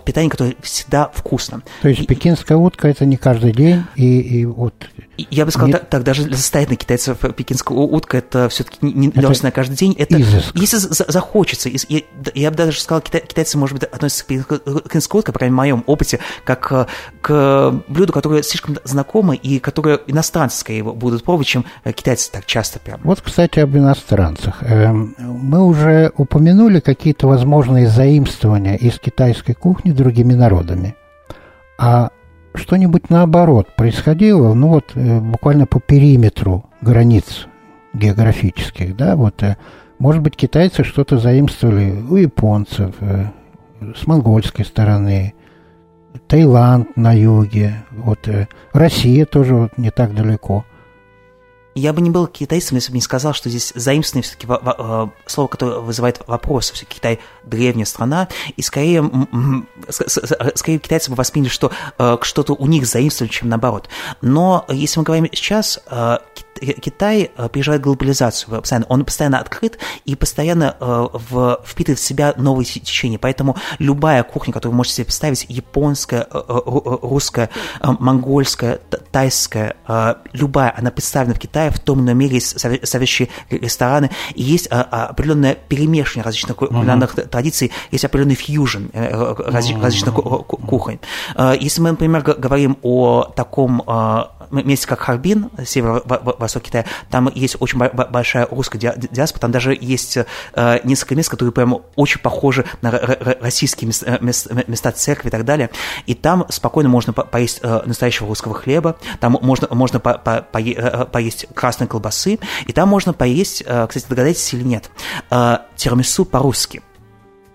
питании, 0.05 0.29
которое 0.29 0.55
всегда 0.61 1.09
вкусно. 1.13 1.61
То 1.81 1.89
есть 1.89 2.07
пекинская 2.07 2.57
утка– 2.57 2.87
это 2.89 3.05
не 3.05 3.17
каждый 3.17 3.51
день, 3.51 3.83
и, 3.95 4.19
и 4.19 4.45
вот 4.45 4.73
я 5.29 5.45
бы 5.45 5.51
сказал, 5.51 5.67
Нет. 5.67 5.81
так, 5.81 5.89
так, 5.89 6.03
даже 6.03 6.23
для 6.23 6.37
состоятельных 6.37 6.79
китайцев 6.79 7.17
пекинская 7.35 7.77
утка 7.77 8.17
это 8.17 8.49
все-таки 8.49 8.77
не 8.81 9.07
на 9.09 9.51
каждый 9.51 9.75
день. 9.75 9.95
Это, 9.97 10.19
изыск. 10.19 10.55
если 10.55 10.77
захочется, 10.77 11.69
я, 11.69 12.01
я 12.33 12.51
бы 12.51 12.57
даже 12.57 12.79
сказал, 12.79 13.01
китайцы, 13.01 13.57
может 13.57 13.79
быть, 13.79 13.89
относятся 13.89 14.23
к 14.23 14.27
пекинской 14.27 15.19
утке, 15.19 15.31
по 15.31 15.39
крайней 15.39 15.53
мере, 15.53 15.53
в 15.53 15.57
моем 15.57 15.83
опыте, 15.87 16.19
как 16.43 16.71
э, 16.71 16.85
к 17.21 17.81
блюду, 17.87 18.13
которое 18.13 18.43
слишком 18.43 18.77
знакомо 18.83 19.35
и 19.35 19.59
которое 19.59 19.99
иностранцы 20.07 20.59
скорее 20.59 20.83
будут 20.83 21.23
пробовать, 21.23 21.47
чем 21.47 21.65
китайцы 21.83 22.31
так 22.31 22.45
часто 22.45 22.79
прям. 22.79 22.99
Вот, 23.03 23.21
кстати, 23.21 23.59
об 23.59 23.75
иностранцах. 23.75 24.61
Эм, 24.61 25.15
мы 25.17 25.63
уже 25.65 26.11
упомянули 26.17 26.79
какие-то 26.79 27.27
возможные 27.27 27.87
заимствования 27.87 28.75
из 28.75 28.99
китайской 28.99 29.53
кухни 29.53 29.91
другими 29.91 30.33
народами. 30.33 30.95
А 31.77 32.11
что-нибудь 32.59 33.09
наоборот 33.09 33.75
происходило, 33.75 34.53
ну 34.53 34.67
вот 34.67 34.91
э, 34.93 35.19
буквально 35.19 35.65
по 35.65 35.79
периметру 35.79 36.65
границ 36.81 37.47
географических, 37.93 38.95
да, 38.95 39.15
вот, 39.15 39.41
э, 39.41 39.57
может 39.97 40.21
быть, 40.21 40.35
китайцы 40.35 40.83
что-то 40.83 41.17
заимствовали 41.17 41.91
у 42.09 42.15
японцев, 42.15 42.95
с 43.81 44.07
монгольской 44.07 44.63
стороны, 44.63 45.33
Таиланд 46.27 46.95
на 46.97 47.13
юге, 47.13 47.83
вот 47.91 48.27
э, 48.27 48.47
Россия 48.73 49.25
тоже 49.25 49.55
вот 49.55 49.77
не 49.77 49.91
так 49.91 50.13
далеко. 50.15 50.65
Я 51.75 51.93
бы 51.93 52.01
не 52.01 52.09
был 52.09 52.27
китайцем, 52.27 52.75
если 52.75 52.91
бы 52.91 52.97
не 52.97 53.01
сказал, 53.01 53.33
что 53.33 53.49
здесь 53.49 53.71
заимствованное 53.75 54.23
все-таки 54.23 54.47
э, 54.49 55.07
слово, 55.27 55.47
которое 55.47 55.79
вызывает 55.79 56.21
вопросы. 56.27 56.73
Все 56.73 56.85
Китай 56.85 57.19
древняя 57.49 57.85
страна, 57.85 58.27
и 58.55 58.61
скорее, 58.61 59.09
скорее 60.55 60.79
китайцы 60.79 61.09
бы 61.09 61.15
восприняли, 61.15 61.49
что 61.49 61.71
э, 61.97 62.17
что-то 62.21 62.53
у 62.53 62.67
них 62.67 62.85
заимствовали, 62.85 63.31
чем 63.31 63.49
наоборот. 63.49 63.89
Но 64.21 64.65
если 64.69 64.99
мы 64.99 65.03
говорим 65.03 65.27
сейчас, 65.33 65.79
Китай 66.59 67.31
э, 67.35 67.49
переживает 67.49 67.81
глобализацию 67.81 68.59
постоянно, 68.61 68.85
он 68.89 69.05
постоянно 69.05 69.39
открыт 69.39 69.77
и 70.05 70.15
постоянно 70.15 70.75
э, 70.79 71.07
в, 71.13 71.61
впитывает 71.65 71.99
в 71.99 72.03
себя 72.03 72.33
новые 72.37 72.65
течения, 72.65 73.17
поэтому 73.17 73.57
любая 73.79 74.23
кухня, 74.23 74.53
которую 74.53 74.73
вы 74.73 74.77
можете 74.77 74.97
себе 74.97 75.05
представить, 75.05 75.45
японская, 75.47 76.27
э, 76.31 76.41
русская, 76.45 77.49
монгольская, 77.81 78.79
тайская, 79.11 79.75
любая, 80.33 80.73
она 80.77 80.91
представлена 80.91 81.33
в 81.33 81.39
Китае, 81.39 81.71
в 81.71 81.79
том 81.79 81.99
или 81.99 82.05
ином 82.07 82.17
мере 82.17 82.35
есть 82.35 82.59
соответствующие 82.59 83.29
рестораны, 83.49 84.11
и 84.35 84.43
есть 84.43 84.67
определенное 84.67 85.55
перемешивание 85.55 86.25
различных 86.25 86.57
кулинарных 86.57 87.15
uh-huh. 87.15 87.29
Традиций, 87.39 87.71
есть 87.91 88.03
определенный 88.03 88.35
фьюжн 88.35 88.87
различных, 88.93 89.83
различных 89.83 90.13
кухонь. 90.13 90.99
Если 91.59 91.81
мы, 91.81 91.91
например, 91.91 92.21
говорим 92.21 92.77
о 92.81 93.23
таком 93.35 93.81
месте, 94.51 94.87
как 94.87 94.99
Харбин, 94.99 95.49
северо-восток 95.65 96.63
Китая, 96.63 96.85
там 97.09 97.31
есть 97.33 97.57
очень 97.59 97.77
большая 97.77 98.47
русская 98.49 98.77
диаспора, 98.79 99.41
там 99.41 99.51
даже 99.51 99.77
есть 99.79 100.17
э, 100.17 100.79
несколько 100.83 101.15
мест, 101.15 101.29
которые 101.29 101.53
прямо 101.53 101.81
очень 101.95 102.19
похожи 102.19 102.65
на 102.81 102.91
российские 102.91 103.91
э, 104.05 104.17
места 104.21 104.91
церкви 104.91 105.27
и 105.27 105.31
так 105.31 105.45
далее, 105.45 105.69
и 106.05 106.15
там 106.15 106.45
спокойно 106.49 106.89
можно 106.89 107.13
поесть 107.13 107.59
э, 107.61 107.81
настоящего 107.85 108.27
русского 108.27 108.55
хлеба, 108.55 108.97
там 109.19 109.37
можно, 109.41 109.67
можно 109.71 109.99
по, 109.99 110.13
по, 110.17 110.41
по, 110.41 111.05
поесть 111.05 111.47
красной 111.53 111.87
колбасы, 111.87 112.39
и 112.65 112.73
там 112.73 112.89
можно 112.89 113.13
поесть, 113.13 113.63
кстати, 113.63 114.05
догадаетесь 114.09 114.53
или 114.53 114.63
нет, 114.63 114.89
тирамису 115.75 116.25
по-русски. 116.25 116.81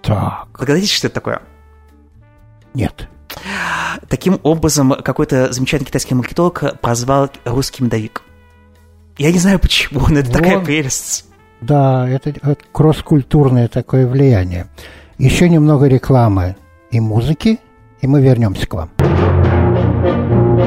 Так. 0.05 0.49
Догадайтесь, 0.59 0.93
что 0.93 1.07
это 1.07 1.15
такое? 1.15 1.43
Нет. 2.75 3.09
Таким 4.09 4.39
образом, 4.43 4.93
какой-то 5.03 5.53
замечательный 5.53 5.87
китайский 5.87 6.15
маркетолог 6.15 6.81
прозвал 6.81 7.31
русский 7.45 7.83
медовик. 7.83 8.23
Я 9.17 9.33
не 9.33 9.39
знаю 9.39 9.59
почему, 9.59 10.01
но 10.09 10.19
это 10.19 10.31
вот. 10.31 10.39
такая 10.39 10.61
прелесть. 10.61 11.27
Да, 11.61 12.09
это, 12.09 12.31
это 12.31 12.57
кросс-культурное 12.73 13.69
такое 13.69 14.07
влияние. 14.07 14.67
Еще 15.19 15.49
немного 15.49 15.87
рекламы 15.87 16.57
и 16.91 17.01
музыки, 17.01 17.61
и 18.01 18.07
мы 18.07 18.21
вернемся 18.21 18.67
к 18.67 18.75
вам. 18.75 18.91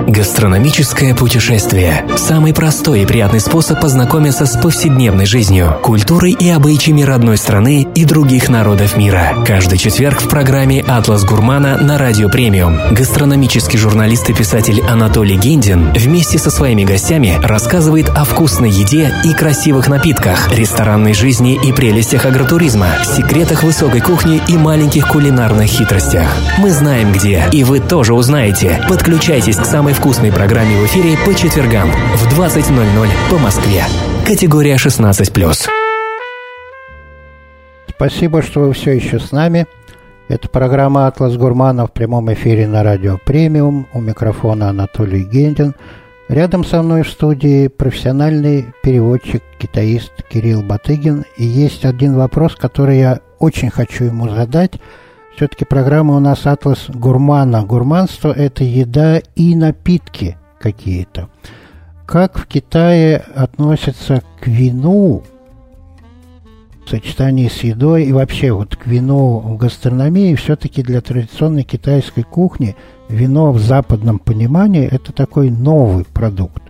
Гастрономическое 0.08 1.14
путешествие– 1.14 2.06
самый 2.16 2.54
простой 2.54 3.02
и 3.02 3.06
приятный 3.06 3.42
способ 3.42 3.82
познакомиться 3.82 4.46
с 4.46 4.56
повседневной 4.56 5.26
жизнью, 5.26 5.78
культурой 5.84 6.32
и 6.32 6.50
обычаями 6.50 7.02
родной 7.02 7.36
страны 7.36 7.86
и 7.94 8.06
других 8.06 8.48
народов 8.48 8.96
мира. 8.96 9.36
Каждый 9.46 9.78
четверг 9.78 10.22
в 10.22 10.30
программе 10.30 10.82
«Атлас 10.88 11.26
Гурмана» 11.26 11.76
на 11.76 11.98
Радио 11.98 12.30
Премиум 12.30 12.80
гастрономический 12.92 13.78
журналист 13.78 14.30
и 14.30 14.34
писатель 14.34 14.82
Анатолий 14.88 15.36
Гендин 15.36 15.92
вместе 15.92 16.40
со 16.40 16.52
своими 16.52 16.86
гостями 16.86 17.38
рассказывает 17.44 18.08
о 18.08 18.24
вкусной 18.24 18.70
еде 18.70 19.14
и 19.26 19.34
красивых 19.34 19.90
напитках, 19.90 20.50
ресторанной 20.54 21.16
жизни 21.16 21.60
и 21.62 21.74
прелестях 21.74 22.26
агротуризма, 22.26 22.88
секретах 23.04 23.64
высокой 23.64 24.00
кухни 24.00 24.42
и 24.48 24.56
маленьких 24.56 25.10
кулинарных 25.10 25.68
хитростях. 25.68 26.34
Мы 26.60 26.72
знаем 26.72 27.12
где, 27.12 27.44
и 27.52 27.66
вы 27.66 27.82
тоже 27.82 28.14
узнаете. 28.14 28.82
Подключайтесь 28.88 29.58
к 29.58 29.66
самой 29.66 29.97
вкусной 29.98 30.32
программе 30.32 30.78
в 30.78 30.86
эфире 30.86 31.18
по 31.26 31.34
четвергам 31.34 31.90
в 31.90 32.40
20.00 32.40 33.10
по 33.32 33.38
Москве. 33.40 33.84
Категория 34.26 34.76
16+. 34.76 35.68
Спасибо, 37.90 38.42
что 38.44 38.60
вы 38.62 38.74
все 38.74 38.92
еще 38.92 39.20
с 39.20 39.32
нами. 39.32 39.66
Это 40.28 40.50
программа 40.50 41.08
«Атлас 41.08 41.36
Гурмана» 41.36 41.88
в 41.88 41.94
прямом 41.94 42.32
эфире 42.32 42.68
на 42.68 42.84
радио 42.84 43.18
«Премиум». 43.18 43.88
У 43.92 44.00
микрофона 44.00 44.70
Анатолий 44.70 45.24
Гендин. 45.24 45.74
Рядом 46.30 46.64
со 46.64 46.84
мной 46.84 47.02
в 47.02 47.10
студии 47.10 47.68
профессиональный 47.68 48.68
переводчик, 48.84 49.42
китаист 49.58 50.12
Кирилл 50.30 50.62
Батыгин. 50.62 51.26
И 51.38 51.44
есть 51.44 51.86
один 51.86 52.16
вопрос, 52.16 52.56
который 52.56 53.00
я 53.00 53.22
очень 53.40 53.72
хочу 53.72 54.04
ему 54.04 54.30
задать. 54.30 54.74
Все-таки 55.38 55.66
программа 55.66 56.16
у 56.16 56.20
нас 56.20 56.48
«Атлас 56.48 56.90
гурмана». 56.90 57.62
Гурманство– 57.64 58.32
это 58.36 58.64
еда 58.64 59.22
и 59.36 59.56
напитки 59.56 60.36
какие-то. 60.60 61.30
Как 62.08 62.40
в 62.40 62.48
Китае 62.48 63.18
относятся 63.36 64.24
к 64.42 64.48
вину 64.48 65.22
в 66.84 66.90
сочетании 66.90 67.50
с 67.50 67.60
едой 67.60 68.06
и 68.06 68.14
вообще 68.14 68.52
вот 68.52 68.76
к 68.76 68.88
вину 68.88 69.38
в 69.38 69.58
гастрономии 69.58 70.34
все-таки 70.34 70.82
для 70.82 71.02
традиционной 71.02 71.64
китайской 71.64 72.24
кухни 72.24 72.76
вино 73.08 73.52
в 73.52 73.60
западном 73.60 74.18
понимании 74.18 74.88
это 74.92 75.14
такой 75.14 75.52
новый 75.52 76.06
продукт. 76.06 76.64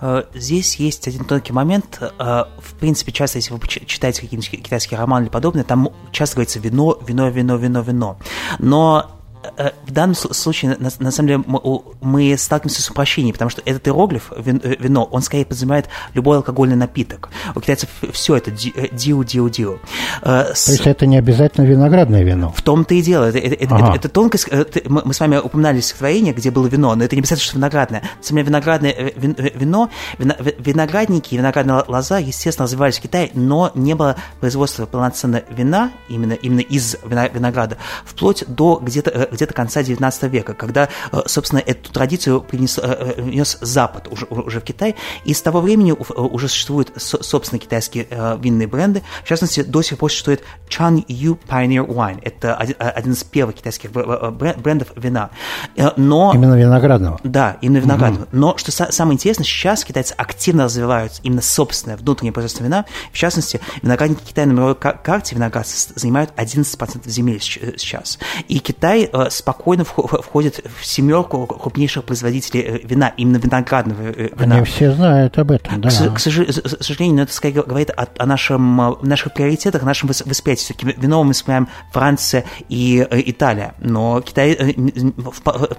Э, 0.00 0.24
здесь 0.34 0.76
есть 0.76 1.08
один 1.08 1.24
тонкий 1.24 1.52
момент. 1.52 2.00
Э, 2.00 2.44
в 2.58 2.74
принципе, 2.78 3.12
часто, 3.12 3.38
если 3.38 3.52
вы 3.52 3.60
читаете 3.66 4.22
какие-нибудь 4.22 4.50
китайские 4.50 4.98
романы 4.98 5.24
или 5.24 5.30
подобное, 5.30 5.64
там 5.64 5.88
часто 6.12 6.36
говорится 6.36 6.58
вино, 6.60 6.98
вино, 7.06 7.28
вино, 7.28 7.56
вино, 7.56 7.80
вино. 7.82 8.18
Но 8.58 9.17
в 9.86 9.90
данном 9.90 10.14
случае, 10.14 10.76
на, 10.78 10.90
на 10.98 11.10
самом 11.10 11.28
деле, 11.28 11.42
мы, 11.46 11.60
мы 12.00 12.36
сталкиваемся 12.36 12.82
с 12.82 12.90
упрощением, 12.90 13.32
потому 13.32 13.50
что 13.50 13.62
этот 13.64 13.86
иероглиф, 13.86 14.32
э, 14.34 14.76
вино, 14.78 15.04
он 15.04 15.22
скорее 15.22 15.44
подразумевает 15.44 15.88
любой 16.14 16.38
алкогольный 16.38 16.76
напиток. 16.76 17.30
У 17.54 17.60
китайцев 17.60 17.88
все 18.12 18.36
это 18.36 18.50
диу, 18.50 19.24
диу, 19.24 19.48
диу. 19.48 19.78
То 20.22 20.54
есть 20.66 20.86
это 20.86 21.06
не 21.06 21.18
обязательно 21.18 21.64
виноградное 21.64 22.22
вино? 22.22 22.52
В 22.56 22.62
том-то 22.62 22.94
и 22.94 23.02
дело. 23.02 23.24
Это, 23.24 23.38
это, 23.38 23.74
ага. 23.74 23.86
это, 23.88 23.96
это 23.96 24.08
тонкость. 24.08 24.48
Мы 24.86 25.12
с 25.12 25.20
вами 25.20 25.36
упоминали 25.36 25.80
стихотворение, 25.80 26.32
где 26.32 26.50
было 26.50 26.66
вино, 26.66 26.94
но 26.94 27.04
это 27.04 27.14
не 27.14 27.20
обязательно, 27.20 27.44
что 27.44 27.56
виноградное. 27.56 28.00
На 28.00 28.22
самом 28.22 28.38
деле, 28.38 28.48
виноградное 28.48 29.12
вино, 29.54 29.90
виноградники, 30.18 31.34
виноградная 31.34 31.84
лоза, 31.86 32.18
естественно, 32.18 32.64
развивались 32.64 32.98
в 32.98 33.02
Китае, 33.02 33.30
но 33.34 33.70
не 33.74 33.94
было 33.94 34.16
производства 34.40 34.86
полноценного 34.86 35.44
вина, 35.50 35.92
именно, 36.08 36.32
именно 36.32 36.60
из 36.60 36.96
винограда, 37.04 37.78
вплоть 38.04 38.44
до 38.46 38.80
где-то 38.82 39.27
где-то 39.30 39.54
конца 39.54 39.82
19 39.82 40.22
века, 40.24 40.54
когда, 40.54 40.88
э, 41.12 41.20
собственно, 41.26 41.60
эту 41.60 41.92
традицию 41.92 42.40
принес, 42.40 42.78
э, 42.78 42.82
э, 42.82 43.12
принес 43.22 43.58
Запад 43.60 44.08
уже, 44.10 44.26
уже 44.26 44.60
в 44.60 44.64
Китай, 44.64 44.96
и 45.24 45.34
с 45.34 45.42
того 45.42 45.60
времени 45.60 45.92
уже 45.92 46.48
существуют 46.48 46.92
собственно 46.96 47.58
китайские 47.58 48.06
винные 48.40 48.66
бренды, 48.66 49.02
в 49.24 49.28
частности, 49.28 49.62
до 49.62 49.82
сих 49.82 49.98
пор 49.98 50.10
существует 50.10 50.42
Chan 50.68 51.04
Yu 51.06 51.38
Pioneer 51.48 51.86
Wine, 51.86 52.20
это 52.22 52.54
один, 52.54 52.76
один 52.78 53.12
из 53.12 53.24
первых 53.24 53.56
китайских 53.56 53.90
брендов 53.92 54.88
вина. 54.96 55.30
Но, 55.96 56.32
именно 56.34 56.54
виноградного? 56.54 57.20
Да, 57.24 57.58
именно 57.60 57.78
виноградного. 57.78 58.24
Угу. 58.24 58.30
Но 58.32 58.56
что 58.56 58.72
самое 58.72 59.14
интересное, 59.14 59.44
сейчас 59.44 59.84
китайцы 59.84 60.14
активно 60.16 60.64
развивают 60.64 61.20
именно 61.22 61.42
собственное 61.42 61.96
внутреннее 61.96 62.32
производство 62.32 62.64
вина, 62.64 62.84
в 63.12 63.16
частности, 63.16 63.60
виноградники 63.82 64.22
Китая 64.24 64.46
на 64.46 64.52
мировой 64.52 64.74
карте 64.74 65.34
виноград 65.34 65.66
занимают 65.66 66.32
11% 66.36 67.08
земель 67.08 67.40
сейчас. 67.40 68.18
И 68.48 68.58
Китай 68.58 69.08
спокойно 69.30 69.84
входит 69.84 70.60
в 70.78 70.84
семерку 70.84 71.46
крупнейших 71.46 72.04
производителей 72.04 72.62
э, 72.62 72.78
вина, 72.84 73.12
именно 73.16 73.36
виноградного 73.36 74.02
э, 74.02 74.28
вина. 74.36 74.56
Они 74.56 74.64
все 74.64 74.92
знают 74.92 75.38
об 75.38 75.50
этом, 75.50 75.80
да. 75.80 75.90
К, 75.90 76.14
к 76.14 76.18
сожалению, 76.18 77.16
но 77.16 77.22
это 77.22 77.32
скорее 77.32 77.62
говорит 77.62 77.90
о, 77.90 78.06
о 78.16 78.26
нашем, 78.26 78.80
э, 78.80 78.94
наших 79.02 79.34
приоритетах, 79.34 79.82
о 79.82 79.86
нашем 79.86 80.08
восприятии. 80.08 80.62
Все-таки 80.62 80.94
вино 80.96 81.22
мы 81.24 81.32
вспоминаем 81.32 81.68
Франция 81.92 82.44
и 82.68 83.06
Италия, 83.26 83.74
но 83.78 84.20
Китай 84.20 84.54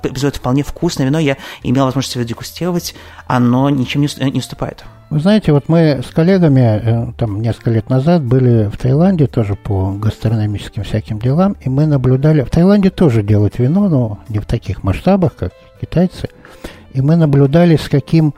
производит 0.02 0.38
вполне 0.38 0.64
вкусное 0.64 1.08
вино. 1.08 1.20
Я 1.20 1.38
имел 1.64 1.86
возможность 1.86 2.16
его 2.16 2.26
дегустировать, 2.26 2.96
оно 3.28 3.70
ничем 3.70 4.02
не 4.02 4.40
уступает. 4.40 4.84
Вы 5.10 5.20
знаете, 5.20 5.52
вот 5.54 5.70
мы 5.70 6.02
с 6.04 6.12
коллегами 6.12 7.14
там 7.18 7.42
несколько 7.42 7.72
лет 7.72 7.90
назад 7.90 8.24
были 8.24 8.66
в 8.66 8.78
Таиланде 8.78 9.26
тоже 9.26 9.56
по 9.56 9.92
гастрономическим 9.94 10.84
всяким 10.84 11.18
делам, 11.18 11.56
и 11.62 11.70
мы 11.70 11.88
наблюдали... 11.88 12.44
В 12.44 12.52
Таиланде 12.52 12.92
тоже 12.92 13.24
делают 13.24 13.58
вино, 13.58 13.90
но 13.90 14.20
не 14.30 14.38
в 14.38 14.46
таких 14.46 14.84
масштабах, 14.84 15.36
как 15.36 15.52
китайцы. 15.82 16.30
И 16.94 17.02
мы 17.02 17.16
наблюдали, 17.16 17.76
с 17.76 17.90
каким 17.90 18.36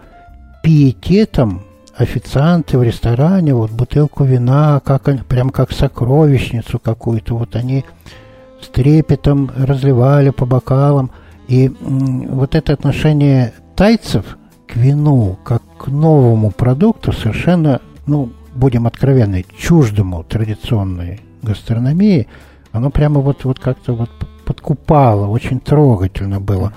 пиететом 0.63 1.63
официанты 1.93 2.78
в 2.78 2.84
ресторане, 2.84 3.53
вот 3.53 3.72
бутылку 3.72 4.24
вина, 4.24 4.82
как 4.86 5.09
они, 5.09 5.19
прям 5.19 5.49
как 5.49 5.74
сокровищницу 5.74 6.80
какую-то, 6.80 7.36
вот 7.36 7.57
они 7.57 7.84
с 8.61 8.67
трепетом 8.67 9.51
разливали 9.57 10.30
по 10.30 10.45
бокалам. 10.45 11.11
И 11.49 11.69
вот 11.82 12.55
это 12.55 12.72
отношение 12.72 13.51
тайцев 13.76 14.38
к 14.72 14.78
вину, 14.78 15.38
как 15.43 15.61
к 15.78 15.88
новому 15.88 16.51
продукту, 16.51 17.11
совершенно, 17.11 17.82
ну, 18.07 18.32
будем 18.55 18.88
откровенны, 18.88 19.45
чуждому 19.57 20.24
традиционной 20.24 21.22
гастрономии, 21.41 22.28
оно 22.72 22.89
прямо 22.89 23.19
вот, 23.19 23.43
вот 23.43 23.59
как-то 23.59 23.93
вот 23.93 24.09
подкупало, 24.45 25.28
очень 25.28 25.59
трогательно 25.59 26.39
было. 26.39 26.74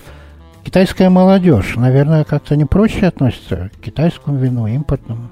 Китайская 0.64 1.08
молодежь, 1.08 1.76
наверное, 1.76 2.24
как-то 2.24 2.56
не 2.56 2.64
проще 2.64 3.06
относится 3.06 3.70
к 3.76 3.80
китайскому 3.80 4.38
вину, 4.38 4.66
импортному. 4.66 5.28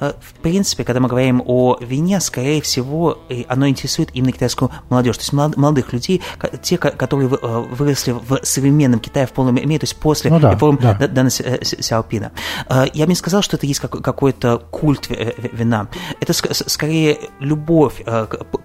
Э, 0.00 0.12
в 0.20 0.32
принципе, 0.40 0.84
когда 0.84 1.00
мы 1.00 1.08
говорим 1.08 1.42
о 1.44 1.76
вине, 1.80 2.20
скорее 2.20 2.60
всего, 2.62 3.18
оно 3.48 3.68
интересует 3.68 4.10
именно 4.14 4.32
китайскую 4.32 4.70
молодежь, 4.88 5.18
то 5.18 5.22
есть 5.22 5.32
молодых 5.32 5.92
людей, 5.92 6.22
те, 6.62 6.78
которые 6.78 7.28
э, 7.30 7.64
выросли 7.70 8.12
в 8.12 8.40
современном 8.42 9.00
Китае 9.00 9.26
в 9.26 9.32
полном 9.32 9.54
мере, 9.54 9.78
то 9.78 9.84
есть 9.84 9.96
после 9.96 10.30
ну, 10.30 10.40
да, 10.40 10.52
реформ 10.52 10.78
да. 10.80 10.94
Дана 10.94 11.30
Сяопина. 11.30 12.32
Э, 12.68 12.86
я 12.92 13.04
бы 13.04 13.10
не 13.10 13.16
сказал, 13.16 13.42
что 13.42 13.56
это 13.56 13.66
есть 13.66 13.80
какой-то 13.80 14.58
культ 14.70 15.08
вина. 15.08 15.88
Это 16.20 16.32
скорее 16.32 17.18
любовь 17.38 18.02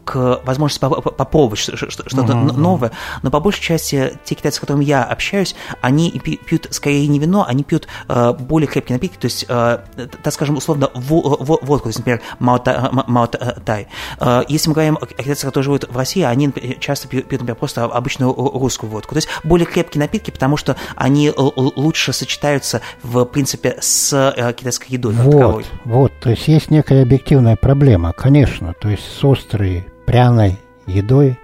к 0.05 0.41
возможности 0.45 0.79
попробовать 0.79 1.59
что-то 1.59 2.37
угу. 2.37 2.53
новое, 2.53 2.91
но 3.23 3.31
по 3.31 3.39
большей 3.39 3.61
части 3.61 4.17
те 4.23 4.35
китайцы, 4.35 4.57
с 4.57 4.59
которыми 4.59 4.85
я 4.85 5.03
общаюсь, 5.03 5.55
они 5.81 6.11
пьют 6.11 6.67
скорее 6.71 7.07
не 7.07 7.19
вино, 7.19 7.45
они 7.47 7.63
пьют 7.63 7.87
более 8.07 8.67
крепкие 8.67 8.95
напитки, 8.95 9.17
то 9.17 9.25
есть, 9.25 9.47
так 9.47 10.33
скажем, 10.33 10.57
условно, 10.57 10.89
водку, 11.25 11.83
то 11.83 11.89
есть, 11.89 11.99
например, 11.99 12.21
Маотай. 12.39 13.87
Э, 14.19 14.43
если 14.47 14.69
мы 14.69 14.75
говорим 14.75 14.97
о 15.01 15.05
китайцах, 15.05 15.49
которые 15.49 15.63
живут 15.65 15.89
в 15.89 15.97
России, 15.97 16.23
они 16.23 16.51
часто 16.79 17.07
пьют, 17.07 17.31
например, 17.31 17.55
просто 17.55 17.85
обычную 17.85 18.33
русскую 18.33 18.89
водку. 18.89 19.15
То 19.15 19.17
есть 19.17 19.29
более 19.43 19.65
крепкие 19.65 20.01
напитки, 20.01 20.31
потому 20.31 20.57
что 20.57 20.75
они 20.95 21.31
лучше 21.35 22.13
сочетаются, 22.13 22.81
в 23.03 23.25
принципе, 23.25 23.77
с 23.79 24.13
э, 24.13 24.53
китайской 24.53 24.91
едой. 24.91 25.13
Вот, 25.13 25.65
вот, 25.85 26.11
то 26.19 26.29
есть 26.29 26.47
есть 26.47 26.71
некая 26.71 27.03
объективная 27.03 27.55
проблема, 27.55 28.13
конечно, 28.13 28.73
то 28.79 28.89
есть 28.89 29.03
с 29.03 29.23
острой, 29.23 29.85
пряной 30.05 30.57
едой 30.85 31.37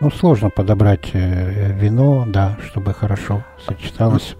ну, 0.00 0.10
сложно 0.10 0.50
подобрать 0.50 1.10
э, 1.12 1.72
вино, 1.72 2.24
да, 2.26 2.56
чтобы 2.68 2.94
хорошо 2.94 3.44
сочеталось. 3.66 4.36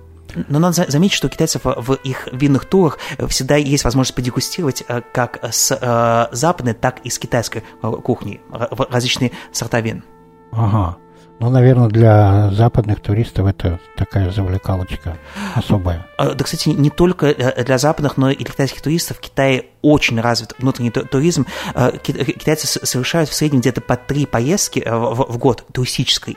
Но 0.48 0.58
надо 0.58 0.90
заметить, 0.90 1.16
что 1.16 1.26
у 1.26 1.30
китайцев 1.30 1.62
в 1.64 1.94
их 1.94 2.28
винных 2.32 2.64
турах 2.64 2.98
всегда 3.28 3.56
есть 3.56 3.84
возможность 3.84 4.14
подегустировать 4.14 4.84
э, 4.86 5.02
как 5.12 5.38
с 5.42 5.70
э, 5.72 6.34
западной, 6.34 6.74
так 6.74 7.00
и 7.04 7.10
с 7.10 7.18
китайской 7.18 7.62
э, 7.82 7.90
кухни 8.02 8.40
различные 8.50 9.32
сорта 9.52 9.80
вин. 9.80 10.04
Ага. 10.52 10.98
Ну, 11.40 11.50
наверное, 11.50 11.88
для 11.88 12.50
западных 12.50 13.00
туристов 13.00 13.46
это 13.46 13.78
такая 13.96 14.30
завлекалочка 14.30 15.16
особая. 15.54 16.06
Да, 16.18 16.34
кстати, 16.44 16.70
не 16.70 16.90
только 16.90 17.34
для 17.34 17.78
западных, 17.78 18.16
но 18.16 18.30
и 18.30 18.36
для 18.36 18.52
китайских 18.52 18.82
туристов 18.82 19.18
в 19.18 19.20
Китае 19.20 19.66
очень 19.82 20.20
развит 20.20 20.54
внутренний 20.58 20.90
туризм. 20.90 21.46
Э, 21.74 21.92
китайцы 22.02 22.66
совершают 22.66 23.30
в 23.30 23.34
среднем 23.34 23.60
где-то 23.60 23.80
по 23.80 23.96
три 23.96 24.26
поездки 24.26 24.80
э, 24.80 24.94
в 24.94 25.38
год, 25.38 25.64
туристической 25.72 26.34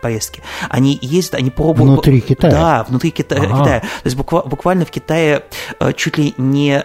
поездки. 0.00 0.42
Они 0.70 0.98
ездят, 1.00 1.34
они 1.34 1.50
пробуют... 1.50 1.90
Внутри 1.90 2.20
Китая? 2.20 2.52
Да, 2.52 2.84
внутри 2.88 3.10
Кита... 3.10 3.36
ага. 3.36 3.58
Китая. 3.60 3.80
То 3.80 3.86
есть 4.04 4.16
буквально 4.16 4.86
в 4.86 4.90
Китае 4.90 5.44
э, 5.78 5.92
чуть 5.92 6.18
ли 6.18 6.34
не 6.36 6.84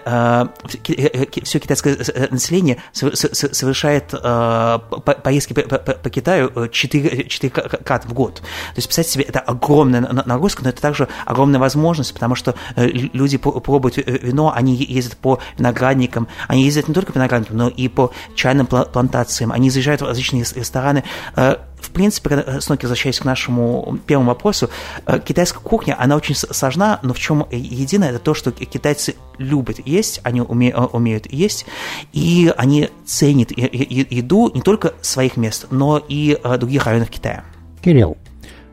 все 1.43 1.59
китайское 1.59 1.97
население 2.29 2.77
совершает 2.93 4.13
поездки 5.23 5.53
по 5.53 6.09
Китаю 6.09 6.67
4, 6.67 7.28
4 7.29 7.51
крат 7.51 8.05
в 8.05 8.13
год. 8.13 8.35
То 8.35 8.43
есть, 8.75 8.87
представьте 8.87 9.11
себе, 9.13 9.23
это 9.23 9.39
огромная 9.39 10.01
нагрузка, 10.01 10.63
но 10.63 10.69
это 10.69 10.81
также 10.81 11.07
огромная 11.25 11.59
возможность, 11.59 12.13
потому 12.13 12.35
что 12.35 12.55
люди 12.75 13.37
пробуют 13.37 13.97
вино, 13.97 14.51
они 14.53 14.75
ездят 14.75 15.17
по 15.17 15.39
виноградникам. 15.57 16.27
Они 16.47 16.63
ездят 16.63 16.87
не 16.87 16.93
только 16.93 17.13
по 17.13 17.17
виноградникам, 17.17 17.57
но 17.57 17.69
и 17.69 17.87
по 17.87 18.11
чайным 18.35 18.67
плантациям. 18.67 19.51
Они 19.51 19.69
заезжают 19.69 20.01
в 20.01 20.05
различные 20.05 20.43
рестораны. 20.43 21.03
Э, 21.89 21.91
в 21.91 21.91
принципе, 21.91 22.29
э, 22.35 22.61
снова 22.61 22.79
возвращаясь 22.81 23.19
к 23.19 23.25
нашему 23.25 23.99
первому 24.05 24.29
вопросу, 24.29 24.69
э, 25.05 25.19
китайская 25.19 25.59
кухня, 25.59 25.95
она 25.99 26.15
очень 26.15 26.35
сложна, 26.35 26.99
но 27.03 27.13
в 27.13 27.19
чем 27.19 27.45
единое, 27.51 28.09
это 28.09 28.19
то, 28.19 28.33
что 28.33 28.51
китайцы 28.51 29.15
любят 29.37 29.79
есть, 29.85 30.21
они 30.23 30.41
уме, 30.41 30.75
умеют 30.75 31.31
есть, 31.31 31.65
и 32.13 32.53
они 32.57 32.89
ценят 33.05 33.51
еду 33.51 34.51
не 34.53 34.61
только 34.61 34.93
своих 35.01 35.37
мест, 35.37 35.67
но 35.71 36.01
и 36.07 36.39
других 36.57 36.85
районов 36.85 37.09
Китая. 37.09 37.43
Кирилл, 37.81 38.17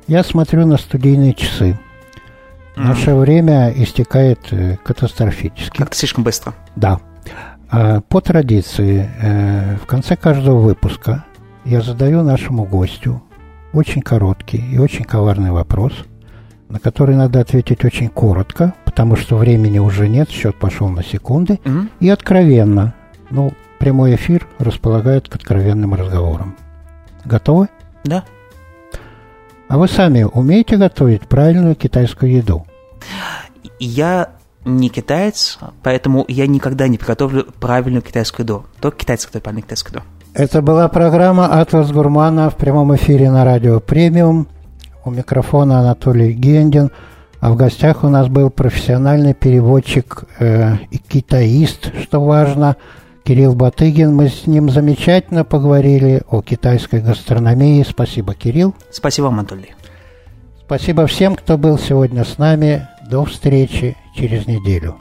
я 0.07 0.23
смотрю 0.25 0.67
на 0.67 0.77
студийные 0.77 1.35
часы. 1.35 1.79
Наше 2.77 3.11
mm. 3.11 3.21
время 3.21 3.73
истекает 3.77 4.41
катастрофически. 4.85 5.79
Как-то 5.79 5.97
слишком 5.97 6.25
быстро. 6.25 6.55
Да. 6.75 7.01
По 7.71 8.21
традиции, 8.21 9.11
э, 9.21 9.77
в 9.83 9.87
конце 9.87 10.17
каждого 10.17 10.59
выпуска 10.61 11.25
я 11.67 11.81
задаю 11.81 12.23
нашему 12.23 12.64
гостю 12.64 13.23
очень 13.73 14.03
короткий 14.03 14.59
и 14.73 14.79
очень 14.79 15.05
коварный 15.05 15.51
вопрос, 15.51 15.93
на 16.69 16.79
который 16.79 17.17
надо 17.17 17.41
ответить 17.41 17.85
очень 17.85 18.09
коротко, 18.09 18.75
потому 18.85 19.17
что 19.17 19.37
времени 19.37 19.79
уже 19.79 20.09
нет, 20.09 20.31
счет 20.31 20.57
пошел 20.57 20.89
на 20.89 21.03
секунды, 21.05 21.61
Мгм. 21.64 21.91
и 22.01 22.09
откровенно. 22.09 22.95
Ну, 23.31 23.53
прямой 23.79 24.14
эфир 24.14 24.47
располагает 24.59 25.29
к 25.29 25.35
откровенным 25.35 25.95
разговорам. 25.95 26.57
Готовы? 27.25 27.69
Да. 28.05 28.25
А 29.69 29.79
вы 29.79 29.89
сами 29.89 30.23
умеете 30.23 30.77
готовить 30.77 31.23
правильную 31.23 31.75
китайскую 31.75 32.33
еду? 32.33 32.67
Я 33.81 34.31
не 34.64 34.89
китаец, 34.89 35.59
поэтому 35.83 36.25
я 36.29 36.47
никогда 36.47 36.89
не 36.89 36.99
приготовлю 36.99 37.47
правильную 37.61 38.03
китайскую 38.03 38.45
еду. 38.45 38.67
Только 38.81 38.99
китайцы 38.99 39.27
готовят 39.27 39.43
правильную 39.45 39.64
китайскую 39.64 39.97
еду. 39.97 40.07
Это 40.37 40.61
была 40.61 40.87
программа 40.89 41.47
«Атлас 41.47 41.91
Гурмана» 41.91 42.51
в 42.51 42.57
прямом 42.57 42.95
эфире 42.95 43.30
на 43.30 43.43
радио 43.47 43.80
«Премиум». 43.80 44.47
У 45.03 45.11
микрофона 45.11 45.80
Анатолий 45.80 46.34
Гендин. 46.34 46.91
А 47.41 47.51
в 47.51 47.57
гостях 47.57 48.05
у 48.05 48.11
нас 48.11 48.28
был 48.28 48.51
профессиональный 48.51 49.32
переводчик 49.32 50.24
э, 50.39 50.74
и 50.91 50.99
китаист, 50.99 51.91
что 52.03 52.22
важно, 52.22 52.76
Кирилл 53.24 53.55
Батыгин. 53.55 54.14
Мы 54.14 54.28
с 54.28 54.47
ним 54.47 54.68
замечательно 54.68 55.43
поговорили 55.43 56.22
о 56.28 56.43
китайской 56.43 57.01
гастрономии. 57.01 57.82
Спасибо, 57.89 58.34
Кирилл. 58.34 58.74
Спасибо 58.91 59.28
Анатолий. 59.28 59.74
Спасибо 60.66 61.07
всем, 61.07 61.34
кто 61.34 61.57
был 61.57 61.78
сегодня 61.78 62.24
с 62.24 62.37
нами. 62.37 62.87
До 63.11 63.24
встречи 63.24 63.97
через 64.14 64.47
неделю. 64.47 64.97